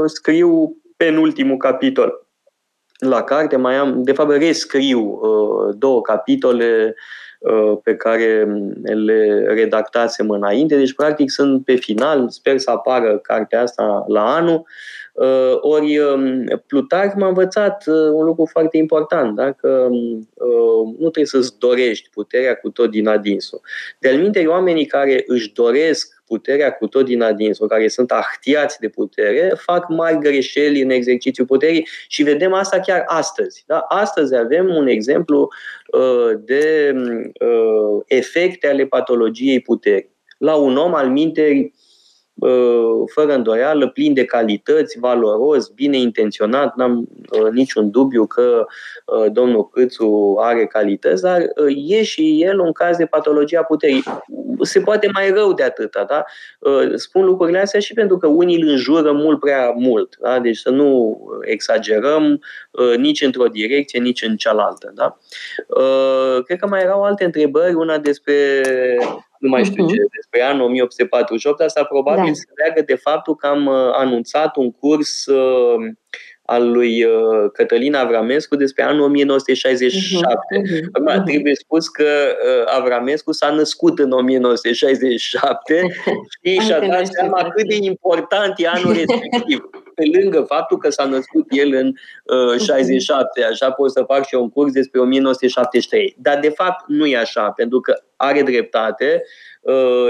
scriu 0.06 0.78
penultimul 0.98 1.58
capitol 1.58 2.28
la 2.98 3.24
carte. 3.24 3.56
Mai 3.56 3.76
am, 3.76 4.04
de 4.04 4.12
fapt, 4.12 4.32
rescriu 4.32 5.20
două 5.78 6.02
capitole 6.02 6.86
Uh, 6.86 6.94
pe 7.84 7.96
care 7.96 8.48
le 8.84 9.54
redactasem 9.54 10.30
înainte. 10.30 10.76
Deci, 10.76 10.94
practic, 10.94 11.30
sunt 11.30 11.66
pe 11.66 11.76
final, 11.76 12.30
sper 12.30 12.58
să 12.58 12.72
apară 12.72 13.18
cartea 13.18 13.62
asta 13.62 14.06
la 14.08 14.36
anul. 14.36 14.66
Uh, 15.14 15.58
ori 15.60 15.98
um, 15.98 16.46
Plutarh 16.68 17.14
m-a 17.18 17.28
învățat 17.28 17.84
uh, 17.88 18.12
un 18.14 18.26
lucru 18.26 18.46
foarte 18.46 18.78
important, 18.78 19.36
da? 19.36 19.52
că 19.52 19.88
um, 19.90 20.28
nu 21.00 21.10
trebuie 21.10 21.26
să-ți 21.26 21.60
dorești 21.60 22.10
puterea 22.10 22.56
cu 22.56 22.70
tot 22.70 22.90
din 22.90 23.08
adinsul. 23.08 23.62
De-al 24.00 24.48
oamenii 24.48 24.86
care 24.86 25.24
își 25.28 25.54
doresc 25.54 26.21
puterea 26.32 26.72
cu 26.72 26.88
tot 26.88 27.06
din 27.06 27.22
adinsul, 27.22 27.68
care 27.68 27.88
sunt 27.88 28.12
ahtiați 28.12 28.80
de 28.80 28.90
putere, 28.90 29.54
fac 29.56 29.90
mari 29.90 30.18
greșeli 30.18 30.82
în 30.82 30.90
exercițiul 30.90 31.48
puterii 31.48 31.88
și 32.08 32.24
vedem 32.24 32.54
asta 32.54 32.80
chiar 32.80 33.04
astăzi. 33.06 33.64
Da? 33.68 33.78
Astăzi 33.78 34.36
avem 34.36 34.76
un 34.76 34.88
exemplu 34.88 35.50
uh, 35.92 36.40
de 36.46 36.94
uh, 36.96 38.04
efecte 38.06 38.68
ale 38.68 38.86
patologiei 38.86 39.60
puterii. 39.60 40.16
La 40.38 40.56
un 40.56 40.78
om 40.78 40.94
al 40.94 41.10
minterii 41.10 41.74
fără 43.14 43.34
îndoială, 43.34 43.88
plin 43.88 44.14
de 44.14 44.26
calități, 44.26 45.00
valoros, 45.00 45.68
bine 45.68 45.98
intenționat, 45.98 46.76
n-am 46.76 47.08
niciun 47.52 47.92
dubiu 47.92 48.26
că 48.26 48.66
domnul 49.32 49.70
Câțu 49.70 50.36
are 50.40 50.66
calități, 50.66 51.22
dar 51.22 51.42
e 51.88 52.04
și 52.04 52.44
el 52.44 52.60
un 52.60 52.72
caz 52.72 52.98
de 52.98 53.06
patologie 53.06 53.58
a 53.58 53.64
puterii. 53.64 54.04
Se 54.62 54.80
poate 54.80 55.10
mai 55.14 55.30
rău 55.30 55.54
de 55.54 55.64
atâta, 55.64 56.06
da? 56.10 56.24
Spun 56.96 57.26
lucrurile 57.26 57.60
astea 57.60 57.80
și 57.80 57.94
pentru 57.94 58.18
că 58.18 58.28
unii 58.28 58.62
îl 58.62 58.68
înjură 58.68 59.12
mult 59.12 59.40
prea 59.40 59.74
mult, 59.78 60.18
da? 60.22 60.40
Deci 60.40 60.58
să 60.58 60.70
nu 60.70 61.20
exagerăm 61.42 62.42
nici 62.98 63.22
într-o 63.22 63.48
direcție, 63.48 64.00
nici 64.00 64.24
în 64.24 64.36
cealaltă, 64.36 64.92
da? 64.96 65.18
Cred 66.46 66.60
că 66.60 66.68
mai 66.68 66.82
erau 66.82 67.04
alte 67.04 67.24
întrebări, 67.24 67.74
una 67.74 67.98
despre 67.98 68.62
nu 69.42 69.50
mai 69.50 69.64
știu 69.64 69.86
uh-huh. 69.86 69.90
ce, 69.90 70.16
despre 70.16 70.42
anul 70.42 70.66
1848, 70.66 71.62
asta 71.62 71.84
probabil 71.84 72.26
da. 72.26 72.34
se 72.34 72.46
leagă 72.56 72.82
de 72.82 72.96
faptul 72.96 73.36
că 73.36 73.48
am 73.48 73.66
uh, 73.66 73.92
anunțat 73.94 74.56
un 74.56 74.72
curs 74.72 75.26
uh, 75.26 75.76
al 76.46 76.72
lui 76.72 77.04
uh, 77.04 77.52
Cătălin 77.54 77.96
Avramescu 77.96 78.56
despre 78.56 78.84
anul 78.84 79.02
1967. 79.02 80.28
Uh-huh, 80.28 80.86
Acum, 80.92 81.22
uh-huh. 81.22 81.24
trebuie 81.26 81.56
spus 81.56 81.88
că 81.88 82.04
uh, 82.04 82.74
Avramescu 82.78 83.32
s-a 83.32 83.50
născut 83.50 84.00
în 84.00 84.12
1967 84.12 85.88
și 86.44 86.60
și-a 86.66 86.80
dat 86.80 87.08
seama 87.08 87.48
cât 87.56 87.68
de 87.68 87.76
important 87.76 88.54
e 88.58 88.68
anul 88.68 88.94
respectiv. 88.94 89.70
Pe 90.02 90.20
lângă 90.20 90.42
faptul 90.42 90.78
că 90.78 90.90
s-a 90.90 91.06
născut 91.06 91.46
el 91.50 91.74
în 91.74 91.94
uh, 92.54 92.60
67, 92.60 93.44
așa 93.44 93.72
pot 93.72 93.92
să 93.92 94.04
fac 94.04 94.26
și 94.26 94.36
un 94.36 94.50
curs 94.50 94.72
despre 94.72 95.00
1973. 95.00 96.16
Dar, 96.18 96.40
de 96.40 96.50
fapt, 96.50 96.84
nu 96.88 97.06
e 97.06 97.18
așa, 97.18 97.50
pentru 97.50 97.80
că 97.80 97.94
are 98.16 98.42
dreptate. 98.42 99.24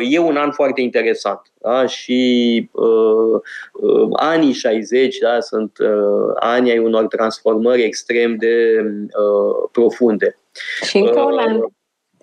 E 0.10 0.20
un 0.20 0.38
an 0.38 0.52
foarte 0.52 0.82
interesant. 0.82 1.42
Da? 1.62 1.86
Și 1.86 2.70
uh, 2.72 3.42
uh, 3.74 4.10
anii 4.12 4.52
60 4.52 5.18
da, 5.18 5.40
sunt 5.40 5.78
uh, 5.78 6.34
ani 6.40 6.72
ai 6.72 6.78
unor 6.78 7.08
transformări 7.08 7.84
extrem 7.84 8.36
de 8.36 8.86
uh, 9.06 9.70
profunde. 9.72 10.38
Și 10.84 10.98
încă 10.98 11.20
uh, 11.20 11.26
un 11.26 11.38
an. 11.38 11.60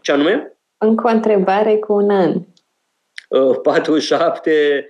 Ce 0.03 0.13
anume? 0.13 0.59
Încă 0.79 1.07
o 1.07 1.11
întrebare 1.11 1.77
cu 1.77 1.93
un 1.93 2.11
an. 2.11 2.35
Uh, 3.29 3.61
47 3.63 4.51
Uh, 4.51 4.85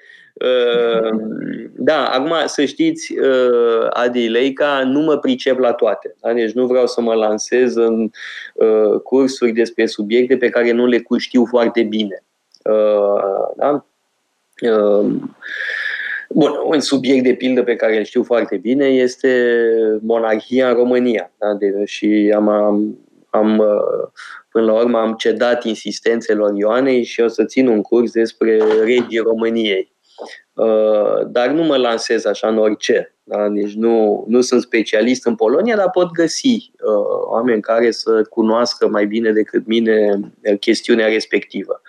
da, 1.80 2.04
acum 2.04 2.34
să 2.46 2.64
știți, 2.64 3.18
uh, 3.18 3.86
Adi 3.90 4.28
Leica, 4.28 4.82
nu 4.84 5.00
mă 5.00 5.18
pricep 5.18 5.58
la 5.58 5.72
toate. 5.72 6.14
Da? 6.20 6.32
Deci 6.32 6.52
nu 6.52 6.66
vreau 6.66 6.86
să 6.86 7.00
mă 7.00 7.14
lansez 7.14 7.74
în 7.74 8.10
uh, 8.54 9.00
cursuri 9.02 9.52
despre 9.52 9.86
subiecte 9.86 10.36
pe 10.36 10.48
care 10.48 10.72
nu 10.72 10.86
le 10.86 11.02
știu 11.18 11.44
foarte 11.44 11.82
bine. 11.82 12.22
Da? 13.56 13.84
Bun, 16.28 16.52
un 16.64 16.80
subiect 16.80 17.24
de 17.24 17.34
pildă 17.34 17.62
pe 17.62 17.76
care 17.76 17.98
îl 17.98 18.04
știu 18.04 18.22
foarte 18.22 18.56
bine 18.56 18.86
este 18.86 19.62
monarhia 20.00 20.68
în 20.68 20.74
România. 20.74 21.32
Da? 21.38 21.54
De, 21.54 21.84
și 21.84 22.32
am, 22.34 22.48
am, 22.48 22.98
am, 23.30 23.62
până 24.50 24.64
la 24.64 24.72
urmă 24.72 24.98
am 24.98 25.14
cedat 25.14 25.64
insistențelor 25.64 26.52
Ioanei 26.56 27.04
și 27.04 27.20
o 27.20 27.28
să 27.28 27.44
țin 27.44 27.66
un 27.66 27.82
curs 27.82 28.12
despre 28.12 28.58
regii 28.84 29.18
României. 29.18 29.96
Uh, 30.58 31.26
dar 31.26 31.48
nu 31.48 31.62
mă 31.62 31.76
lansez 31.76 32.24
așa 32.24 32.48
în 32.48 32.58
orice. 32.58 33.14
Da? 33.22 33.48
Deci 33.48 33.72
nu, 33.72 34.24
nu 34.28 34.40
sunt 34.40 34.62
specialist 34.62 35.26
în 35.26 35.34
Polonia, 35.34 35.76
dar 35.76 35.90
pot 35.90 36.10
găsi 36.10 36.46
uh, 36.46 37.28
oameni 37.30 37.60
care 37.60 37.90
să 37.90 38.22
cunoască 38.30 38.88
mai 38.88 39.06
bine 39.06 39.32
decât 39.32 39.66
mine 39.66 40.10
uh, 40.42 40.58
chestiunea 40.58 41.06
respectivă. 41.06 41.80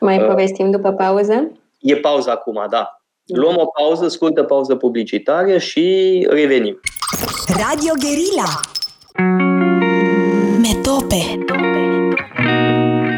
Mai 0.00 0.18
uh, 0.18 0.26
povestim 0.26 0.70
după 0.70 0.92
pauză? 0.92 1.50
E 1.78 1.96
pauză 1.96 2.30
acum, 2.30 2.66
da. 2.70 3.02
Luăm 3.26 3.56
o 3.56 3.66
pauză, 3.66 4.08
scurtă 4.08 4.42
pauză 4.42 4.74
publicitară 4.74 5.58
și 5.58 6.26
revenim. 6.30 6.80
Radio 7.46 7.92
Guerilla 8.00 8.60
Metope 10.60 11.44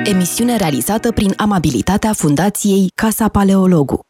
Emisiune 0.05 0.57
realizată 0.57 1.13
prin 1.13 1.33
amabilitatea 1.37 2.13
Fundației 2.13 2.91
Casa 2.95 3.29
Paleologu. 3.29 4.01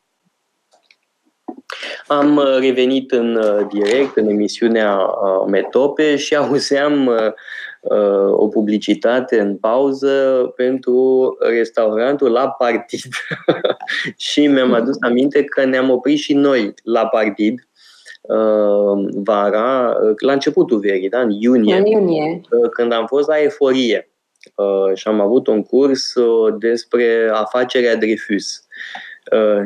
Am 2.19 2.37
uh, 2.37 2.59
revenit 2.61 3.13
în 3.13 3.37
uh, 3.37 3.67
direct 3.73 4.17
în 4.17 4.29
emisiunea 4.29 4.97
uh, 4.97 5.51
Metope 5.51 6.17
și 6.17 6.37
auzeam 6.45 7.11
o 8.31 8.49
publicitate 8.49 9.41
în 9.41 9.57
pauză 9.57 10.53
pentru 10.57 11.37
restaurantul 11.41 12.31
la 12.31 12.49
partid. 12.49 13.01
și 14.31 14.47
mi-am 14.47 14.73
adus 14.73 14.97
aminte 15.01 15.45
că 15.45 15.65
ne-am 15.65 15.91
oprit 15.91 16.19
și 16.19 16.35
noi 16.35 16.75
la 16.83 17.07
partid 17.07 17.69
vara, 19.15 19.97
la 20.19 20.33
începutul 20.33 20.79
verii, 20.79 21.09
da? 21.09 21.21
în 21.21 21.31
iunie, 21.31 21.77
în 21.77 21.87
iunie. 21.87 22.41
când 22.73 22.93
am 22.93 23.07
fost 23.07 23.29
la 23.29 23.41
Eforie 23.41 24.11
și 24.95 25.09
am 25.09 25.21
avut 25.21 25.47
un 25.47 25.63
curs 25.63 26.13
despre 26.59 27.31
afacerea 27.33 27.97
Dreyfus. 27.97 28.57
Uh, 28.57 29.12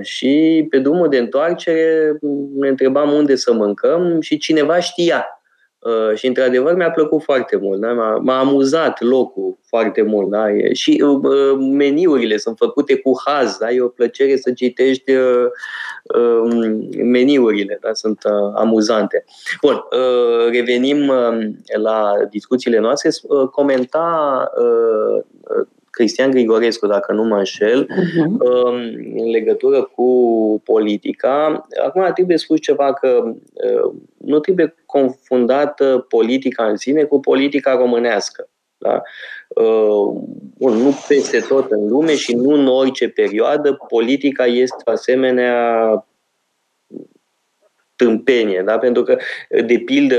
și 0.01 0.67
pe 0.71 0.79
drumul 0.79 1.09
de 1.09 1.19
întoarcere 1.19 2.19
ne 2.55 2.69
întrebam 2.69 3.12
unde 3.12 3.35
să 3.35 3.53
mâncăm 3.53 4.21
și 4.21 4.39
cineva 4.39 4.81
știa. 4.81 5.27
Uh, 5.79 6.17
și 6.17 6.27
într-adevăr 6.27 6.75
mi-a 6.75 6.91
plăcut 6.91 7.23
foarte 7.23 7.57
mult, 7.57 7.81
da? 7.81 7.93
m-a, 7.93 8.17
m-a 8.17 8.39
amuzat 8.39 9.01
locul 9.01 9.59
foarte 9.67 10.03
mult. 10.03 10.31
Da? 10.31 10.45
Și 10.73 11.03
uh, 11.07 11.57
meniurile 11.59 12.37
sunt 12.37 12.57
făcute 12.57 12.97
cu 12.97 13.12
haz, 13.25 13.57
da? 13.57 13.71
e 13.71 13.81
o 13.81 13.89
plăcere 13.89 14.37
să 14.37 14.53
citești 14.53 15.12
um, 15.12 16.89
meniurile, 17.03 17.79
da? 17.81 17.93
sunt 17.93 18.23
amuzante. 18.55 19.25
Bun, 19.61 19.83
revenim 20.51 21.12
la 21.77 22.12
discuțiile 22.31 22.79
noastre. 22.79 23.11
Comenta 23.51 24.51
Cristian 25.97 26.30
Grigorescu, 26.30 26.86
dacă 26.86 27.12
nu 27.12 27.24
mă 27.24 27.36
înșel, 27.36 27.84
uh-huh. 27.84 28.38
în 29.16 29.30
legătură 29.30 29.82
cu 29.82 30.11
politica. 30.64 31.66
Acum 31.86 32.11
trebuie 32.14 32.36
spus 32.36 32.61
ceva 32.61 32.92
că 32.92 33.22
uh, 33.24 33.92
nu 34.16 34.38
trebuie 34.38 34.74
confundată 34.86 36.07
politica 36.09 36.64
în 36.64 36.76
sine 36.76 37.03
cu 37.03 37.20
politica 37.20 37.76
românească. 37.76 38.49
Da? 38.78 39.03
Uh, 39.49 40.20
nu 40.59 40.94
peste 41.09 41.38
tot 41.49 41.70
în 41.70 41.88
lume 41.88 42.14
și 42.14 42.34
nu 42.34 42.51
în 42.51 42.66
orice 42.66 43.09
perioadă 43.09 43.78
politica 43.88 44.44
este 44.44 44.76
asemenea 44.84 45.88
tâmpenie, 47.97 48.62
da? 48.66 48.78
pentru 48.78 49.03
că, 49.03 49.16
de 49.66 49.78
pildă, 49.78 50.18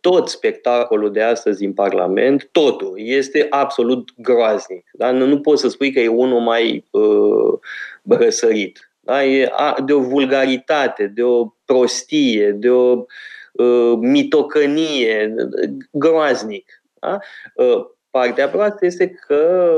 tot 0.00 0.28
spectacolul 0.28 1.12
de 1.12 1.22
astăzi 1.22 1.64
în 1.64 1.72
Parlament, 1.72 2.48
totul, 2.52 2.94
este 2.96 3.46
absolut 3.50 4.08
groaznic. 4.16 4.90
Da? 4.92 5.10
Nu, 5.10 5.26
nu 5.26 5.40
poți 5.40 5.60
să 5.60 5.68
spui 5.68 5.92
că 5.92 6.00
e 6.00 6.08
unul 6.08 6.40
mai 6.40 6.84
uh, 6.90 7.58
răsărit. 8.08 8.90
Da? 9.00 9.24
E 9.24 9.52
de 9.84 9.92
o 9.92 10.00
vulgaritate, 10.00 11.06
de 11.14 11.22
o 11.22 11.46
prostie, 11.64 12.50
de 12.50 12.70
o 12.70 13.04
uh, 13.52 13.94
mitocănie, 14.00 15.34
groaznic. 15.90 16.82
Da? 17.00 17.18
Uh, 17.54 17.86
Partea 18.10 18.48
proastă 18.48 18.86
este 18.86 19.08
că 19.08 19.70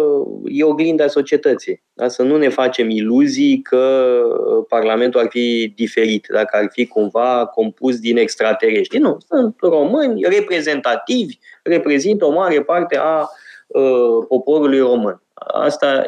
e 0.44 0.64
oglinda 0.64 1.06
societății. 1.06 1.82
Da? 1.92 2.08
Să 2.08 2.22
nu 2.22 2.36
ne 2.36 2.48
facem 2.48 2.90
iluzii 2.90 3.62
că 3.62 4.12
uh, 4.24 4.64
Parlamentul 4.68 5.20
ar 5.20 5.26
fi 5.28 5.72
diferit, 5.76 6.26
dacă 6.30 6.56
ar 6.56 6.68
fi 6.70 6.86
cumva 6.86 7.46
compus 7.46 7.98
din 7.98 8.16
extraterestri. 8.16 8.98
Nu, 8.98 9.16
sunt 9.28 9.56
români 9.60 10.22
reprezentativi, 10.22 11.38
reprezintă 11.62 12.24
o 12.24 12.32
mare 12.32 12.62
parte 12.62 12.96
a 12.96 13.28
uh, 13.66 14.24
poporului 14.28 14.78
român. 14.78 15.22
Asta, 15.34 16.04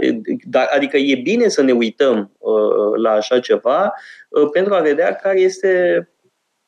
adică 0.74 0.96
e 0.96 1.14
bine 1.14 1.48
să 1.48 1.62
ne 1.62 1.72
uităm 1.72 2.30
uh, 2.38 3.00
la 3.02 3.10
așa 3.10 3.40
ceva 3.40 3.94
uh, 4.28 4.48
pentru 4.52 4.74
a 4.74 4.80
vedea 4.80 5.14
care 5.14 5.40
este 5.40 6.08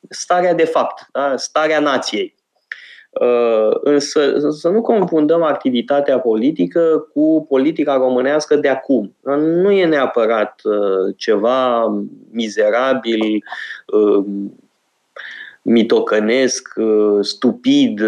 starea 0.09 0.53
de 0.53 0.65
fapt, 0.65 1.07
da? 1.11 1.37
starea 1.37 1.79
nației. 1.79 2.35
Uh, 3.19 3.77
însă 3.81 4.49
să 4.49 4.69
nu 4.69 4.81
confundăm 4.81 5.43
activitatea 5.43 6.19
politică 6.19 7.07
cu 7.13 7.45
politica 7.49 7.95
românească 7.95 8.55
de 8.55 8.67
acum. 8.67 9.15
Nu 9.37 9.71
e 9.71 9.85
neapărat 9.85 10.61
uh, 10.63 11.15
ceva 11.15 11.87
mizerabil, 12.31 13.43
uh, 13.85 14.25
mitocănesc, 15.61 16.73
stupid. 17.21 18.01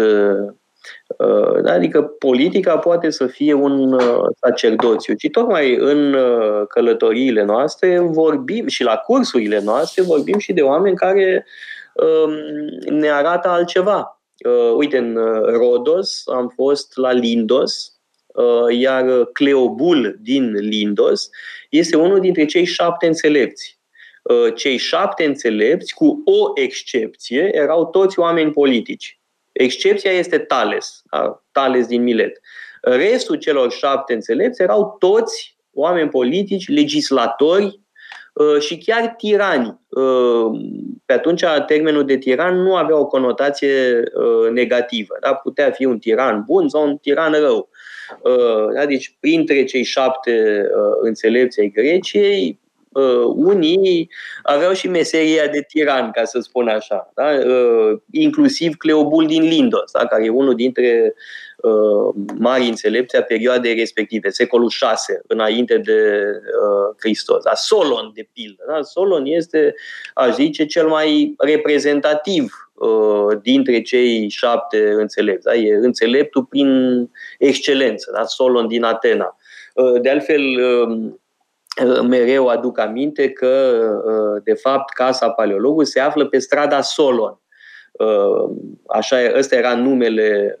Adică 1.64 2.02
politica 2.02 2.78
poate 2.78 3.10
să 3.10 3.26
fie 3.26 3.52
un 3.52 4.00
sacerdoțiu. 4.40 5.14
Și 5.18 5.28
tocmai 5.28 5.76
în 5.76 6.16
călătoriile 6.68 7.44
noastre 7.44 7.98
vorbim 7.98 8.66
și 8.66 8.82
la 8.82 8.96
cursurile 8.96 9.60
noastre 9.64 10.02
vorbim 10.02 10.38
și 10.38 10.52
de 10.52 10.60
oameni 10.60 10.96
care 10.96 11.46
ne 12.88 13.08
arată 13.08 13.48
altceva 13.48 14.19
Uh, 14.46 14.74
uite, 14.76 14.98
în 14.98 15.16
uh, 15.16 15.42
Rodos 15.44 16.22
am 16.26 16.48
fost 16.48 16.96
la 16.96 17.12
Lindos, 17.12 18.00
uh, 18.26 18.78
iar 18.78 19.24
Cleobul 19.24 20.16
din 20.20 20.52
Lindos 20.52 21.30
este 21.70 21.96
unul 21.96 22.20
dintre 22.20 22.44
cei 22.44 22.64
șapte 22.64 23.06
înțelepți. 23.06 23.78
cei 24.54 24.76
șapte 24.76 25.24
înțelepți, 25.24 25.94
cu 25.94 26.22
o 26.24 26.50
excepție, 26.54 27.50
erau 27.52 27.86
toți 27.86 28.18
oameni 28.18 28.52
politici. 28.52 29.20
Excepția 29.52 30.10
este 30.10 30.38
Tales, 30.38 31.02
Tales 31.52 31.86
din 31.86 32.02
Milet. 32.02 32.40
Restul 32.80 33.36
celor 33.36 33.72
șapte 33.72 34.12
înțelepți 34.12 34.62
erau 34.62 34.96
toți 34.98 35.56
oameni 35.72 36.08
politici, 36.08 36.68
legislatori 36.68 37.64
uh, 37.64 37.89
și 38.58 38.78
chiar 38.78 39.14
tirani. 39.16 39.80
Uh, 39.88 40.60
pe 41.06 41.12
atunci, 41.12 41.44
termenul 41.66 42.04
de 42.04 42.16
tiran 42.16 42.62
nu 42.62 42.74
avea 42.74 42.98
o 42.98 43.06
conotație 43.06 44.02
uh, 44.14 44.50
negativă. 44.52 45.16
Da? 45.20 45.34
Putea 45.34 45.70
fi 45.70 45.84
un 45.84 45.98
tiran 45.98 46.42
bun 46.46 46.68
sau 46.68 46.86
un 46.86 46.96
tiran 46.96 47.32
rău. 47.32 47.68
Da? 48.74 48.86
Deci, 48.86 49.16
printre 49.20 49.64
cei 49.64 49.82
șapte 49.82 50.64
înțelepți 51.00 51.60
ai 51.60 51.72
Greciei, 51.74 52.60
unii 53.34 54.10
aveau 54.42 54.72
și 54.72 54.88
meseria 54.88 55.46
de 55.46 55.64
tiran, 55.68 56.10
ca 56.10 56.24
să 56.24 56.40
spun 56.40 56.68
așa. 56.68 57.12
Da? 57.14 57.28
Inclusiv 58.10 58.76
Cleobul 58.76 59.26
din 59.26 59.42
Lindos, 59.42 59.90
da? 59.92 60.06
care 60.06 60.24
e 60.24 60.28
unul 60.28 60.54
dintre 60.54 61.14
Uh, 61.14 61.49
mari 62.38 62.68
înțelepți 62.68 63.16
a 63.16 63.22
perioadei 63.22 63.74
respective, 63.74 64.28
secolul 64.28 64.68
6, 64.68 65.22
înainte 65.26 65.78
de 65.78 66.22
uh, 66.34 66.96
Hristos. 66.98 67.42
Dar 67.42 67.54
Solon, 67.54 68.10
de 68.14 68.28
pildă. 68.32 68.64
Da? 68.66 68.82
Solon 68.82 69.26
este, 69.26 69.74
aș 70.14 70.34
zice, 70.34 70.66
cel 70.66 70.86
mai 70.86 71.34
reprezentativ 71.38 72.70
uh, 72.74 73.38
dintre 73.42 73.82
cei 73.82 74.28
șapte 74.28 74.90
înțelepți. 74.90 75.44
Da? 75.44 75.54
E 75.54 75.74
înțeleptul 75.74 76.44
prin 76.44 77.10
excelență, 77.38 78.10
da? 78.14 78.24
Solon 78.24 78.66
din 78.66 78.82
Atena. 78.82 79.36
Uh, 79.74 80.00
de 80.00 80.10
altfel, 80.10 80.42
uh, 80.42 81.10
mereu 82.08 82.46
aduc 82.46 82.78
aminte 82.78 83.30
că, 83.30 83.80
uh, 84.04 84.42
de 84.44 84.54
fapt, 84.54 84.92
casa 84.92 85.30
paleologului 85.30 85.86
se 85.86 86.00
află 86.00 86.26
pe 86.26 86.38
strada 86.38 86.80
Solon. 86.80 87.40
Uh, 87.92 88.50
așa, 88.88 89.16
ăsta 89.36 89.56
era 89.56 89.74
numele 89.74 90.58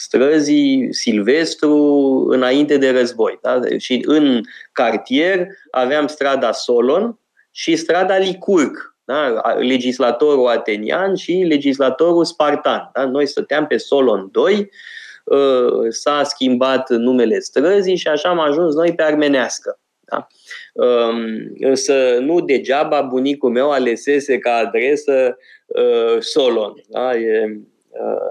străzii 0.00 0.88
Silvestru 0.90 1.74
înainte 2.30 2.76
de 2.76 2.90
război. 2.90 3.38
Da? 3.42 3.60
Și 3.76 4.02
în 4.06 4.40
cartier 4.72 5.46
aveam 5.70 6.06
strada 6.06 6.52
Solon 6.52 7.18
și 7.50 7.76
strada 7.76 8.16
Licurg, 8.16 8.96
da? 9.04 9.54
legislatorul 9.58 10.46
atenian 10.46 11.14
și 11.14 11.32
legislatorul 11.32 12.24
spartan. 12.24 12.90
Da? 12.94 13.04
Noi 13.04 13.26
stăteam 13.26 13.66
pe 13.66 13.76
Solon 13.76 14.28
2, 14.32 14.70
uh, 15.24 15.86
s-a 15.88 16.22
schimbat 16.24 16.90
numele 16.90 17.38
străzii 17.38 17.96
și 17.96 18.08
așa 18.08 18.28
am 18.28 18.40
ajuns 18.40 18.74
noi 18.74 18.94
pe 18.94 19.02
armenească. 19.02 19.80
Da? 20.00 20.26
Um, 20.72 21.24
însă 21.60 22.18
nu 22.20 22.40
degeaba 22.40 23.02
bunicul 23.02 23.50
meu 23.50 23.70
alesese 23.70 24.38
ca 24.38 24.54
adresă 24.54 25.36
uh, 25.66 26.20
Solon. 26.20 26.72
Da? 26.88 27.16
E, 27.16 27.44
uh, 27.44 27.60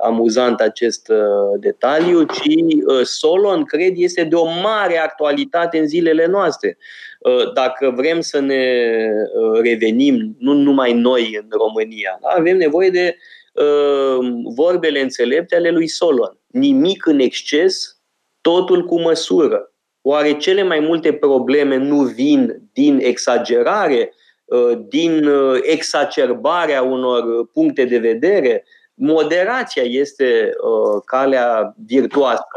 amuzant 0.04 0.60
acest 0.60 1.08
uh, 1.08 1.60
detaliu, 1.60 2.24
ci 2.24 2.48
uh, 2.86 3.02
Solon, 3.04 3.64
cred, 3.64 3.94
este 3.96 4.24
de 4.24 4.36
o 4.36 4.46
mare 4.46 4.98
actualitate 4.98 5.80
în 5.80 5.88
zilele 5.88 6.26
noastre. 6.26 6.78
Uh, 7.20 7.54
dacă 7.54 7.94
vrem 7.96 8.22
să 8.22 8.40
ne 8.40 8.90
uh, 9.34 9.62
revenim, 9.62 10.36
nu 10.40 10.54
numai 10.54 10.94
noi 10.94 11.40
în 11.42 11.48
România, 11.50 12.18
da? 12.22 12.28
avem 12.28 12.58
nevoie 12.58 12.90
de 12.90 13.18
uh, 13.54 14.28
vorbele 14.56 15.02
înțelepte 15.02 15.56
ale 15.56 15.70
lui 15.70 15.88
Solon. 15.88 16.38
Nimic 16.48 17.06
în 17.06 17.20
exces, 17.20 18.02
totul 18.42 18.86
cu 18.86 19.00
măsură. 19.00 19.72
Oare 20.02 20.38
cele 20.38 20.64
mai 20.64 20.80
multe 20.80 21.14
probleme 21.14 21.76
nu 21.76 22.02
vin 22.02 22.62
din 22.74 23.00
exagerare, 23.02 24.14
uh, 24.46 24.80
din 24.88 25.26
uh, 25.26 25.60
exacerbarea 25.62 26.82
unor 26.82 27.48
puncte 27.54 27.86
de 27.86 27.98
vedere, 27.98 28.64
moderația 28.98 29.84
este 29.84 30.50
uh, 30.62 31.02
calea 31.06 31.74
virtuoasă. 31.86 32.48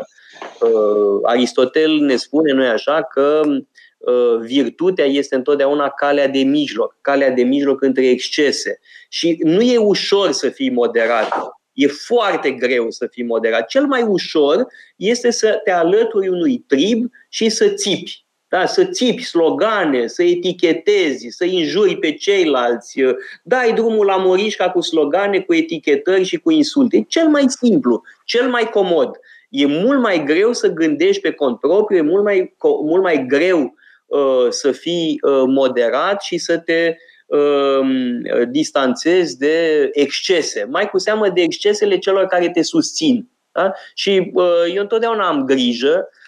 Uh, 0.60 1.20
Aristotel 1.22 1.98
ne 1.98 2.16
spune, 2.16 2.52
noi 2.52 2.66
așa, 2.66 3.02
că 3.02 3.42
uh, 3.98 4.38
virtutea 4.40 5.04
este 5.04 5.34
întotdeauna 5.34 5.88
calea 5.88 6.28
de 6.28 6.38
mijloc, 6.38 6.96
calea 7.00 7.30
de 7.30 7.42
mijloc 7.42 7.82
între 7.82 8.06
excese. 8.08 8.80
Și 9.08 9.40
nu 9.42 9.60
e 9.60 9.78
ușor 9.78 10.30
să 10.30 10.48
fii 10.48 10.70
moderat. 10.70 11.32
E 11.72 11.86
foarte 11.86 12.50
greu 12.50 12.90
să 12.90 13.06
fii 13.06 13.24
moderat. 13.24 13.66
Cel 13.66 13.86
mai 13.86 14.02
ușor 14.02 14.66
este 14.96 15.30
să 15.30 15.60
te 15.64 15.70
alături 15.70 16.28
unui 16.28 16.64
trib 16.66 17.10
și 17.28 17.48
să 17.48 17.68
țipi 17.68 18.24
da? 18.50 18.66
să 18.66 18.84
țipi 18.84 19.22
slogane, 19.22 20.06
să 20.06 20.22
etichetezi, 20.22 21.26
să 21.28 21.44
injuri 21.44 21.96
pe 21.96 22.12
ceilalți, 22.12 23.00
dai 23.42 23.72
drumul 23.72 24.06
la 24.06 24.16
morișca 24.16 24.70
cu 24.70 24.80
slogane, 24.80 25.40
cu 25.40 25.54
etichetări 25.54 26.24
și 26.24 26.36
cu 26.36 26.50
insulte. 26.50 26.96
E 26.96 27.02
cel 27.08 27.28
mai 27.28 27.44
simplu, 27.48 28.02
cel 28.24 28.48
mai 28.48 28.68
comod. 28.68 29.10
E 29.48 29.66
mult 29.66 30.00
mai 30.00 30.24
greu 30.24 30.52
să 30.52 30.68
gândești 30.68 31.22
pe 31.22 31.30
cont 31.30 31.60
propriu, 31.60 31.98
e 31.98 32.00
mult 32.00 32.24
mai, 32.24 32.56
mult 32.82 33.02
mai 33.02 33.24
greu 33.26 33.74
uh, 34.06 34.46
să 34.48 34.72
fii 34.72 35.18
uh, 35.22 35.42
moderat 35.46 36.22
și 36.22 36.38
să 36.38 36.58
te 36.58 36.96
uh, 37.26 37.80
distanțezi 38.48 39.38
de 39.38 39.88
excese, 39.92 40.66
mai 40.70 40.88
cu 40.88 40.98
seamă 40.98 41.28
de 41.28 41.40
excesele 41.40 41.98
celor 41.98 42.26
care 42.26 42.50
te 42.50 42.62
susțin. 42.62 43.28
Da? 43.52 43.72
Și 43.94 44.30
uh, 44.34 44.74
eu 44.74 44.82
întotdeauna 44.82 45.28
am 45.28 45.44
grijă 45.44 46.08
Uh, 46.14 46.18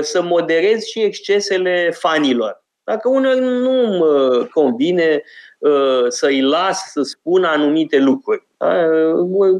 să 0.00 0.22
moderez 0.22 0.82
și 0.82 1.00
excesele 1.00 1.90
fanilor. 1.90 2.64
Dacă 2.84 3.08
uneori 3.08 3.40
nu 3.40 3.96
mă 3.98 4.46
convine 4.52 5.22
uh, 5.58 6.04
să-i 6.08 6.40
las 6.40 6.90
să 6.90 7.02
spună 7.02 7.48
anumite 7.48 7.98
lucruri. 7.98 8.46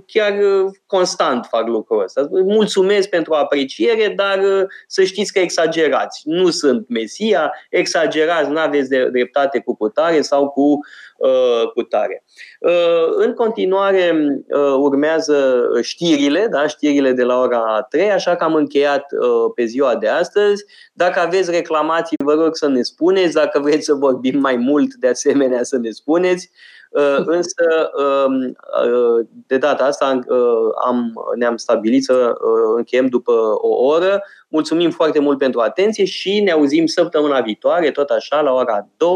Chiar 0.07 0.39
uh, 0.39 0.71
constant 0.87 1.47
fac 1.51 1.67
lucrul 1.67 2.03
ăsta. 2.03 2.29
Mulțumesc 2.31 3.09
pentru 3.09 3.35
apreciere, 3.35 4.13
dar 4.17 4.39
uh, 4.39 4.65
să 4.87 5.05
știți 5.05 5.33
că 5.33 5.39
exagerați. 5.39 6.21
Nu 6.25 6.51
sunt 6.51 6.89
Mesia, 6.89 7.53
exagerați, 7.71 8.51
nu 8.51 8.59
aveți 8.59 8.89
dreptate 8.89 9.61
cu 9.61 9.77
putare 9.77 10.21
sau 10.21 10.49
cu 10.49 10.79
uh, 11.17 11.71
putare. 11.75 12.25
Uh, 12.61 13.15
în 13.17 13.35
continuare 13.35 14.13
uh, 14.49 14.75
urmează 14.79 15.65
știrile, 15.83 16.47
da? 16.51 16.67
știrile 16.67 17.13
de 17.13 17.23
la 17.23 17.39
ora 17.41 17.87
3, 17.91 18.11
așa 18.11 18.37
că 18.37 18.45
am 18.45 18.55
încheiat 18.55 19.05
uh, 19.13 19.53
pe 19.55 19.65
ziua 19.65 19.97
de 19.97 20.09
astăzi. 20.09 20.65
Dacă 20.93 21.21
aveți 21.21 21.51
reclamații, 21.51 22.17
vă 22.25 22.33
rog 22.33 22.57
să 22.57 22.69
ne 22.69 22.83
spuneți. 22.83 23.35
Dacă 23.35 23.61
vreți 23.61 23.85
să 23.85 23.95
vorbim 23.95 24.41
mai 24.41 24.57
mult, 24.57 24.95
de 24.95 25.09
asemenea 25.09 25.63
să 25.63 25.79
ne 25.79 25.91
spuneți. 25.91 26.51
Uh, 26.93 27.23
însă, 27.25 27.91
um, 28.27 28.43
uh, 28.45 29.27
de 29.47 29.59
data 29.59 29.85
asta 29.85 30.19
uh, 30.27 30.37
am, 30.87 31.13
ne-am 31.39 31.57
stabilit 31.57 32.05
să 32.05 32.35
încheiem 32.77 33.07
după 33.07 33.33
o 33.61 33.85
oră. 33.85 34.23
Mulțumim 34.49 34.91
foarte 34.91 35.19
mult 35.19 35.39
pentru 35.39 35.61
atenție 35.61 36.05
și 36.05 36.41
ne 36.41 36.51
auzim 36.51 36.87
săptămâna 36.87 37.41
viitoare, 37.41 37.91
tot 37.91 38.11
așa, 38.11 38.41
la 38.41 38.53
ora 38.53 38.89
2, 38.97 39.09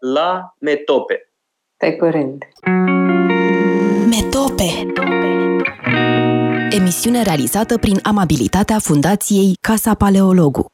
la 0.00 0.54
Metope. 0.58 1.32
Pe 1.76 1.96
curând! 1.96 2.42
Metope 4.10 4.92
Emisiune 6.70 7.22
realizată 7.22 7.78
prin 7.78 7.98
amabilitatea 8.02 8.78
Fundației 8.78 9.56
Casa 9.60 9.94
Paleologu. 9.94 10.69